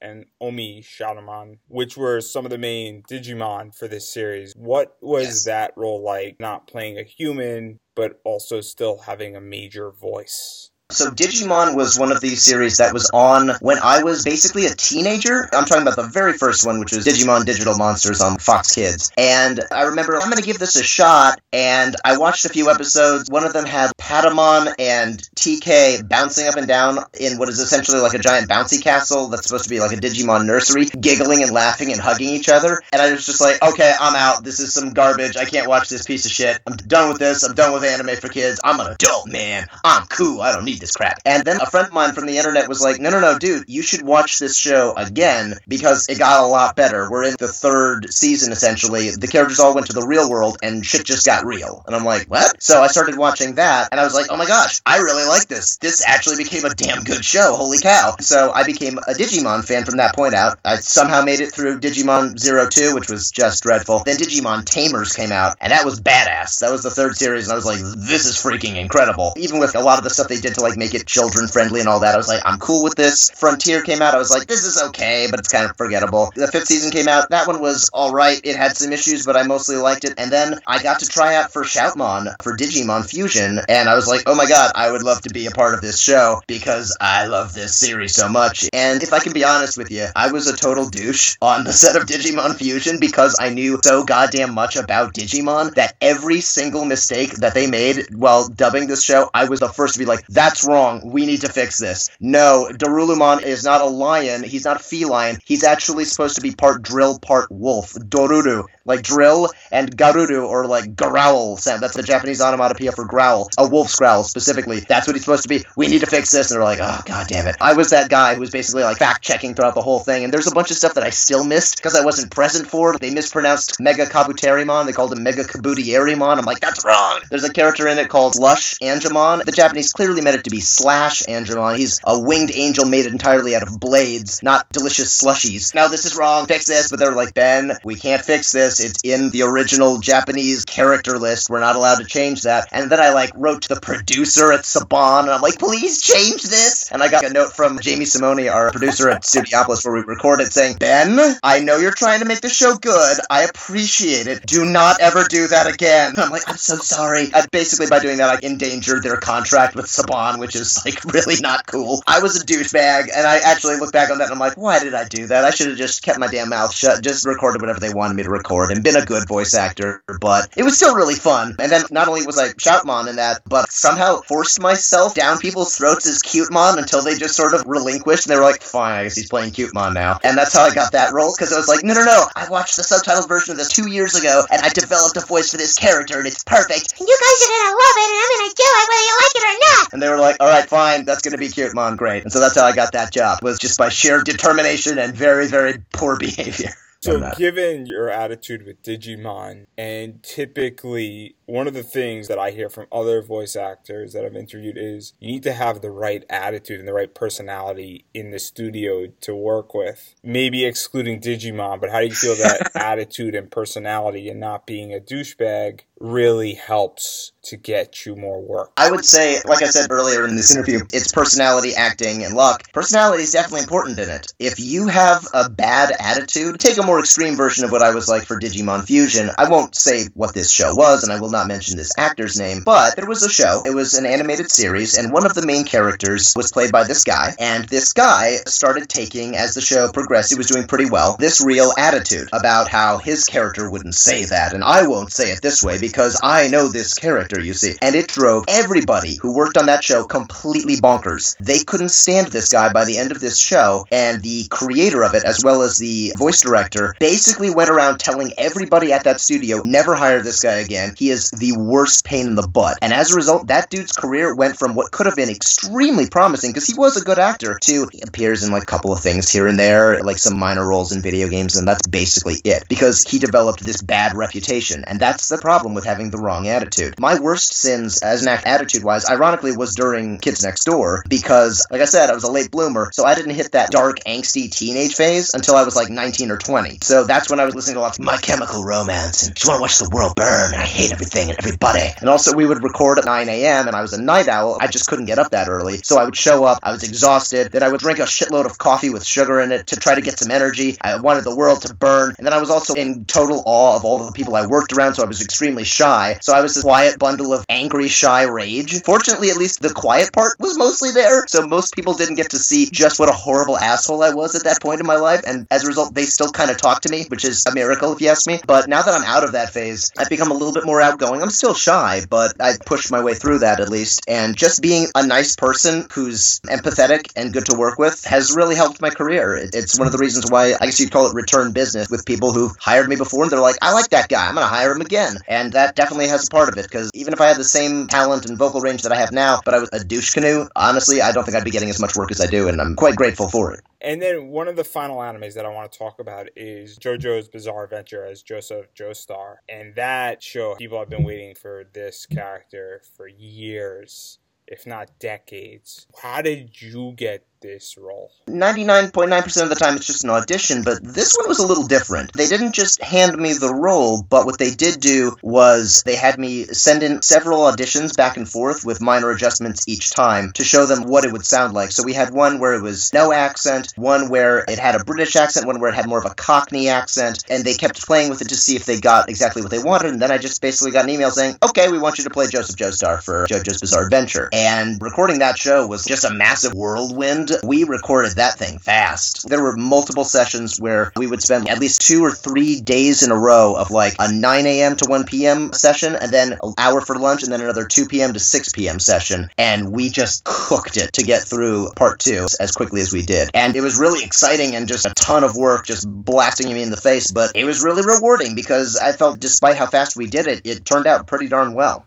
And 0.00 0.26
OmniShoutmon, 0.42 1.58
which 1.68 1.96
were 1.96 2.20
some 2.20 2.44
of 2.44 2.50
the 2.50 2.58
main 2.58 3.02
Digimon 3.08 3.74
for 3.76 3.86
this 3.86 4.12
series. 4.12 4.52
What 4.56 4.96
was 5.00 5.26
Yes. 5.26 5.44
that 5.44 5.72
role 5.76 6.02
like, 6.02 6.40
not 6.40 6.66
playing 6.66 6.98
a 6.98 7.04
human, 7.04 7.78
but 7.94 8.20
also 8.24 8.60
still 8.60 8.98
having 8.98 9.36
a 9.36 9.40
major 9.40 9.90
voice? 9.90 10.70
So 10.90 11.10
Digimon 11.10 11.74
was 11.74 11.98
one 11.98 12.12
of 12.12 12.20
these 12.20 12.44
series 12.44 12.76
that 12.76 12.94
was 12.94 13.10
on 13.12 13.50
when 13.60 13.78
I 13.82 14.04
was 14.04 14.22
basically 14.22 14.66
a 14.66 14.74
teenager. 14.74 15.48
I'm 15.52 15.64
talking 15.64 15.82
about 15.82 15.96
the 15.96 16.06
very 16.06 16.34
first 16.34 16.64
one, 16.64 16.78
which 16.78 16.92
was 16.92 17.04
Digimon 17.04 17.44
Digital 17.44 17.76
Monsters 17.76 18.20
on 18.20 18.38
Fox 18.38 18.72
Kids. 18.72 19.10
And 19.18 19.60
I 19.72 19.82
remember 19.82 20.14
I'm 20.14 20.30
going 20.30 20.36
to 20.36 20.46
give 20.46 20.60
this 20.60 20.76
a 20.76 20.84
shot, 20.84 21.40
and 21.52 21.96
I 22.04 22.18
watched 22.18 22.44
a 22.44 22.50
few 22.50 22.70
episodes. 22.70 23.28
One 23.28 23.42
of 23.42 23.52
them 23.52 23.64
had 23.64 23.90
Patamon 23.98 24.74
and 24.78 25.18
TK 25.34 26.08
bouncing 26.08 26.46
up 26.46 26.54
and 26.54 26.68
down 26.68 26.98
in 27.18 27.36
what 27.36 27.48
is 27.48 27.58
essentially 27.58 27.98
like 27.98 28.14
a 28.14 28.20
giant 28.20 28.48
bouncy 28.48 28.80
castle 28.80 29.26
that's 29.26 29.48
supposed 29.48 29.64
to 29.64 29.70
be 29.70 29.80
like 29.80 29.90
a 29.90 29.96
Digimon 29.96 30.46
nursery, 30.46 30.84
giggling 30.84 31.42
and 31.42 31.50
laughing 31.50 31.90
and 31.90 32.00
hugging 32.00 32.28
each 32.28 32.48
other. 32.48 32.80
And 32.92 33.02
I 33.02 33.10
was 33.10 33.26
just 33.26 33.40
like, 33.40 33.60
okay, 33.60 33.92
I'm 34.00 34.14
out. 34.14 34.44
This 34.44 34.60
is 34.60 34.72
some 34.72 34.90
garbage. 34.90 35.36
I 35.36 35.46
can't 35.46 35.68
watch 35.68 35.88
this 35.88 36.04
piece 36.04 36.26
of 36.26 36.30
shit. 36.30 36.60
I'm 36.64 36.76
done 36.76 37.08
with 37.08 37.18
this. 37.18 37.42
I'm 37.42 37.56
done 37.56 37.72
with 37.72 37.82
anime 37.82 38.14
for 38.18 38.28
kids. 38.28 38.60
I'm 38.62 38.78
an 38.78 38.86
adult 38.86 39.26
man. 39.26 39.66
I'm 39.82 40.06
cool. 40.06 40.42
I 40.42 40.52
don't 40.52 40.64
need 40.64 40.75
this 40.80 40.92
crap. 40.92 41.20
And 41.24 41.44
then 41.44 41.60
a 41.60 41.66
friend 41.66 41.86
of 41.86 41.92
mine 41.92 42.12
from 42.12 42.26
the 42.26 42.38
internet 42.38 42.68
was 42.68 42.80
like, 42.80 43.00
no, 43.00 43.10
no, 43.10 43.20
no, 43.20 43.38
dude, 43.38 43.64
you 43.68 43.82
should 43.82 44.02
watch 44.02 44.38
this 44.38 44.56
show 44.56 44.94
again 44.96 45.54
because 45.68 46.08
it 46.08 46.18
got 46.18 46.42
a 46.42 46.46
lot 46.46 46.76
better. 46.76 47.10
We're 47.10 47.24
in 47.24 47.36
the 47.38 47.48
third 47.48 48.12
season, 48.12 48.52
essentially. 48.52 49.10
The 49.10 49.28
characters 49.28 49.60
all 49.60 49.74
went 49.74 49.88
to 49.88 49.92
the 49.92 50.06
real 50.06 50.30
world 50.30 50.58
and 50.62 50.84
shit 50.84 51.04
just 51.04 51.26
got 51.26 51.44
real. 51.44 51.82
And 51.86 51.94
I'm 51.94 52.04
like, 52.04 52.26
what? 52.28 52.62
So 52.62 52.82
I 52.82 52.88
started 52.88 53.16
watching 53.16 53.56
that 53.56 53.88
and 53.92 54.00
I 54.00 54.04
was 54.04 54.14
like, 54.14 54.26
oh 54.30 54.36
my 54.36 54.46
gosh, 54.46 54.80
I 54.86 54.98
really 54.98 55.24
like 55.24 55.48
this. 55.48 55.76
This 55.78 56.02
actually 56.06 56.36
became 56.42 56.64
a 56.64 56.74
damn 56.74 57.04
good 57.04 57.24
show. 57.24 57.54
Holy 57.54 57.78
cow. 57.78 58.16
So 58.20 58.52
I 58.52 58.64
became 58.64 58.98
a 58.98 59.12
Digimon 59.12 59.64
fan 59.64 59.84
from 59.84 59.98
that 59.98 60.14
point 60.14 60.34
out. 60.34 60.58
I 60.64 60.76
somehow 60.76 61.22
made 61.22 61.40
it 61.40 61.52
through 61.52 61.80
Digimon 61.80 62.38
Zero 62.38 62.68
Two, 62.68 62.94
which 62.94 63.10
was 63.10 63.30
just 63.30 63.62
dreadful. 63.62 64.02
Then 64.04 64.16
Digimon 64.16 64.64
Tamers 64.64 65.12
came 65.12 65.32
out, 65.32 65.56
and 65.60 65.72
that 65.72 65.84
was 65.84 66.00
badass. 66.00 66.60
That 66.60 66.72
was 66.72 66.82
the 66.82 66.90
third 66.90 67.16
series, 67.16 67.44
and 67.44 67.52
I 67.52 67.56
was 67.56 67.66
like, 67.66 67.78
this 67.78 68.26
is 68.26 68.36
freaking 68.36 68.76
incredible. 68.76 69.34
Even 69.36 69.58
with 69.58 69.74
a 69.74 69.80
lot 69.80 69.98
of 69.98 70.04
the 70.04 70.10
stuff 70.10 70.28
they 70.28 70.40
did 70.40 70.54
to 70.54 70.60
like 70.68 70.76
make 70.76 70.94
it 70.94 71.06
children 71.06 71.48
friendly 71.48 71.80
and 71.80 71.88
all 71.88 72.00
that, 72.00 72.14
I 72.14 72.16
was 72.16 72.28
like, 72.28 72.42
I'm 72.44 72.58
cool 72.58 72.82
with 72.82 72.96
this. 72.96 73.30
Frontier 73.30 73.82
came 73.82 74.02
out, 74.02 74.14
I 74.14 74.18
was 74.18 74.30
like, 74.30 74.46
this 74.46 74.64
is 74.64 74.82
okay, 74.88 75.28
but 75.30 75.38
it's 75.38 75.48
kind 75.48 75.68
of 75.68 75.76
forgettable. 75.76 76.32
The 76.34 76.48
fifth 76.48 76.66
season 76.66 76.90
came 76.90 77.08
out, 77.08 77.30
that 77.30 77.46
one 77.46 77.60
was 77.60 77.90
alright. 77.92 78.40
It 78.44 78.56
had 78.56 78.76
some 78.76 78.92
issues, 78.92 79.24
but 79.24 79.36
I 79.36 79.44
mostly 79.44 79.76
liked 79.76 80.04
it. 80.04 80.14
And 80.18 80.30
then 80.30 80.60
I 80.66 80.82
got 80.82 81.00
to 81.00 81.06
try 81.06 81.36
out 81.36 81.52
for 81.52 81.62
Shoutmon 81.64 82.34
for 82.42 82.56
Digimon 82.56 83.08
Fusion, 83.08 83.60
and 83.68 83.88
I 83.88 83.94
was 83.94 84.08
like, 84.08 84.22
oh 84.26 84.34
my 84.34 84.46
god, 84.46 84.72
I 84.74 84.90
would 84.90 85.02
love 85.02 85.22
to 85.22 85.30
be 85.30 85.46
a 85.46 85.50
part 85.50 85.74
of 85.74 85.80
this 85.80 86.00
show 86.00 86.42
because 86.46 86.96
I 87.00 87.26
love 87.26 87.54
this 87.54 87.76
series 87.76 88.14
so 88.14 88.28
much. 88.28 88.68
And 88.72 89.02
if 89.02 89.12
I 89.12 89.20
can 89.20 89.32
be 89.32 89.44
honest 89.44 89.78
with 89.78 89.90
you, 89.90 90.06
I 90.14 90.32
was 90.32 90.46
a 90.46 90.56
total 90.56 90.88
douche 90.88 91.36
on 91.40 91.64
the 91.64 91.72
set 91.72 91.96
of 91.96 92.06
Digimon 92.06 92.56
Fusion 92.56 92.98
because 93.00 93.36
I 93.38 93.50
knew 93.50 93.78
so 93.82 94.04
goddamn 94.04 94.54
much 94.54 94.76
about 94.76 95.14
Digimon 95.14 95.74
that 95.74 95.96
every 96.00 96.40
single 96.40 96.84
mistake 96.84 97.32
that 97.36 97.54
they 97.54 97.66
made 97.66 98.14
while 98.14 98.48
dubbing 98.48 98.86
this 98.86 99.02
show, 99.02 99.30
I 99.34 99.48
was 99.48 99.60
the 99.60 99.68
first 99.68 99.94
to 99.94 99.98
be 99.98 100.04
like, 100.04 100.26
that's 100.28 100.55
That's 100.56 100.66
wrong. 100.66 101.02
We 101.04 101.26
need 101.26 101.42
to 101.42 101.52
fix 101.52 101.76
this. 101.76 102.08
No, 102.18 102.70
Dorulumon 102.72 103.42
is 103.42 103.62
not 103.62 103.82
a 103.82 103.84
lion. 103.84 104.42
He's 104.42 104.64
not 104.64 104.76
a 104.76 104.82
feline. 104.82 105.36
He's 105.44 105.64
actually 105.64 106.06
supposed 106.06 106.36
to 106.36 106.40
be 106.40 106.52
part 106.52 106.80
drill, 106.80 107.18
part 107.18 107.52
wolf. 107.52 107.92
Doruru, 107.92 108.64
like 108.86 109.02
drill, 109.02 109.50
and 109.70 109.94
Garuru, 109.94 110.48
or 110.48 110.66
like 110.66 110.96
growl 110.96 111.58
sound. 111.58 111.82
That's 111.82 111.94
the 111.94 112.02
Japanese 112.02 112.40
onomatopoeia 112.40 112.92
for 112.92 113.04
growl. 113.04 113.50
A 113.58 113.68
wolf's 113.68 113.96
growl, 113.96 114.24
specifically. 114.24 114.80
That's 114.80 115.06
what 115.06 115.14
he's 115.14 115.26
supposed 115.26 115.42
to 115.42 115.50
be. 115.50 115.62
We 115.76 115.88
need 115.88 115.98
to 115.98 116.06
fix 116.06 116.30
this. 116.30 116.50
And 116.50 116.56
they're 116.56 116.64
like, 116.64 116.78
oh, 116.80 117.02
god 117.04 117.26
damn 117.28 117.46
it. 117.46 117.56
I 117.60 117.74
was 117.74 117.90
that 117.90 118.08
guy 118.08 118.32
who 118.34 118.40
was 118.40 118.50
basically 118.50 118.82
like 118.82 118.96
fact 118.96 119.22
checking 119.22 119.54
throughout 119.54 119.74
the 119.74 119.82
whole 119.82 120.00
thing. 120.00 120.24
And 120.24 120.32
there's 120.32 120.46
a 120.46 120.54
bunch 120.54 120.70
of 120.70 120.78
stuff 120.78 120.94
that 120.94 121.04
I 121.04 121.10
still 121.10 121.44
missed 121.44 121.76
because 121.76 121.94
I 121.94 122.02
wasn't 122.02 122.30
present 122.30 122.66
for. 122.66 122.96
They 122.96 123.10
mispronounced 123.10 123.78
Mega 123.78 124.06
Kabuterimon. 124.06 124.86
They 124.86 124.92
called 124.92 125.12
him 125.12 125.22
Mega 125.22 125.44
Kabutierimon. 125.44 126.38
I'm 126.38 126.46
like, 126.46 126.60
that's 126.60 126.82
wrong. 126.82 127.20
There's 127.28 127.44
a 127.44 127.52
character 127.52 127.86
in 127.88 127.98
it 127.98 128.08
called 128.08 128.32
SlushAngemon. 128.32 129.44
The 129.44 129.52
Japanese 129.52 129.92
clearly 129.92 130.22
meant 130.22 130.36
it 130.36 130.45
to 130.46 130.50
be 130.50 130.60
Slash 130.60 131.22
Angemon. 131.22 131.76
He's 131.76 132.00
a 132.04 132.18
winged 132.18 132.50
angel 132.54 132.86
made 132.86 133.06
entirely 133.06 133.54
out 133.54 133.62
of 133.62 133.78
blades, 133.78 134.42
not 134.42 134.68
delicious 134.70 135.22
slushies. 135.22 135.74
Now, 135.74 135.88
this 135.88 136.04
is 136.06 136.16
wrong. 136.16 136.46
Fix 136.46 136.66
this. 136.66 136.90
But 136.90 136.98
they're 136.98 137.12
like, 137.12 137.34
Ben, 137.34 137.72
we 137.84 137.96
can't 137.96 138.22
fix 138.22 138.52
this. 138.52 138.80
It's 138.80 139.00
in 139.04 139.30
the 139.30 139.42
original 139.42 139.98
Japanese 139.98 140.64
character 140.64 141.18
list. 141.18 141.50
We're 141.50 141.60
not 141.60 141.76
allowed 141.76 141.98
to 141.98 142.04
change 142.04 142.42
that. 142.42 142.68
And 142.72 142.90
then 142.90 143.00
I 143.00 143.10
like 143.10 143.32
wrote 143.34 143.62
to 143.62 143.74
the 143.74 143.80
producer 143.80 144.52
at 144.52 144.60
Saban, 144.60 145.22
and 145.22 145.30
I'm 145.30 145.40
like, 145.40 145.58
please 145.58 146.00
change 146.00 146.42
this. 146.42 146.90
And 146.90 147.02
I 147.02 147.10
got 147.10 147.24
a 147.24 147.32
note 147.32 147.52
from 147.52 147.78
Jamie 147.80 148.04
Simone, 148.04 148.48
our 148.48 148.70
producer 148.70 149.10
at 149.10 149.22
Studiopolis, 149.22 149.84
where 149.84 149.94
we 149.94 150.00
recorded, 150.02 150.52
saying, 150.52 150.76
Ben, 150.78 151.18
I 151.42 151.60
know 151.60 151.76
you're 151.78 151.92
trying 151.92 152.20
to 152.20 152.26
make 152.26 152.40
the 152.40 152.48
show 152.48 152.76
good. 152.76 153.18
I 153.30 153.44
appreciate 153.44 154.26
it. 154.26 154.46
Do 154.46 154.64
not 154.64 155.00
ever 155.00 155.24
do 155.28 155.48
that 155.48 155.66
again. 155.66 156.14
I'm 156.16 156.30
like, 156.30 156.48
I'm 156.48 156.56
so 156.56 156.76
sorry. 156.76 157.30
Basically, 157.50 157.86
by 157.88 157.98
doing 157.98 158.18
that, 158.18 158.30
I 158.30 158.46
endangered 158.46 159.02
their 159.02 159.16
contract 159.16 159.74
with 159.74 159.86
Saban, 159.86 160.35
which 160.38 160.56
is 160.56 160.84
like 160.84 161.04
really 161.12 161.40
not 161.40 161.66
cool. 161.66 162.02
I 162.06 162.20
was 162.20 162.40
a 162.40 162.44
douchebag, 162.44 163.08
and 163.14 163.26
I 163.26 163.38
actually 163.38 163.76
look 163.76 163.92
back 163.92 164.10
on 164.10 164.18
that 164.18 164.24
and 164.24 164.32
I'm 164.32 164.38
like, 164.38 164.56
why 164.56 164.78
did 164.78 164.94
I 164.94 165.04
do 165.04 165.26
that? 165.28 165.44
I 165.44 165.50
should 165.50 165.68
have 165.68 165.76
just 165.78 166.02
kept 166.02 166.18
my 166.18 166.28
damn 166.28 166.48
mouth 166.48 166.74
shut, 166.74 167.02
just 167.02 167.26
recorded 167.26 167.60
whatever 167.60 167.80
they 167.80 167.92
wanted 167.92 168.14
me 168.14 168.22
to 168.22 168.30
record, 168.30 168.70
and 168.70 168.82
been 168.82 168.96
a 168.96 169.04
good 169.04 169.28
voice 169.28 169.54
actor. 169.54 170.02
But 170.20 170.48
it 170.56 170.62
was 170.62 170.76
still 170.76 170.94
really 170.94 171.14
fun. 171.14 171.56
And 171.58 171.70
then 171.70 171.84
not 171.90 172.08
only 172.08 172.26
was 172.26 172.38
I 172.38 172.48
Shoutmon 172.48 173.08
in 173.08 173.16
that, 173.16 173.42
but 173.46 173.70
somehow 173.70 174.20
forced 174.22 174.60
myself 174.60 175.14
down 175.14 175.38
people's 175.38 175.76
throats 175.76 176.06
as 176.06 176.22
Cutemon 176.22 176.78
until 176.78 177.02
they 177.02 177.16
just 177.16 177.36
sort 177.36 177.54
of 177.54 177.64
relinquished, 177.66 178.26
and 178.26 178.32
they 178.32 178.36
were 178.36 178.44
like, 178.44 178.62
fine, 178.62 179.00
I 179.00 179.02
guess 179.04 179.16
he's 179.16 179.28
playing 179.28 179.52
Cutemon 179.52 179.94
now. 179.94 180.18
And 180.24 180.36
that's 180.36 180.54
how 180.54 180.64
I 180.64 180.74
got 180.74 180.92
that 180.92 181.12
role, 181.12 181.32
because 181.36 181.52
I 181.52 181.56
was 181.56 181.68
like, 181.68 181.84
no, 181.84 181.94
no, 181.94 182.04
no, 182.04 182.26
I 182.34 182.48
watched 182.48 182.76
the 182.76 182.82
subtitled 182.82 183.28
version 183.28 183.52
of 183.52 183.58
this 183.58 183.72
two 183.72 183.88
years 183.88 184.14
ago, 184.14 184.44
and 184.50 184.62
I 184.62 184.68
developed 184.70 185.16
a 185.16 185.24
voice 185.24 185.50
for 185.50 185.56
this 185.56 185.74
character, 185.74 186.18
and 186.18 186.26
it's 186.26 186.42
perfect. 186.44 186.94
You 186.98 187.06
guys 187.06 187.38
are 187.46 187.52
gonna 187.54 187.76
love 187.76 187.96
it, 187.96 188.08
and 188.10 188.18
I'm 188.18 188.30
gonna 188.34 188.54
do 188.56 188.66
it 188.66 188.86
whether 188.90 189.06
you 189.06 189.14
like 189.22 189.34
it 189.36 189.44
or 189.46 189.56
not. 189.60 189.92
And 189.92 190.02
they 190.02 190.08
were 190.08 190.18
like, 190.18 190.25
all 190.40 190.48
right, 190.48 190.68
fine, 190.68 191.04
that's 191.04 191.22
going 191.22 191.32
to 191.32 191.38
be 191.38 191.48
Cutemon, 191.48 191.96
great. 191.96 192.22
And 192.22 192.32
so 192.32 192.40
that's 192.40 192.56
how 192.56 192.64
I 192.64 192.74
got 192.74 192.92
that 192.92 193.12
job, 193.12 193.42
was 193.42 193.58
just 193.58 193.78
by 193.78 193.88
sheer 193.88 194.22
determination 194.22 194.98
and 194.98 195.14
very, 195.14 195.46
very 195.46 195.82
poor 195.92 196.16
behavior. 196.18 196.70
So, 197.00 197.30
given 197.36 197.86
your 197.86 198.10
attitude 198.10 198.64
with 198.66 198.82
Digimon, 198.82 199.66
and 199.76 200.22
typically 200.22 201.35
one 201.46 201.68
of 201.68 201.74
the 201.74 201.82
things 201.82 202.28
that 202.28 202.38
I 202.38 202.50
hear 202.50 202.68
from 202.68 202.86
other 202.90 203.22
voice 203.22 203.56
actors 203.56 204.12
that 204.12 204.24
I've 204.24 204.36
interviewed 204.36 204.76
is 204.76 205.14
you 205.20 205.32
need 205.32 205.44
to 205.44 205.52
have 205.52 205.80
the 205.80 205.90
right 205.90 206.24
attitude 206.28 206.80
and 206.80 206.88
the 206.88 206.92
right 206.92 207.12
personality 207.14 208.04
in 208.12 208.30
the 208.30 208.38
studio 208.38 209.06
to 209.22 209.34
work 209.34 209.72
with. 209.72 210.14
Maybe 210.22 210.64
excluding 210.64 211.20
Digimon, 211.20 211.80
but 211.80 211.90
how 211.90 212.00
do 212.00 212.06
you 212.06 212.14
feel 212.14 212.34
that 212.34 212.72
attitude 212.74 213.34
and 213.34 213.50
personality 213.50 214.28
and 214.28 214.40
not 214.40 214.66
being 214.66 214.92
a 214.92 214.98
douchebag 214.98 215.82
really 216.00 216.54
helps 216.54 217.32
to 217.42 217.56
get 217.56 218.04
you 218.04 218.16
more 218.16 218.42
work? 218.42 218.72
I 218.76 218.90
would 218.90 219.04
say, 219.04 219.40
like 219.46 219.62
I 219.62 219.66
said 219.66 219.90
earlier 219.90 220.26
in 220.26 220.34
this 220.34 220.54
interview, 220.54 220.80
it's 220.92 221.12
personality, 221.12 221.74
acting, 221.74 222.24
and 222.24 222.34
luck. 222.34 222.72
Personality 222.72 223.22
is 223.22 223.30
definitely 223.30 223.60
important 223.60 223.98
in 223.98 224.10
it. 224.10 224.32
If 224.40 224.58
you 224.58 224.88
have 224.88 225.26
a 225.32 225.48
bad 225.48 225.92
attitude, 225.98 226.58
take 226.58 226.78
a 226.78 226.82
more 226.82 226.98
extreme 226.98 227.36
version 227.36 227.64
of 227.64 227.70
what 227.70 227.82
I 227.82 227.94
was 227.94 228.08
like 228.08 228.24
for 228.24 228.38
Digimon 228.38 228.84
Fusion. 228.84 229.30
I 229.38 229.48
won't 229.48 229.76
say 229.76 230.06
what 230.14 230.34
this 230.34 230.50
show 230.50 230.74
was, 230.74 231.04
and 231.04 231.12
I 231.12 231.20
will 231.20 231.30
not 231.30 231.35
mention 231.44 231.76
this 231.76 231.92
actor's 231.98 232.38
name, 232.38 232.62
but 232.64 232.96
there 232.96 233.06
was 233.06 233.22
a 233.22 233.28
show. 233.28 233.62
It 233.64 233.74
was 233.74 233.94
an 233.94 234.06
animated 234.06 234.50
series, 234.50 234.96
and 234.96 235.12
one 235.12 235.26
of 235.26 235.34
the 235.34 235.46
main 235.46 235.64
characters 235.64 236.32
was 236.34 236.52
played 236.52 236.72
by 236.72 236.84
this 236.84 237.04
guy. 237.04 237.34
And 237.38 237.68
this 237.68 237.92
guy 237.92 238.36
started 238.46 238.88
taking, 238.88 239.36
as 239.36 239.54
the 239.54 239.60
show 239.60 239.90
progressed, 239.92 240.30
he 240.30 240.36
was 240.36 240.46
doing 240.46 240.66
pretty 240.66 240.88
well, 240.88 241.16
this 241.18 241.40
real 241.40 241.72
attitude 241.78 242.28
about 242.32 242.68
how 242.68 242.98
his 242.98 243.24
character 243.24 243.70
wouldn't 243.70 243.94
say 243.94 244.24
that, 244.24 244.52
and 244.52 244.64
I 244.64 244.86
won't 244.86 245.12
say 245.12 245.30
it 245.30 245.42
this 245.42 245.62
way 245.62 245.78
because 245.78 246.20
I 246.22 246.48
know 246.48 246.68
this 246.68 246.94
character, 246.94 247.40
you 247.40 247.54
see. 247.54 247.74
And 247.82 247.94
it 247.94 248.08
drove 248.08 248.44
everybody 248.48 249.16
who 249.20 249.34
worked 249.34 249.56
on 249.56 249.66
that 249.66 249.84
show 249.84 250.04
completely 250.04 250.76
bonkers. 250.76 251.36
They 251.38 251.58
couldn't 251.60 251.90
stand 251.90 252.28
this 252.28 252.48
guy 252.48 252.72
by 252.72 252.84
the 252.84 252.98
end 252.98 253.12
of 253.12 253.20
this 253.20 253.38
show, 253.38 253.86
and 253.90 254.22
the 254.22 254.46
creator 254.48 255.02
of 255.02 255.14
it, 255.14 255.24
as 255.24 255.44
well 255.44 255.62
as 255.62 255.78
the 255.78 256.12
voice 256.16 256.40
director, 256.40 256.94
basically 256.98 257.50
went 257.50 257.70
around 257.70 257.98
telling 257.98 258.32
everybody 258.38 258.92
at 258.92 259.04
that 259.04 259.20
studio, 259.20 259.62
never 259.64 259.94
hire 259.94 260.22
this 260.22 260.40
guy 260.40 260.54
again. 260.54 260.94
He 260.96 261.10
is 261.10 261.25
the 261.30 261.56
worst 261.56 262.04
pain 262.04 262.26
in 262.26 262.34
the 262.34 262.46
butt. 262.46 262.78
And 262.82 262.92
as 262.92 263.12
a 263.12 263.16
result, 263.16 263.48
that 263.48 263.70
dude's 263.70 263.92
career 263.92 264.34
went 264.34 264.56
from 264.56 264.74
what 264.74 264.92
could 264.92 265.06
have 265.06 265.16
been 265.16 265.30
extremely 265.30 266.08
promising, 266.08 266.50
because 266.50 266.66
he 266.66 266.74
was 266.74 266.96
a 266.96 267.04
good 267.04 267.18
actor, 267.18 267.58
to 267.62 267.88
he 267.92 268.00
appears 268.02 268.42
in 268.42 268.52
like 268.52 268.62
a 268.62 268.66
couple 268.66 268.92
of 268.92 269.00
things 269.00 269.30
here 269.30 269.46
and 269.46 269.58
there, 269.58 270.02
like 270.02 270.18
some 270.18 270.38
minor 270.38 270.66
roles 270.66 270.92
in 270.92 271.02
video 271.02 271.28
games, 271.28 271.56
and 271.56 271.66
that's 271.66 271.86
basically 271.86 272.36
it. 272.44 272.64
Because 272.68 273.02
he 273.02 273.18
developed 273.18 273.64
this 273.64 273.82
bad 273.82 274.14
reputation. 274.14 274.84
And 274.86 275.00
that's 275.00 275.28
the 275.28 275.38
problem 275.38 275.74
with 275.74 275.84
having 275.84 276.10
the 276.10 276.18
wrong 276.18 276.48
attitude. 276.48 276.98
My 276.98 277.18
worst 277.18 277.54
sins 277.54 278.02
as 278.02 278.22
an 278.22 278.28
act 278.28 278.46
attitude 278.46 278.84
wise, 278.84 279.08
ironically, 279.08 279.56
was 279.56 279.74
during 279.74 280.18
Kids 280.18 280.44
Next 280.44 280.64
Door, 280.64 281.04
because, 281.08 281.66
like 281.70 281.80
I 281.80 281.86
said, 281.86 282.10
I 282.10 282.14
was 282.14 282.24
a 282.24 282.30
late 282.30 282.50
bloomer, 282.50 282.90
so 282.92 283.04
I 283.04 283.14
didn't 283.14 283.34
hit 283.34 283.52
that 283.52 283.70
dark, 283.70 284.00
angsty 284.06 284.50
teenage 284.50 284.94
phase 284.94 285.32
until 285.34 285.56
I 285.56 285.64
was 285.64 285.76
like 285.76 285.88
19 285.88 286.30
or 286.30 286.38
20. 286.38 286.78
So 286.82 287.04
that's 287.04 287.30
when 287.30 287.40
I 287.40 287.44
was 287.44 287.54
listening 287.54 287.74
to 287.74 287.80
lots 287.80 287.98
of 287.98 288.04
My 288.04 288.16
Chemical 288.18 288.64
Romance 288.64 289.26
and 289.26 289.36
Just 289.36 289.48
Want 289.48 289.58
to 289.58 289.62
Watch 289.62 289.78
the 289.78 289.90
World 289.90 290.14
Burn 290.16 290.52
and 290.52 290.62
I 290.62 290.66
Hate 290.66 290.92
Everything 290.92 291.15
and 291.20 291.36
Everybody. 291.38 291.94
And 292.00 292.08
also, 292.08 292.34
we 292.34 292.46
would 292.46 292.62
record 292.62 292.98
at 292.98 293.04
9 293.04 293.28
a.m., 293.28 293.66
and 293.66 293.76
I 293.76 293.80
was 293.80 293.92
a 293.92 294.02
night 294.02 294.28
owl. 294.28 294.58
I 294.60 294.66
just 294.66 294.86
couldn't 294.86 295.06
get 295.06 295.18
up 295.18 295.30
that 295.30 295.48
early. 295.48 295.78
So 295.78 295.98
I 295.98 296.04
would 296.04 296.16
show 296.16 296.44
up, 296.44 296.60
I 296.62 296.72
was 296.72 296.82
exhausted, 296.82 297.52
then 297.52 297.62
I 297.62 297.68
would 297.68 297.80
drink 297.80 297.98
a 297.98 298.02
shitload 298.02 298.46
of 298.46 298.58
coffee 298.58 298.90
with 298.90 299.04
sugar 299.04 299.40
in 299.40 299.52
it 299.52 299.68
to 299.68 299.76
try 299.76 299.94
to 299.94 300.00
get 300.00 300.18
some 300.18 300.30
energy. 300.30 300.76
I 300.80 301.00
wanted 301.00 301.24
the 301.24 301.34
world 301.34 301.62
to 301.62 301.74
burn. 301.74 302.14
And 302.18 302.26
then 302.26 302.32
I 302.32 302.38
was 302.38 302.50
also 302.50 302.74
in 302.74 303.04
total 303.06 303.42
awe 303.46 303.76
of 303.76 303.84
all 303.84 304.04
the 304.04 304.12
people 304.12 304.36
I 304.36 304.46
worked 304.46 304.72
around, 304.72 304.94
so 304.94 305.02
I 305.02 305.06
was 305.06 305.22
extremely 305.22 305.64
shy. 305.64 306.18
So 306.20 306.34
I 306.34 306.40
was 306.40 306.54
this 306.54 306.64
quiet 306.64 306.98
bundle 306.98 307.32
of 307.32 307.44
angry, 307.48 307.88
shy 307.88 308.22
rage. 308.22 308.82
Fortunately, 308.82 309.30
at 309.30 309.36
least 309.36 309.62
the 309.62 309.72
quiet 309.72 310.12
part 310.12 310.36
was 310.38 310.58
mostly 310.58 310.90
there, 310.92 311.26
so 311.28 311.46
most 311.46 311.74
people 311.74 311.94
didn't 311.94 312.16
get 312.16 312.30
to 312.30 312.38
see 312.38 312.68
just 312.70 312.98
what 312.98 313.08
a 313.08 313.12
horrible 313.12 313.56
asshole 313.56 314.02
I 314.02 314.12
was 314.12 314.34
at 314.34 314.44
that 314.44 314.60
point 314.60 314.80
in 314.80 314.86
my 314.86 314.96
life, 314.96 315.22
and 315.26 315.46
as 315.50 315.64
a 315.64 315.68
result, 315.68 315.94
they 315.94 316.04
still 316.04 316.30
kind 316.30 316.50
of 316.50 316.56
talk 316.56 316.82
to 316.82 316.90
me, 316.90 317.06
which 317.08 317.24
is 317.24 317.44
a 317.46 317.54
miracle 317.54 317.92
if 317.92 318.00
you 318.00 318.08
ask 318.08 318.26
me. 318.26 318.40
But 318.46 318.68
now 318.68 318.82
that 318.82 318.94
I'm 318.94 319.04
out 319.04 319.24
of 319.24 319.32
that 319.32 319.50
phase, 319.50 319.92
I've 319.96 320.10
become 320.10 320.30
a 320.30 320.34
little 320.34 320.52
bit 320.52 320.66
more 320.66 320.80
outgoing. 320.80 321.05
I'm 321.14 321.30
still 321.30 321.54
shy, 321.54 322.02
but 322.08 322.34
I 322.40 322.54
pushed 322.64 322.90
my 322.90 323.02
way 323.02 323.14
through 323.14 323.40
that 323.40 323.60
at 323.60 323.68
least, 323.68 324.02
and 324.08 324.36
just 324.36 324.62
being 324.62 324.88
a 324.94 325.06
nice 325.06 325.36
person 325.36 325.86
who's 325.92 326.40
empathetic 326.40 327.12
and 327.16 327.32
good 327.32 327.46
to 327.46 327.56
work 327.56 327.78
with 327.78 328.04
has 328.04 328.34
really 328.34 328.54
helped 328.54 328.80
my 328.80 328.90
career. 328.90 329.36
It's 329.36 329.78
one 329.78 329.86
of 329.86 329.92
the 329.92 329.98
reasons 329.98 330.30
why 330.30 330.54
I 330.60 330.66
guess 330.66 330.80
you'd 330.80 330.90
call 330.90 331.08
it 331.08 331.14
return 331.14 331.52
business 331.52 331.88
with 331.90 332.06
people 332.06 332.32
who 332.32 332.50
hired 332.58 332.88
me 332.88 332.96
before 332.96 333.22
and 333.22 333.32
they're 333.32 333.40
like, 333.40 333.56
I 333.62 333.72
like 333.72 333.90
that 333.90 334.08
guy, 334.08 334.28
I'm 334.28 334.34
gonna 334.34 334.46
hire 334.46 334.72
him 334.72 334.80
again. 334.80 335.18
And 335.28 335.52
that 335.52 335.76
definitely 335.76 336.08
has 336.08 336.26
a 336.26 336.30
part 336.30 336.48
of 336.48 336.58
it, 336.58 336.62
because 336.62 336.90
even 336.94 337.12
if 337.12 337.20
I 337.20 337.28
had 337.28 337.36
the 337.36 337.44
same 337.44 337.86
talent 337.86 338.26
and 338.26 338.38
vocal 338.38 338.60
range 338.60 338.82
that 338.82 338.92
I 338.92 338.96
have 338.96 339.12
now, 339.12 339.40
but 339.44 339.54
I 339.54 339.58
was 339.58 339.70
a 339.72 339.84
douche 339.84 340.10
canoe, 340.10 340.48
honestly, 340.56 341.00
I 341.00 341.12
don't 341.12 341.24
think 341.24 341.36
I'd 341.36 341.44
be 341.44 341.50
getting 341.50 341.70
as 341.70 341.80
much 341.80 341.96
work 341.96 342.10
as 342.10 342.20
I 342.20 342.26
do, 342.26 342.48
and 342.48 342.60
I'm 342.60 342.76
quite 342.76 342.96
grateful 342.96 343.28
for 343.28 343.52
it. 343.52 343.60
And 343.86 344.02
then 344.02 344.30
one 344.30 344.48
of 344.48 344.56
the 344.56 344.64
final 344.64 344.98
animes 344.98 345.34
that 345.34 345.46
I 345.46 345.48
want 345.48 345.70
to 345.70 345.78
talk 345.78 346.00
about 346.00 346.28
is 346.34 346.76
JoJo's 346.76 347.28
Bizarre 347.28 347.62
Adventure 347.62 348.04
as 348.04 348.20
Joseph 348.20 348.66
Joestar. 348.74 349.36
And 349.48 349.76
that 349.76 350.24
show, 350.24 350.56
people 350.56 350.80
have 350.80 350.90
been 350.90 351.04
waiting 351.04 351.36
for 351.36 351.62
this 351.72 352.04
character 352.04 352.82
for 352.96 353.06
years, 353.06 354.18
if 354.48 354.66
not 354.66 354.98
decades. 354.98 355.86
How 356.02 356.20
did 356.20 356.60
you 356.60 356.94
get 356.96 357.26
this 357.40 357.76
role? 357.78 358.10
99.9% 358.28 359.42
of 359.42 359.48
the 359.48 359.54
time 359.54 359.76
it's 359.76 359.86
just 359.86 360.04
an 360.04 360.10
audition, 360.10 360.62
but 360.62 360.82
this 360.82 361.14
one 361.16 361.28
was 361.28 361.38
a 361.38 361.46
little 361.46 361.66
different. 361.66 362.12
They 362.12 362.26
didn't 362.26 362.54
just 362.54 362.82
hand 362.82 363.16
me 363.16 363.32
the 363.32 363.54
role, 363.54 364.02
but 364.02 364.26
what 364.26 364.38
they 364.38 364.50
did 364.50 364.80
do 364.80 365.16
was 365.22 365.82
they 365.84 365.96
had 365.96 366.18
me 366.18 366.44
send 366.44 366.82
in 366.82 367.02
several 367.02 367.40
auditions 367.40 367.96
back 367.96 368.16
and 368.16 368.28
forth 368.28 368.64
with 368.64 368.80
minor 368.80 369.10
adjustments 369.10 369.68
each 369.68 369.90
time 369.90 370.32
to 370.32 370.44
show 370.44 370.66
them 370.66 370.84
what 370.84 371.04
it 371.04 371.12
would 371.12 371.24
sound 371.24 371.54
like. 371.54 371.72
So 371.72 371.82
we 371.82 371.92
had 371.92 372.12
one 372.12 372.38
where 372.38 372.54
it 372.54 372.62
was 372.62 372.92
no 372.92 373.12
accent, 373.12 373.72
one 373.76 374.08
where 374.08 374.44
it 374.48 374.58
had 374.58 374.74
a 374.74 374.84
British 374.84 375.16
accent, 375.16 375.46
one 375.46 375.60
where 375.60 375.70
it 375.70 375.76
had 375.76 375.88
more 375.88 375.98
of 375.98 376.10
a 376.10 376.14
Cockney 376.14 376.68
accent, 376.68 377.24
and 377.28 377.44
they 377.44 377.54
kept 377.54 377.86
playing 377.86 378.10
with 378.10 378.22
it 378.22 378.28
to 378.28 378.36
see 378.36 378.56
if 378.56 378.64
they 378.64 378.80
got 378.80 379.08
exactly 379.08 379.42
what 379.42 379.50
they 379.50 379.62
wanted. 379.62 379.92
And 379.92 380.02
then 380.02 380.10
I 380.10 380.18
just 380.18 380.40
basically 380.40 380.72
got 380.72 380.84
an 380.84 380.90
email 380.90 381.10
saying, 381.10 381.36
okay, 381.42 381.70
we 381.70 381.78
want 381.78 381.98
you 381.98 382.04
to 382.04 382.10
play 382.10 382.26
Joseph 382.26 382.56
Joestar 382.56 383.02
for 383.02 383.26
JoJo's 383.26 383.60
Bizarre 383.60 383.84
Adventure. 383.84 384.28
And 384.32 384.80
recording 384.80 385.20
that 385.20 385.38
show 385.38 385.66
was 385.66 385.84
just 385.84 386.04
a 386.04 386.12
massive 386.12 386.54
whirlwind 386.54 387.30
we 387.44 387.64
recorded 387.64 388.16
that 388.16 388.38
thing 388.38 388.58
fast. 388.58 389.28
There 389.28 389.42
were 389.42 389.56
multiple 389.56 390.04
sessions 390.04 390.60
where 390.60 390.92
we 390.96 391.06
would 391.06 391.22
spend 391.22 391.48
at 391.48 391.58
least 391.58 391.82
two 391.82 392.04
or 392.04 392.10
three 392.10 392.60
days 392.60 393.02
in 393.02 393.10
a 393.10 393.18
row 393.18 393.54
of 393.54 393.70
like 393.70 393.94
a 393.98 394.12
9 394.12 394.46
a.m. 394.46 394.76
to 394.76 394.88
1 394.88 395.04
p.m. 395.04 395.52
session, 395.52 395.94
and 395.94 396.12
then 396.12 396.38
an 396.42 396.54
hour 396.58 396.80
for 396.80 396.96
lunch, 396.96 397.22
and 397.22 397.32
then 397.32 397.40
another 397.40 397.66
2 397.66 397.86
p.m. 397.86 398.12
to 398.12 398.18
6 398.18 398.48
p.m. 398.52 398.78
session. 398.78 399.28
And 399.38 399.72
we 399.72 399.88
just 399.90 400.24
cooked 400.24 400.76
it 400.76 400.92
to 400.94 401.02
get 401.02 401.22
through 401.22 401.70
part 401.76 402.00
two 402.00 402.26
as 402.40 402.52
quickly 402.52 402.80
as 402.80 402.92
we 402.92 403.02
did. 403.02 403.30
And 403.34 403.56
it 403.56 403.60
was 403.60 403.78
really 403.78 404.04
exciting 404.04 404.54
and 404.54 404.68
just 404.68 404.86
a 404.86 404.94
ton 404.94 405.24
of 405.24 405.36
work 405.36 405.66
just 405.66 405.88
blasting 405.88 406.52
me 406.52 406.62
in 406.62 406.70
the 406.70 406.76
face, 406.76 407.10
but 407.10 407.32
it 407.34 407.44
was 407.44 407.62
really 407.62 407.82
rewarding 407.82 408.34
because 408.34 408.76
I 408.76 408.92
felt 408.92 409.20
despite 409.20 409.56
how 409.56 409.66
fast 409.66 409.96
we 409.96 410.06
did 410.06 410.26
it, 410.26 410.46
it 410.46 410.64
turned 410.64 410.86
out 410.86 411.06
pretty 411.06 411.28
darn 411.28 411.54
well. 411.54 411.86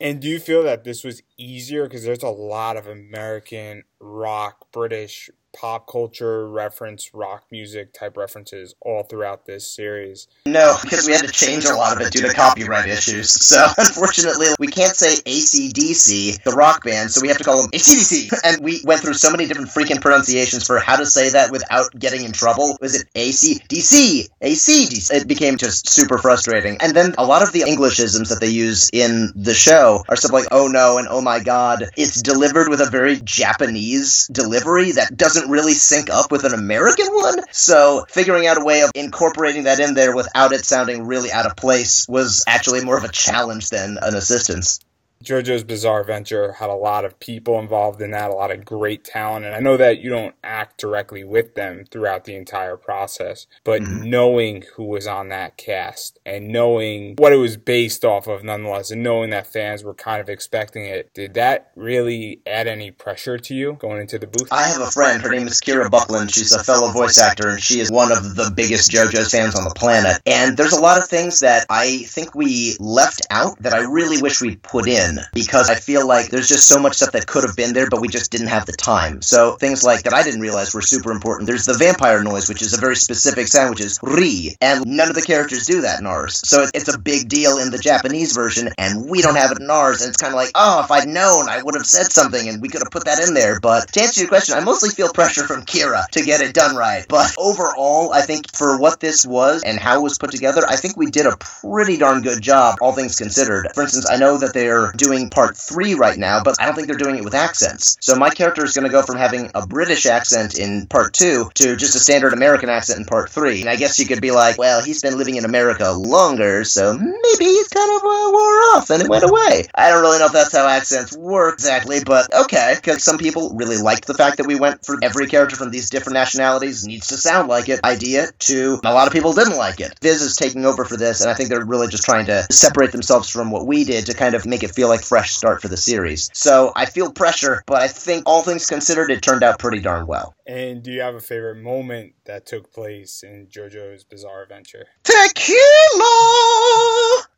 And 0.00 0.20
do 0.20 0.28
you 0.28 0.40
feel 0.40 0.64
that 0.64 0.82
this 0.82 1.04
was 1.04 1.22
easier 1.38 1.84
because 1.84 2.02
there's 2.02 2.24
a 2.24 2.28
lot 2.28 2.76
of 2.76 2.88
American 2.88 3.84
rock, 4.02 4.66
British 4.72 5.30
pop 5.52 5.86
culture 5.86 6.48
reference, 6.48 7.12
rock 7.12 7.44
music 7.50 7.92
type 7.92 8.16
references 8.16 8.74
all 8.80 9.02
throughout 9.02 9.46
this 9.46 9.66
series. 9.66 10.28
No, 10.46 10.76
because 10.82 11.06
we 11.06 11.12
had 11.12 11.26
to 11.26 11.32
change 11.32 11.64
a 11.64 11.74
lot 11.74 12.00
of 12.00 12.06
it 12.06 12.12
due 12.12 12.22
to 12.22 12.32
copyright 12.32 12.88
issues. 12.88 13.32
So 13.52 13.66
unfortunately, 13.76 14.46
we 14.58 14.68
can't 14.68 14.96
say 14.96 15.14
ACDC, 15.14 16.42
the 16.42 16.52
rock 16.52 16.84
band, 16.84 17.10
so 17.10 17.20
we 17.20 17.28
have 17.28 17.36
to 17.36 17.44
call 17.44 17.60
them 17.60 17.70
ACDC. 17.70 18.32
And 18.44 18.64
we 18.64 18.80
went 18.84 19.02
through 19.02 19.14
so 19.14 19.30
many 19.30 19.46
different 19.46 19.68
freaking 19.68 20.00
pronunciations 20.00 20.66
for 20.66 20.78
how 20.78 20.96
to 20.96 21.04
say 21.04 21.30
that 21.30 21.50
without 21.50 21.92
getting 21.98 22.24
in 22.24 22.32
trouble. 22.32 22.78
Was 22.80 22.94
it 22.94 23.08
ACDC? 23.14 24.28
ACDC? 24.40 25.12
It 25.12 25.28
became 25.28 25.58
just 25.58 25.88
super 25.88 26.16
frustrating. 26.16 26.78
And 26.80 26.94
then 26.94 27.14
a 27.18 27.26
lot 27.26 27.42
of 27.42 27.52
the 27.52 27.60
Englishisms 27.60 28.30
that 28.30 28.40
they 28.40 28.48
use 28.48 28.88
in 28.90 29.32
the 29.34 29.54
show 29.54 30.02
are 30.08 30.16
stuff 30.16 30.32
like 30.32 30.46
oh 30.50 30.68
no 30.68 30.96
and 30.96 31.08
oh 31.08 31.20
my 31.20 31.40
god. 31.40 31.90
It's 31.96 32.22
delivered 32.22 32.68
with 32.68 32.80
a 32.80 32.88
very 32.88 33.20
Japanese 33.22 33.91
delivery 34.32 34.92
that 34.92 35.16
doesn't 35.16 35.50
really 35.50 35.74
sync 35.74 36.10
up 36.10 36.30
with 36.30 36.44
an 36.44 36.54
American 36.54 37.06
one. 37.08 37.40
So 37.50 38.04
figuring 38.08 38.46
out 38.46 38.60
a 38.60 38.64
way 38.64 38.82
of 38.82 38.90
incorporating 38.94 39.64
that 39.64 39.80
in 39.80 39.94
there 39.94 40.14
without 40.14 40.52
it 40.52 40.64
sounding 40.64 41.06
really 41.06 41.30
out 41.30 41.46
of 41.46 41.56
place 41.56 42.06
was 42.08 42.44
actually 42.46 42.84
more 42.84 42.96
of 42.96 43.04
a 43.04 43.08
challenge 43.08 43.70
than 43.70 43.98
an 44.00 44.14
assistance. 44.14 44.80
JoJo's 45.22 45.64
Bizarre 45.64 46.00
Adventure 46.00 46.52
had 46.52 46.68
a 46.68 46.74
lot 46.74 47.04
of 47.04 47.18
people 47.20 47.58
involved 47.58 48.02
in 48.02 48.10
that, 48.10 48.30
a 48.30 48.34
lot 48.34 48.50
of 48.50 48.64
great 48.64 49.04
talent. 49.04 49.44
And 49.44 49.54
I 49.54 49.60
know 49.60 49.76
that 49.76 50.00
you 50.00 50.10
don't 50.10 50.34
act 50.42 50.78
directly 50.78 51.24
with 51.24 51.54
them 51.54 51.84
throughout 51.90 52.24
the 52.24 52.34
entire 52.34 52.76
process, 52.76 53.46
but 53.64 53.82
mm-hmm. 53.82 54.10
knowing 54.10 54.64
who 54.74 54.84
was 54.84 55.06
on 55.06 55.28
that 55.28 55.56
cast 55.56 56.18
and 56.26 56.48
knowing 56.48 57.14
what 57.18 57.32
it 57.32 57.36
was 57.36 57.56
based 57.56 58.04
off 58.04 58.26
of 58.26 58.42
nonetheless, 58.42 58.90
and 58.90 59.02
knowing 59.02 59.30
that 59.30 59.46
fans 59.46 59.84
were 59.84 59.94
kind 59.94 60.20
of 60.20 60.28
expecting 60.28 60.84
it, 60.84 61.12
did 61.14 61.34
that 61.34 61.70
really 61.76 62.40
add 62.46 62.66
any 62.66 62.90
pressure 62.90 63.38
to 63.38 63.54
you 63.54 63.74
going 63.74 64.00
into 64.00 64.18
the 64.18 64.26
booth? 64.26 64.48
I 64.52 64.68
have 64.68 64.80
a 64.80 64.90
friend, 64.90 65.22
her 65.22 65.30
name 65.30 65.46
is 65.46 65.60
Kira 65.60 65.90
Buckland. 65.90 66.32
She's 66.32 66.52
a 66.52 66.64
fellow 66.64 66.90
voice 66.90 67.18
actor, 67.18 67.48
and 67.48 67.62
she 67.62 67.80
is 67.80 67.90
one 67.90 68.10
of 68.10 68.34
the 68.34 68.52
biggest 68.54 68.90
JoJo's 68.90 69.30
fans 69.30 69.54
on 69.54 69.64
the 69.64 69.74
planet. 69.74 70.20
And 70.26 70.56
there's 70.56 70.72
a 70.72 70.80
lot 70.80 70.98
of 70.98 71.06
things 71.06 71.40
that 71.40 71.66
I 71.70 71.98
think 71.98 72.34
we 72.34 72.74
left 72.80 73.26
out 73.30 73.58
that 73.60 73.72
I 73.72 73.80
really 73.80 74.20
wish 74.20 74.40
we 74.40 74.56
put 74.56 74.88
in 74.88 75.11
because 75.32 75.70
I 75.70 75.74
feel 75.74 76.06
like 76.06 76.30
there's 76.30 76.48
just 76.48 76.68
so 76.68 76.78
much 76.78 76.94
stuff 76.94 77.12
that 77.12 77.26
could 77.26 77.44
have 77.44 77.56
been 77.56 77.72
there, 77.72 77.88
but 77.88 78.00
we 78.00 78.08
just 78.08 78.30
didn't 78.30 78.48
have 78.48 78.66
the 78.66 78.72
time. 78.72 79.22
So 79.22 79.56
things 79.56 79.82
like 79.82 80.02
that 80.02 80.14
I 80.14 80.22
didn't 80.22 80.40
realize 80.40 80.74
were 80.74 80.82
super 80.82 81.10
important. 81.10 81.46
There's 81.46 81.66
the 81.66 81.74
vampire 81.74 82.22
noise, 82.22 82.48
which 82.48 82.62
is 82.62 82.74
a 82.74 82.80
very 82.80 82.96
specific 82.96 83.48
sound, 83.48 83.70
which 83.70 83.80
is 83.80 83.98
ri, 84.02 84.56
and 84.60 84.86
none 84.86 85.08
of 85.08 85.14
the 85.14 85.22
characters 85.22 85.66
do 85.66 85.82
that 85.82 86.00
in 86.00 86.06
ours. 86.06 86.40
So 86.44 86.66
it's 86.74 86.92
a 86.92 86.98
big 86.98 87.28
deal 87.28 87.58
in 87.58 87.70
the 87.70 87.78
Japanese 87.78 88.32
version, 88.32 88.70
and 88.78 89.08
we 89.08 89.22
don't 89.22 89.36
have 89.36 89.52
it 89.52 89.60
in 89.60 89.70
ours. 89.70 90.02
And 90.02 90.08
it's 90.08 90.18
kind 90.18 90.32
of 90.32 90.36
like, 90.36 90.50
oh, 90.54 90.82
if 90.84 90.90
I'd 90.90 91.08
known, 91.08 91.48
I 91.48 91.62
would 91.62 91.74
have 91.74 91.86
said 91.86 92.12
something, 92.12 92.48
and 92.48 92.60
we 92.60 92.68
could 92.68 92.82
have 92.82 92.90
put 92.90 93.04
that 93.06 93.20
in 93.26 93.34
there. 93.34 93.60
But 93.60 93.92
to 93.92 94.02
answer 94.02 94.20
your 94.20 94.28
question, 94.28 94.56
I 94.56 94.60
mostly 94.60 94.90
feel 94.90 95.12
pressure 95.12 95.46
from 95.46 95.62
Kira 95.62 96.06
to 96.08 96.22
get 96.22 96.40
it 96.40 96.54
done 96.54 96.76
right. 96.76 97.06
But 97.08 97.34
overall, 97.38 98.12
I 98.12 98.22
think 98.22 98.54
for 98.54 98.78
what 98.78 99.00
this 99.00 99.26
was 99.26 99.62
and 99.62 99.78
how 99.78 99.98
it 99.98 100.02
was 100.02 100.18
put 100.18 100.30
together, 100.30 100.62
I 100.68 100.76
think 100.76 100.96
we 100.96 101.10
did 101.10 101.26
a 101.26 101.36
pretty 101.36 101.96
darn 101.96 102.22
good 102.22 102.42
job, 102.42 102.78
all 102.80 102.92
things 102.92 103.16
considered. 103.16 103.68
For 103.74 103.82
instance, 103.82 104.08
I 104.10 104.16
know 104.16 104.38
that 104.38 104.54
they're 104.54 104.92
doing 105.02 105.30
part 105.30 105.56
three 105.56 105.94
right 105.94 106.18
now, 106.18 106.42
but 106.42 106.56
I 106.60 106.66
don't 106.66 106.74
think 106.74 106.86
they're 106.88 106.96
doing 106.96 107.16
it 107.16 107.24
with 107.24 107.34
accents. 107.34 107.96
So 108.00 108.14
my 108.14 108.30
character 108.30 108.64
is 108.64 108.72
going 108.72 108.86
to 108.86 108.92
go 108.92 109.02
from 109.02 109.16
having 109.16 109.50
a 109.54 109.66
British 109.66 110.06
accent 110.06 110.58
in 110.58 110.86
part 110.86 111.14
two 111.14 111.50
to 111.54 111.76
just 111.76 111.96
a 111.96 111.98
standard 111.98 112.32
American 112.32 112.68
accent 112.68 113.00
in 113.00 113.04
part 113.04 113.30
three. 113.30 113.60
And 113.60 113.68
I 113.68 113.76
guess 113.76 113.98
you 113.98 114.06
could 114.06 114.20
be 114.20 114.30
like, 114.30 114.58
well, 114.58 114.82
he's 114.82 115.02
been 115.02 115.18
living 115.18 115.36
in 115.36 115.44
America 115.44 115.90
longer, 115.90 116.64
so 116.64 116.96
maybe 116.96 117.44
he's 117.44 117.68
kind 117.68 117.90
of 117.96 118.02
uh, 118.02 118.30
wore 118.32 118.60
off 118.74 118.90
and 118.90 119.02
it 119.02 119.08
went 119.08 119.24
away. 119.24 119.66
I 119.74 119.90
don't 119.90 120.02
really 120.02 120.18
know 120.18 120.26
if 120.26 120.32
that's 120.32 120.52
how 120.52 120.66
accents 120.66 121.16
work 121.16 121.54
exactly, 121.54 122.02
but 122.04 122.32
okay, 122.34 122.74
because 122.76 123.02
some 123.02 123.18
people 123.18 123.54
really 123.54 123.78
liked 123.78 124.06
the 124.06 124.14
fact 124.14 124.36
that 124.38 124.46
we 124.46 124.54
went 124.54 124.84
for 124.84 124.98
every 125.02 125.26
character 125.26 125.56
from 125.56 125.70
these 125.70 125.90
different 125.90 126.14
nationalities 126.14 126.86
needs 126.86 127.08
to 127.08 127.16
sound 127.16 127.48
like 127.48 127.68
it 127.68 127.82
idea 127.84 128.30
to 128.38 128.80
a 128.84 128.92
lot 128.92 129.06
of 129.06 129.12
people 129.12 129.32
didn't 129.32 129.56
like 129.56 129.80
it. 129.80 129.94
Viz 130.00 130.22
is 130.22 130.36
taking 130.36 130.64
over 130.64 130.84
for 130.84 130.96
this, 130.96 131.20
and 131.20 131.30
I 131.30 131.34
think 131.34 131.48
they're 131.48 131.64
really 131.64 131.88
just 131.88 132.04
trying 132.04 132.26
to 132.26 132.44
separate 132.50 132.92
themselves 132.92 133.28
from 133.28 133.50
what 133.50 133.66
we 133.66 133.84
did 133.84 134.06
to 134.06 134.14
kind 134.14 134.34
of 134.34 134.46
make 134.46 134.62
it 134.62 134.74
feel 134.74 134.88
like 134.92 135.02
fresh 135.02 135.32
start 135.32 135.62
for 135.62 135.68
the 135.68 135.76
series. 135.76 136.30
So 136.34 136.72
I 136.76 136.86
feel 136.86 137.12
pressure, 137.12 137.62
but 137.66 137.80
I 137.82 137.88
think 137.88 138.24
all 138.26 138.42
things 138.42 138.66
considered, 138.66 139.10
it 139.10 139.22
turned 139.22 139.42
out 139.42 139.58
pretty 139.58 139.80
darn 139.80 140.06
well. 140.06 140.34
And 140.46 140.82
do 140.82 140.90
you 140.90 141.00
have 141.00 141.14
a 141.14 141.20
favorite 141.20 141.56
moment 141.56 142.14
that 142.24 142.46
took 142.46 142.72
place 142.72 143.22
in 143.22 143.46
JoJo's 143.46 144.04
Bizarre 144.04 144.42
Adventure? 144.42 144.86
Tequila! 145.04 145.56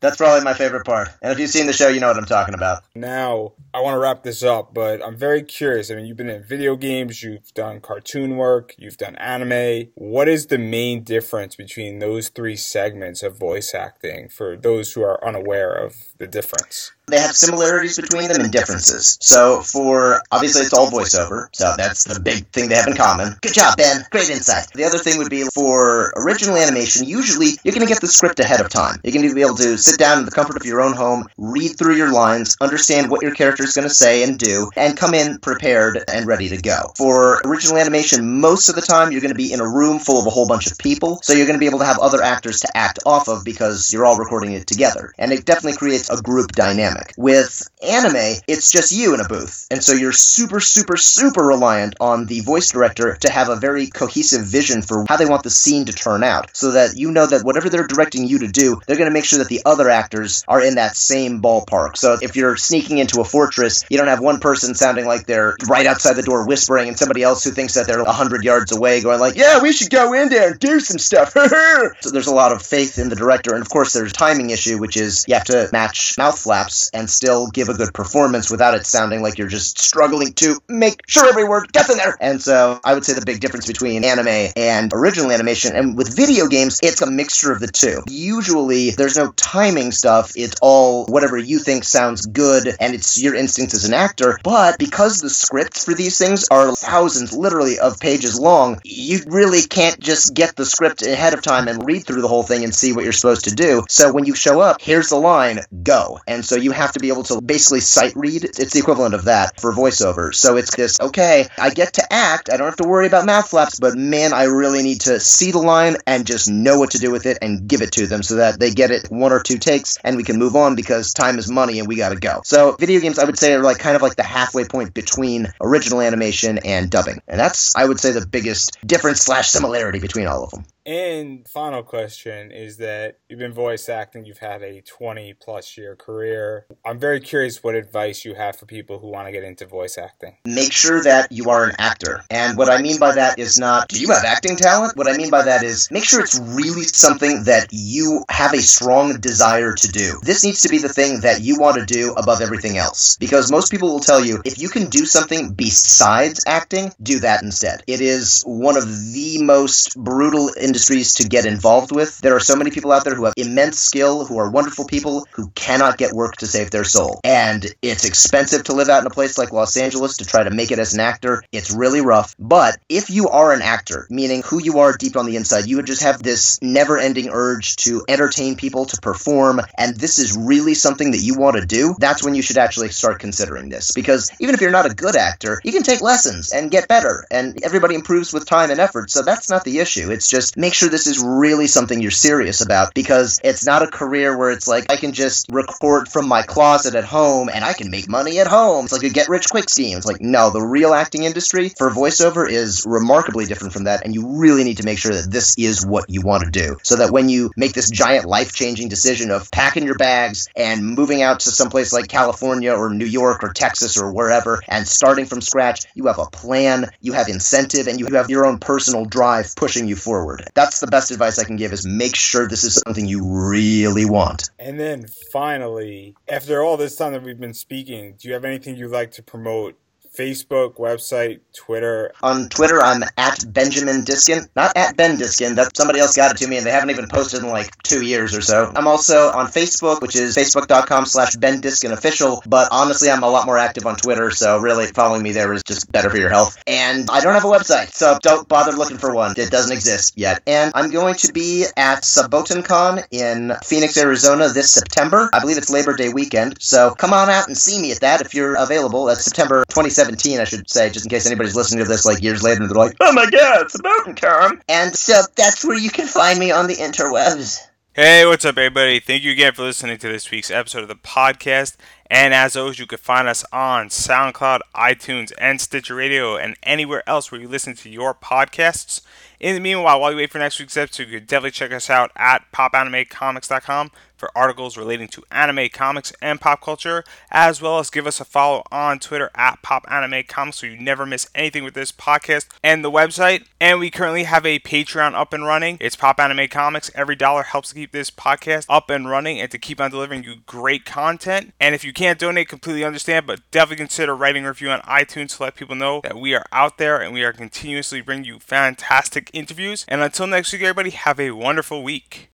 That's 0.00 0.16
probably 0.16 0.42
my 0.42 0.54
favorite 0.54 0.84
part. 0.84 1.08
And 1.22 1.32
if 1.32 1.38
you've 1.38 1.50
seen 1.50 1.66
the 1.66 1.72
show, 1.72 1.88
you 1.88 2.00
know 2.00 2.08
what 2.08 2.16
I'm 2.16 2.24
talking 2.24 2.54
about. 2.54 2.82
Now, 2.94 3.52
I 3.72 3.80
want 3.80 3.94
to 3.94 3.98
wrap 3.98 4.22
this 4.22 4.42
up, 4.42 4.74
but 4.74 5.04
I'm 5.04 5.16
very 5.16 5.42
curious. 5.42 5.90
I 5.90 5.94
mean, 5.94 6.06
you've 6.06 6.16
been 6.16 6.28
in 6.28 6.44
video 6.44 6.76
games, 6.76 7.22
you've 7.22 7.52
done 7.54 7.80
cartoon 7.80 8.36
work, 8.36 8.74
you've 8.78 8.96
done 8.96 9.16
anime. 9.16 9.90
What 9.94 10.28
is 10.28 10.46
the 10.46 10.58
main 10.58 11.04
difference 11.04 11.56
between 11.56 11.98
those 11.98 12.28
three 12.30 12.56
segments 12.56 13.22
of 13.22 13.38
voice 13.38 13.74
acting 13.74 14.28
for 14.28 14.56
those 14.56 14.92
who 14.92 15.02
are 15.02 15.24
unaware 15.26 15.72
of 15.72 15.94
the 16.18 16.26
difference? 16.26 16.92
They 17.06 17.18
have 17.18 17.36
similarities 17.36 17.96
between 18.00 18.28
them 18.28 18.40
and 18.40 18.50
differences. 18.50 19.18
So, 19.20 19.60
for 19.60 20.22
obviously, 20.30 20.62
it's 20.62 20.72
all 20.72 20.90
voiceover, 20.90 21.48
so 21.52 21.74
that's 21.76 22.04
the 22.04 22.18
big 22.18 22.46
thing 22.48 22.68
they 22.68 22.76
have 22.76 22.86
in 22.86 22.94
common. 22.94 23.36
Good 23.42 23.54
job, 23.54 23.76
Ben. 23.76 24.04
Great 24.10 24.30
insight. 24.30 24.68
The 24.74 24.84
other 24.84 24.98
thing 24.98 25.18
would 25.18 25.30
be 25.30 25.44
for 25.54 26.12
original 26.16 26.56
animation, 26.56 27.06
usually 27.06 27.58
you're 27.62 27.74
going 27.74 27.86
to 27.86 27.92
get 27.92 28.00
the 28.00 28.08
script 28.08 28.40
ahead 28.40 28.60
of 28.60 28.68
time. 28.68 29.00
You're 29.04 29.12
to 29.28 29.34
be 29.34 29.42
able 29.42 29.56
to 29.56 29.76
sit 29.76 29.98
down 29.98 30.18
in 30.18 30.24
the 30.24 30.30
comfort 30.30 30.56
of 30.56 30.64
your 30.64 30.80
own 30.80 30.94
home, 30.94 31.26
read 31.36 31.76
through 31.78 31.96
your 31.96 32.12
lines, 32.12 32.56
understand 32.60 33.10
what 33.10 33.22
your 33.22 33.34
character 33.34 33.64
is 33.64 33.74
going 33.74 33.88
to 33.88 33.94
say 33.94 34.22
and 34.22 34.38
do, 34.38 34.70
and 34.76 34.96
come 34.96 35.14
in 35.14 35.38
prepared 35.38 36.02
and 36.08 36.26
ready 36.26 36.48
to 36.48 36.60
go. 36.60 36.92
For 36.96 37.40
original 37.44 37.78
animation, 37.78 38.40
most 38.40 38.68
of 38.68 38.74
the 38.74 38.82
time 38.82 39.12
you're 39.12 39.20
going 39.20 39.32
to 39.32 39.36
be 39.36 39.52
in 39.52 39.60
a 39.60 39.68
room 39.68 39.98
full 39.98 40.20
of 40.20 40.26
a 40.26 40.30
whole 40.30 40.46
bunch 40.46 40.70
of 40.70 40.78
people, 40.78 41.20
so 41.22 41.32
you're 41.32 41.46
going 41.46 41.58
to 41.58 41.60
be 41.60 41.66
able 41.66 41.80
to 41.80 41.84
have 41.84 41.98
other 41.98 42.22
actors 42.22 42.60
to 42.60 42.76
act 42.76 42.98
off 43.04 43.28
of 43.28 43.44
because 43.44 43.92
you're 43.92 44.06
all 44.06 44.18
recording 44.18 44.52
it 44.52 44.66
together. 44.66 45.12
And 45.18 45.32
it 45.32 45.44
definitely 45.44 45.76
creates 45.76 46.10
a 46.10 46.20
group 46.20 46.52
dynamic. 46.52 46.93
With 47.16 47.68
anime, 47.82 48.36
it's 48.46 48.70
just 48.72 48.92
you 48.92 49.14
in 49.14 49.20
a 49.20 49.28
booth, 49.28 49.66
and 49.70 49.82
so 49.82 49.92
you're 49.92 50.12
super, 50.12 50.60
super, 50.60 50.96
super 50.96 51.42
reliant 51.42 51.94
on 52.00 52.26
the 52.26 52.40
voice 52.40 52.70
director 52.70 53.16
to 53.20 53.30
have 53.30 53.48
a 53.48 53.56
very 53.56 53.86
cohesive 53.88 54.44
vision 54.44 54.82
for 54.82 55.04
how 55.08 55.16
they 55.16 55.26
want 55.26 55.42
the 55.42 55.50
scene 55.50 55.84
to 55.86 55.92
turn 55.92 56.22
out, 56.22 56.50
so 56.56 56.72
that 56.72 56.96
you 56.96 57.10
know 57.10 57.26
that 57.26 57.44
whatever 57.44 57.68
they're 57.68 57.86
directing 57.86 58.26
you 58.26 58.40
to 58.40 58.48
do, 58.48 58.80
they're 58.86 58.96
going 58.96 59.08
to 59.08 59.14
make 59.14 59.24
sure 59.24 59.38
that 59.38 59.48
the 59.48 59.62
other 59.64 59.88
actors 59.88 60.44
are 60.48 60.62
in 60.62 60.76
that 60.76 60.96
same 60.96 61.40
ballpark. 61.40 61.96
So 61.96 62.16
if 62.20 62.36
you're 62.36 62.56
sneaking 62.56 62.98
into 62.98 63.20
a 63.20 63.24
fortress, 63.24 63.84
you 63.88 63.98
don't 63.98 64.08
have 64.08 64.20
one 64.20 64.40
person 64.40 64.74
sounding 64.74 65.06
like 65.06 65.26
they're 65.26 65.56
right 65.68 65.86
outside 65.86 66.14
the 66.14 66.22
door 66.22 66.46
whispering, 66.46 66.88
and 66.88 66.98
somebody 66.98 67.22
else 67.22 67.44
who 67.44 67.50
thinks 67.50 67.74
that 67.74 67.86
they're 67.86 68.00
a 68.00 68.12
hundred 68.12 68.44
yards 68.44 68.72
away 68.72 69.00
going 69.00 69.20
like, 69.20 69.36
"Yeah, 69.36 69.60
we 69.60 69.72
should 69.72 69.90
go 69.90 70.12
in 70.12 70.28
there 70.28 70.50
and 70.50 70.58
do 70.58 70.80
some 70.80 70.98
stuff." 70.98 71.32
so 72.00 72.10
there's 72.10 72.26
a 72.26 72.34
lot 72.34 72.52
of 72.52 72.62
faith 72.62 72.98
in 72.98 73.08
the 73.08 73.16
director, 73.16 73.54
and 73.54 73.62
of 73.62 73.68
course 73.68 73.92
there's 73.92 74.10
a 74.10 74.14
timing 74.14 74.50
issue, 74.50 74.78
which 74.78 74.96
is 74.96 75.24
you 75.28 75.34
have 75.34 75.44
to 75.44 75.68
match 75.72 76.16
mouth 76.18 76.38
flaps 76.38 76.83
and 76.92 77.08
still 77.08 77.48
give 77.48 77.68
a 77.68 77.74
good 77.74 77.94
performance 77.94 78.50
without 78.50 78.74
it 78.74 78.86
sounding 78.86 79.22
like 79.22 79.38
you're 79.38 79.48
just 79.48 79.78
struggling 79.78 80.32
to 80.34 80.60
make 80.68 81.00
sure 81.08 81.28
every 81.28 81.44
word 81.44 81.72
gets 81.72 81.90
in 81.90 81.98
there. 81.98 82.16
And 82.20 82.40
so 82.40 82.80
I 82.84 82.94
would 82.94 83.04
say 83.04 83.14
the 83.14 83.24
big 83.24 83.40
difference 83.40 83.66
between 83.66 84.04
anime 84.04 84.52
and 84.56 84.92
original 84.92 85.30
animation, 85.30 85.76
and 85.76 85.96
with 85.96 86.14
video 86.14 86.46
games, 86.46 86.80
it's 86.82 87.02
a 87.02 87.10
mixture 87.10 87.52
of 87.52 87.60
the 87.60 87.68
two. 87.68 88.02
Usually 88.08 88.90
there's 88.90 89.16
no 89.16 89.32
timing 89.32 89.92
stuff, 89.92 90.32
it's 90.36 90.56
all 90.60 91.06
whatever 91.06 91.38
you 91.38 91.58
think 91.58 91.84
sounds 91.84 92.26
good, 92.26 92.74
and 92.80 92.94
it's 92.94 93.20
your 93.22 93.34
instinct 93.34 93.74
as 93.74 93.84
an 93.84 93.94
actor. 93.94 94.38
But 94.42 94.78
because 94.78 95.20
the 95.20 95.30
scripts 95.30 95.84
for 95.84 95.94
these 95.94 96.18
things 96.18 96.46
are 96.50 96.74
thousands, 96.74 97.32
literally, 97.32 97.78
of 97.78 97.98
pages 98.00 98.38
long, 98.38 98.80
you 98.84 99.20
really 99.26 99.62
can't 99.62 99.98
just 100.00 100.34
get 100.34 100.56
the 100.56 100.66
script 100.66 101.02
ahead 101.02 101.34
of 101.34 101.42
time 101.42 101.68
and 101.68 101.86
read 101.86 102.04
through 102.04 102.22
the 102.22 102.28
whole 102.28 102.42
thing 102.42 102.64
and 102.64 102.74
see 102.74 102.92
what 102.92 103.04
you're 103.04 103.12
supposed 103.12 103.44
to 103.44 103.54
do. 103.54 103.84
So 103.88 104.12
when 104.12 104.24
you 104.24 104.34
show 104.34 104.60
up, 104.60 104.80
here's 104.80 105.08
the 105.08 105.16
line, 105.16 105.60
go. 105.82 106.20
And 106.26 106.44
so 106.44 106.56
you 106.56 106.72
have 106.74 106.92
to 106.92 107.00
be 107.00 107.08
able 107.08 107.22
to 107.24 107.40
basically 107.40 107.80
sight 107.80 108.12
read. 108.16 108.44
It's 108.44 108.72
the 108.72 108.80
equivalent 108.80 109.14
of 109.14 109.24
that 109.24 109.60
for 109.60 109.72
voiceover. 109.72 110.34
So 110.34 110.56
it's 110.56 110.74
this, 110.74 111.00
okay, 111.00 111.46
I 111.58 111.70
get 111.70 111.94
to 111.94 112.12
act. 112.12 112.50
I 112.52 112.56
don't 112.56 112.66
have 112.66 112.76
to 112.76 112.88
worry 112.88 113.06
about 113.06 113.26
mouth 113.26 113.48
flaps, 113.48 113.78
but 113.80 113.96
man, 113.96 114.32
I 114.32 114.44
really 114.44 114.82
need 114.82 115.02
to 115.02 115.20
see 115.20 115.50
the 115.50 115.58
line 115.58 115.96
and 116.06 116.26
just 116.26 116.50
know 116.50 116.78
what 116.78 116.92
to 116.92 116.98
do 116.98 117.10
with 117.10 117.26
it 117.26 117.38
and 117.42 117.68
give 117.68 117.82
it 117.82 117.92
to 117.92 118.06
them 118.06 118.22
so 118.22 118.36
that 118.36 118.58
they 118.58 118.70
get 118.70 118.90
it 118.90 119.10
one 119.10 119.32
or 119.32 119.42
two 119.42 119.58
takes 119.58 119.98
and 120.04 120.16
we 120.16 120.24
can 120.24 120.38
move 120.38 120.56
on 120.56 120.74
because 120.74 121.12
time 121.12 121.38
is 121.38 121.50
money 121.50 121.78
and 121.78 121.88
we 121.88 121.96
gotta 121.96 122.16
go. 122.16 122.40
So 122.44 122.72
video 122.72 123.00
games, 123.00 123.18
I 123.18 123.24
would 123.24 123.38
say, 123.38 123.54
are 123.54 123.62
like 123.62 123.78
kind 123.78 123.96
of 123.96 124.02
like 124.02 124.16
the 124.16 124.22
halfway 124.22 124.64
point 124.64 124.94
between 124.94 125.52
original 125.60 126.00
animation 126.00 126.58
and 126.58 126.90
dubbing. 126.90 127.22
And 127.28 127.38
that's, 127.38 127.74
I 127.76 127.84
would 127.84 128.00
say, 128.00 128.12
the 128.12 128.26
biggest 128.26 128.78
difference 128.86 129.20
slash 129.20 129.48
similarity 129.48 130.00
between 130.00 130.26
all 130.26 130.44
of 130.44 130.50
them. 130.50 130.64
And 130.86 131.48
final 131.48 131.82
question 131.82 132.50
is 132.50 132.76
that 132.76 133.18
you've 133.28 133.38
been 133.38 133.54
voice 133.54 133.88
acting, 133.88 134.26
you've 134.26 134.38
had 134.38 134.62
a 134.62 134.82
20 134.82 135.32
plus 135.34 135.78
year 135.78 135.96
career. 135.96 136.66
I'm 136.84 136.98
very 136.98 137.20
curious 137.20 137.64
what 137.64 137.74
advice 137.74 138.24
you 138.24 138.34
have 138.34 138.56
for 138.56 138.66
people 138.66 138.98
who 138.98 139.08
want 139.08 139.26
to 139.26 139.32
get 139.32 139.44
into 139.44 139.64
voice 139.64 139.96
acting. 139.96 140.36
Make 140.44 140.72
sure 140.72 141.02
that 141.02 141.32
you 141.32 141.48
are 141.48 141.64
an 141.64 141.74
actor. 141.78 142.22
And 142.28 142.58
what 142.58 142.68
I 142.68 142.82
mean 142.82 142.98
by 142.98 143.12
that 143.14 143.38
is 143.38 143.58
not, 143.58 143.88
do 143.88 143.98
you 143.98 144.08
have 144.08 144.24
acting 144.24 144.56
talent? 144.56 144.94
What 144.96 145.08
I 145.08 145.16
mean 145.16 145.30
by 145.30 145.42
that 145.42 145.62
is 145.62 145.90
make 145.90 146.04
sure 146.04 146.20
it's 146.20 146.38
really 146.38 146.82
something 146.82 147.44
that 147.44 147.68
you 147.70 148.22
have 148.28 148.52
a 148.52 148.60
strong 148.60 149.20
desire 149.20 149.72
to 149.74 149.88
do. 149.88 150.20
This 150.22 150.44
needs 150.44 150.60
to 150.62 150.68
be 150.68 150.78
the 150.78 150.90
thing 150.90 151.20
that 151.20 151.40
you 151.40 151.58
want 151.58 151.76
to 151.78 151.86
do 151.86 152.12
above 152.12 152.42
everything 152.42 152.76
else. 152.76 153.16
Because 153.16 153.50
most 153.50 153.70
people 153.70 153.88
will 153.90 154.00
tell 154.00 154.22
you, 154.22 154.42
if 154.44 154.58
you 154.58 154.68
can 154.68 154.90
do 154.90 155.06
something 155.06 155.54
besides 155.54 156.44
acting, 156.46 156.92
do 157.02 157.20
that 157.20 157.42
instead. 157.42 157.82
It 157.86 158.02
is 158.02 158.42
one 158.46 158.76
of 158.76 158.84
the 158.84 159.42
most 159.42 159.96
brutal 159.96 160.50
industries 160.74 161.14
to 161.14 161.28
get 161.28 161.46
involved 161.46 161.94
with. 161.94 162.18
There 162.18 162.34
are 162.34 162.40
so 162.40 162.56
many 162.56 162.72
people 162.72 162.90
out 162.90 163.04
there 163.04 163.14
who 163.14 163.26
have 163.26 163.34
immense 163.36 163.78
skill, 163.78 164.24
who 164.24 164.38
are 164.38 164.50
wonderful 164.50 164.84
people, 164.84 165.24
who 165.30 165.48
cannot 165.54 165.98
get 165.98 166.12
work 166.12 166.34
to 166.38 166.48
save 166.48 166.72
their 166.72 166.82
soul. 166.82 167.20
And 167.22 167.64
it's 167.80 168.04
expensive 168.04 168.64
to 168.64 168.72
live 168.72 168.88
out 168.88 169.00
in 169.00 169.06
a 169.06 169.10
place 169.10 169.38
like 169.38 169.52
Los 169.52 169.76
Angeles 169.76 170.16
to 170.16 170.24
try 170.24 170.42
to 170.42 170.50
make 170.50 170.72
it 170.72 170.80
as 170.80 170.92
an 170.92 170.98
actor. 170.98 171.44
It's 171.52 171.70
really 171.70 172.00
rough. 172.00 172.34
But 172.40 172.76
if 172.88 173.08
you 173.08 173.28
are 173.28 173.52
an 173.52 173.62
actor, 173.62 174.08
meaning 174.10 174.42
who 174.42 174.60
you 174.60 174.80
are 174.80 174.96
deep 174.96 175.16
on 175.16 175.26
the 175.26 175.36
inside, 175.36 175.66
you 175.66 175.76
would 175.76 175.86
just 175.86 176.02
have 176.02 176.20
this 176.20 176.60
never 176.60 176.98
ending 176.98 177.28
urge 177.30 177.76
to 177.76 178.02
entertain 178.08 178.56
people, 178.56 178.84
to 178.86 179.00
perform, 179.00 179.60
and 179.78 179.94
this 179.94 180.18
is 180.18 180.36
really 180.36 180.74
something 180.74 181.12
that 181.12 181.22
you 181.22 181.38
want 181.38 181.56
to 181.56 181.64
do, 181.64 181.94
that's 182.00 182.24
when 182.24 182.34
you 182.34 182.42
should 182.42 182.58
actually 182.58 182.88
start 182.88 183.20
considering 183.20 183.68
this. 183.68 183.92
Because 183.92 184.28
even 184.40 184.56
if 184.56 184.60
you're 184.60 184.72
not 184.72 184.90
a 184.90 184.94
good 184.94 185.14
actor, 185.14 185.60
you 185.62 185.70
can 185.70 185.84
take 185.84 186.00
lessons 186.00 186.50
and 186.50 186.68
get 186.72 186.88
better, 186.88 187.24
and 187.30 187.62
everybody 187.62 187.94
improves 187.94 188.32
with 188.32 188.44
time 188.44 188.72
and 188.72 188.80
effort, 188.80 189.08
so 189.12 189.22
that's 189.22 189.48
not 189.48 189.62
the 189.62 189.78
issue. 189.78 190.10
It's 190.10 190.28
just 190.28 190.56
make 190.64 190.72
sure 190.72 190.88
this 190.88 191.06
is 191.06 191.22
really 191.22 191.66
something 191.66 192.00
you're 192.00 192.10
serious 192.10 192.62
about 192.62 192.94
because 192.94 193.38
it's 193.44 193.66
not 193.66 193.82
a 193.82 193.86
career 193.86 194.34
where 194.34 194.50
it's 194.50 194.66
like 194.66 194.90
I 194.90 194.96
can 194.96 195.12
just 195.12 195.46
record 195.52 196.08
from 196.08 196.26
my 196.26 196.40
closet 196.40 196.94
at 196.94 197.04
home 197.04 197.50
and 197.52 197.62
I 197.62 197.74
can 197.74 197.90
make 197.90 198.08
money 198.08 198.38
at 198.38 198.46
home. 198.46 198.86
It's 198.86 198.92
like 198.94 199.02
a 199.02 199.10
get 199.10 199.28
rich 199.28 199.46
quick 199.50 199.68
scheme. 199.68 199.98
It's 199.98 200.06
like, 200.06 200.22
no, 200.22 200.48
the 200.48 200.62
real 200.62 200.94
acting 200.94 201.24
industry 201.24 201.68
for 201.68 201.90
voiceover 201.90 202.48
is 202.48 202.86
remarkably 202.86 203.44
different 203.44 203.74
from 203.74 203.84
that, 203.84 204.06
and 204.06 204.14
you 204.14 204.38
really 204.38 204.64
need 204.64 204.78
to 204.78 204.86
make 204.86 204.96
sure 204.96 205.12
that 205.12 205.30
this 205.30 205.54
is 205.58 205.84
what 205.84 206.08
you 206.08 206.22
want 206.22 206.44
to 206.44 206.50
do 206.50 206.78
so 206.82 206.96
that 206.96 207.12
when 207.12 207.28
you 207.28 207.50
make 207.58 207.74
this 207.74 207.90
giant 207.90 208.24
life 208.24 208.54
changing 208.54 208.88
decision 208.88 209.30
of 209.30 209.50
packing 209.50 209.84
your 209.84 209.98
bags 209.98 210.48
and 210.56 210.82
moving 210.82 211.20
out 211.20 211.40
to 211.40 211.50
someplace 211.50 211.92
like 211.92 212.08
California 212.08 212.72
or 212.72 212.88
New 212.88 213.04
York 213.04 213.44
or 213.44 213.52
Texas 213.52 213.98
or 213.98 214.10
wherever 214.14 214.62
and 214.66 214.88
starting 214.88 215.26
from 215.26 215.42
scratch, 215.42 215.84
you 215.94 216.06
have 216.06 216.18
a 216.18 216.24
plan, 216.24 216.90
you 217.02 217.12
have 217.12 217.28
incentive, 217.28 217.86
and 217.86 218.00
you 218.00 218.06
have 218.06 218.30
your 218.30 218.46
own 218.46 218.56
personal 218.56 219.04
drive 219.04 219.54
pushing 219.56 219.86
you 219.86 219.94
forward. 219.94 220.48
That's 220.54 220.78
the 220.78 220.86
best 220.86 221.10
advice 221.10 221.40
I 221.40 221.44
can 221.44 221.56
give 221.56 221.72
is 221.72 221.84
make 221.84 222.14
sure 222.14 222.46
this 222.46 222.62
is 222.62 222.80
something 222.86 223.06
you 223.06 223.24
really 223.24 224.04
want. 224.04 224.50
And 224.58 224.78
then 224.78 225.06
finally, 225.32 226.14
after 226.28 226.62
all 226.62 226.76
this 226.76 226.94
time 226.94 227.12
that 227.12 227.24
we've 227.24 227.40
been 227.40 227.54
speaking, 227.54 228.14
do 228.16 228.28
you 228.28 228.34
have 228.34 228.44
anything 228.44 228.76
you'd 228.76 228.92
like 228.92 229.10
to 229.12 229.22
promote 229.22 229.76
Facebook, 230.16 230.76
website, 230.76 231.40
Twitter. 231.52 232.12
On 232.22 232.48
Twitter, 232.48 232.80
I'm 232.80 233.02
at 233.16 233.44
Benjamin 233.52 234.04
Diskin, 234.04 234.46
not 234.54 234.76
at 234.76 234.96
Ben 234.96 235.18
Diskin. 235.18 235.56
That 235.56 235.76
somebody 235.76 235.98
else 235.98 236.16
got 236.16 236.30
it 236.30 236.38
to 236.38 236.48
me, 236.48 236.56
and 236.56 236.64
they 236.64 236.70
haven't 236.70 236.90
even 236.90 237.08
posted 237.08 237.42
in 237.42 237.48
like 237.48 237.70
two 237.82 238.02
years 238.02 238.34
or 238.34 238.40
so. 238.40 238.72
I'm 238.76 238.86
also 238.86 239.30
on 239.32 239.46
Facebook, 239.46 240.00
which 240.00 240.14
is 240.14 240.36
facebook.com/slash 240.36 241.36
Ben 241.36 241.60
Diskin 241.60 241.92
official. 241.92 242.42
But 242.46 242.68
honestly, 242.70 243.10
I'm 243.10 243.24
a 243.24 243.28
lot 243.28 243.46
more 243.46 243.58
active 243.58 243.86
on 243.86 243.96
Twitter, 243.96 244.30
so 244.30 244.58
really 244.58 244.86
following 244.86 245.22
me 245.22 245.32
there 245.32 245.52
is 245.52 245.62
just 245.64 245.90
better 245.90 246.10
for 246.10 246.18
your 246.18 246.30
health. 246.30 246.62
And 246.66 247.08
I 247.10 247.20
don't 247.20 247.34
have 247.34 247.44
a 247.44 247.48
website, 247.48 247.92
so 247.92 248.18
don't 248.22 248.46
bother 248.48 248.72
looking 248.72 248.98
for 248.98 249.14
one. 249.14 249.34
It 249.36 249.50
doesn't 249.50 249.72
exist 249.72 250.14
yet. 250.16 250.42
And 250.46 250.70
I'm 250.74 250.90
going 250.90 251.14
to 251.16 251.32
be 251.32 251.66
at 251.76 252.04
Saboten 252.04 252.64
Con 252.64 253.00
in 253.10 253.52
Phoenix, 253.64 253.96
Arizona 253.96 254.48
this 254.48 254.70
September. 254.70 255.28
I 255.32 255.40
believe 255.40 255.58
it's 255.58 255.70
Labor 255.70 255.96
Day 255.96 256.10
weekend, 256.10 256.62
so 256.62 256.94
come 256.94 257.12
on 257.12 257.28
out 257.28 257.48
and 257.48 257.58
see 257.58 257.80
me 257.80 257.90
at 257.90 258.00
that 258.00 258.20
if 258.20 258.32
you're 258.32 258.54
available. 258.54 259.06
That's 259.06 259.24
September 259.24 259.64
27th. 259.70 260.03
2017, 260.04 260.40
I 260.40 260.44
should 260.44 260.70
say, 260.70 260.90
just 260.90 261.06
in 261.06 261.10
case 261.10 261.26
anybody's 261.26 261.56
listening 261.56 261.84
to 261.84 261.88
this 261.88 262.04
like 262.04 262.22
years 262.22 262.42
later 262.42 262.62
and 262.62 262.70
they're 262.70 262.76
like, 262.76 262.96
oh 263.00 263.12
my 263.12 263.26
god, 263.30 263.62
it's 263.62 263.78
a 263.78 263.82
mountain 263.82 264.14
Tom. 264.14 264.60
And 264.68 264.94
so 264.94 265.22
that's 265.36 265.64
where 265.64 265.78
you 265.78 265.90
can 265.90 266.06
find 266.06 266.38
me 266.38 266.50
on 266.50 266.66
the 266.66 266.76
interwebs. 266.76 267.60
Hey, 267.92 268.26
what's 268.26 268.44
up, 268.44 268.58
everybody? 268.58 268.98
Thank 268.98 269.22
you 269.22 269.30
again 269.30 269.54
for 269.54 269.62
listening 269.62 269.98
to 269.98 270.08
this 270.08 270.28
week's 270.30 270.50
episode 270.50 270.82
of 270.82 270.88
the 270.88 270.96
podcast. 270.96 271.76
And 272.10 272.34
as 272.34 272.56
always, 272.56 272.78
you 272.78 272.86
can 272.86 272.98
find 272.98 273.28
us 273.28 273.44
on 273.52 273.88
SoundCloud, 273.88 274.60
iTunes, 274.74 275.32
and 275.38 275.60
Stitcher 275.60 275.94
Radio, 275.94 276.36
and 276.36 276.56
anywhere 276.64 277.08
else 277.08 277.30
where 277.30 277.40
you 277.40 277.48
listen 277.48 277.74
to 277.76 277.88
your 277.88 278.12
podcasts. 278.12 279.00
In 279.38 279.54
the 279.54 279.60
meanwhile, 279.60 280.00
while 280.00 280.10
you 280.10 280.16
wait 280.16 280.32
for 280.32 280.38
next 280.38 280.58
week's 280.58 280.76
episode, 280.76 281.08
you 281.08 281.18
can 281.18 281.26
definitely 281.26 281.52
check 281.52 281.72
us 281.72 281.88
out 281.88 282.10
at 282.16 282.50
popanimecomics.com 282.52 283.92
for 284.16 284.30
articles 284.36 284.76
relating 284.76 285.08
to 285.08 285.24
anime, 285.30 285.68
comics, 285.72 286.12
and 286.20 286.40
pop 286.40 286.60
culture, 286.60 287.04
as 287.30 287.60
well 287.60 287.78
as 287.78 287.90
give 287.90 288.06
us 288.06 288.20
a 288.20 288.24
follow 288.24 288.62
on 288.70 288.98
Twitter 288.98 289.30
at 289.34 289.62
popanimecomics 289.62 290.54
so 290.54 290.66
you 290.66 290.76
never 290.76 291.06
miss 291.06 291.28
anything 291.34 291.64
with 291.64 291.74
this 291.74 291.92
podcast 291.92 292.46
and 292.62 292.84
the 292.84 292.90
website. 292.90 293.46
And 293.60 293.80
we 293.80 293.90
currently 293.90 294.24
have 294.24 294.46
a 294.46 294.58
Patreon 294.60 295.14
up 295.14 295.32
and 295.32 295.44
running. 295.44 295.78
It's 295.80 295.96
Pop 295.96 296.20
Anime 296.20 296.48
Comics. 296.48 296.90
Every 296.94 297.16
dollar 297.16 297.42
helps 297.42 297.70
to 297.70 297.74
keep 297.74 297.92
this 297.92 298.10
podcast 298.10 298.66
up 298.68 298.90
and 298.90 299.08
running 299.08 299.40
and 299.40 299.50
to 299.50 299.58
keep 299.58 299.80
on 299.80 299.90
delivering 299.90 300.24
you 300.24 300.36
great 300.46 300.84
content. 300.84 301.52
And 301.60 301.74
if 301.74 301.84
you 301.84 301.92
can't 301.92 302.18
donate, 302.18 302.48
completely 302.48 302.84
understand, 302.84 303.26
but 303.26 303.40
definitely 303.50 303.76
consider 303.76 304.14
writing 304.14 304.44
a 304.44 304.48
review 304.48 304.70
on 304.70 304.80
iTunes 304.82 305.36
to 305.36 305.42
let 305.42 305.54
people 305.54 305.74
know 305.74 306.00
that 306.02 306.18
we 306.18 306.34
are 306.34 306.46
out 306.52 306.78
there 306.78 307.00
and 307.00 307.12
we 307.12 307.24
are 307.24 307.32
continuously 307.32 308.00
bringing 308.00 308.24
you 308.24 308.38
fantastic 308.38 309.30
interviews. 309.32 309.84
And 309.88 310.00
until 310.02 310.26
next 310.26 310.52
week, 310.52 310.62
everybody, 310.62 310.90
have 310.90 311.18
a 311.18 311.32
wonderful 311.32 311.82
week. 311.82 312.30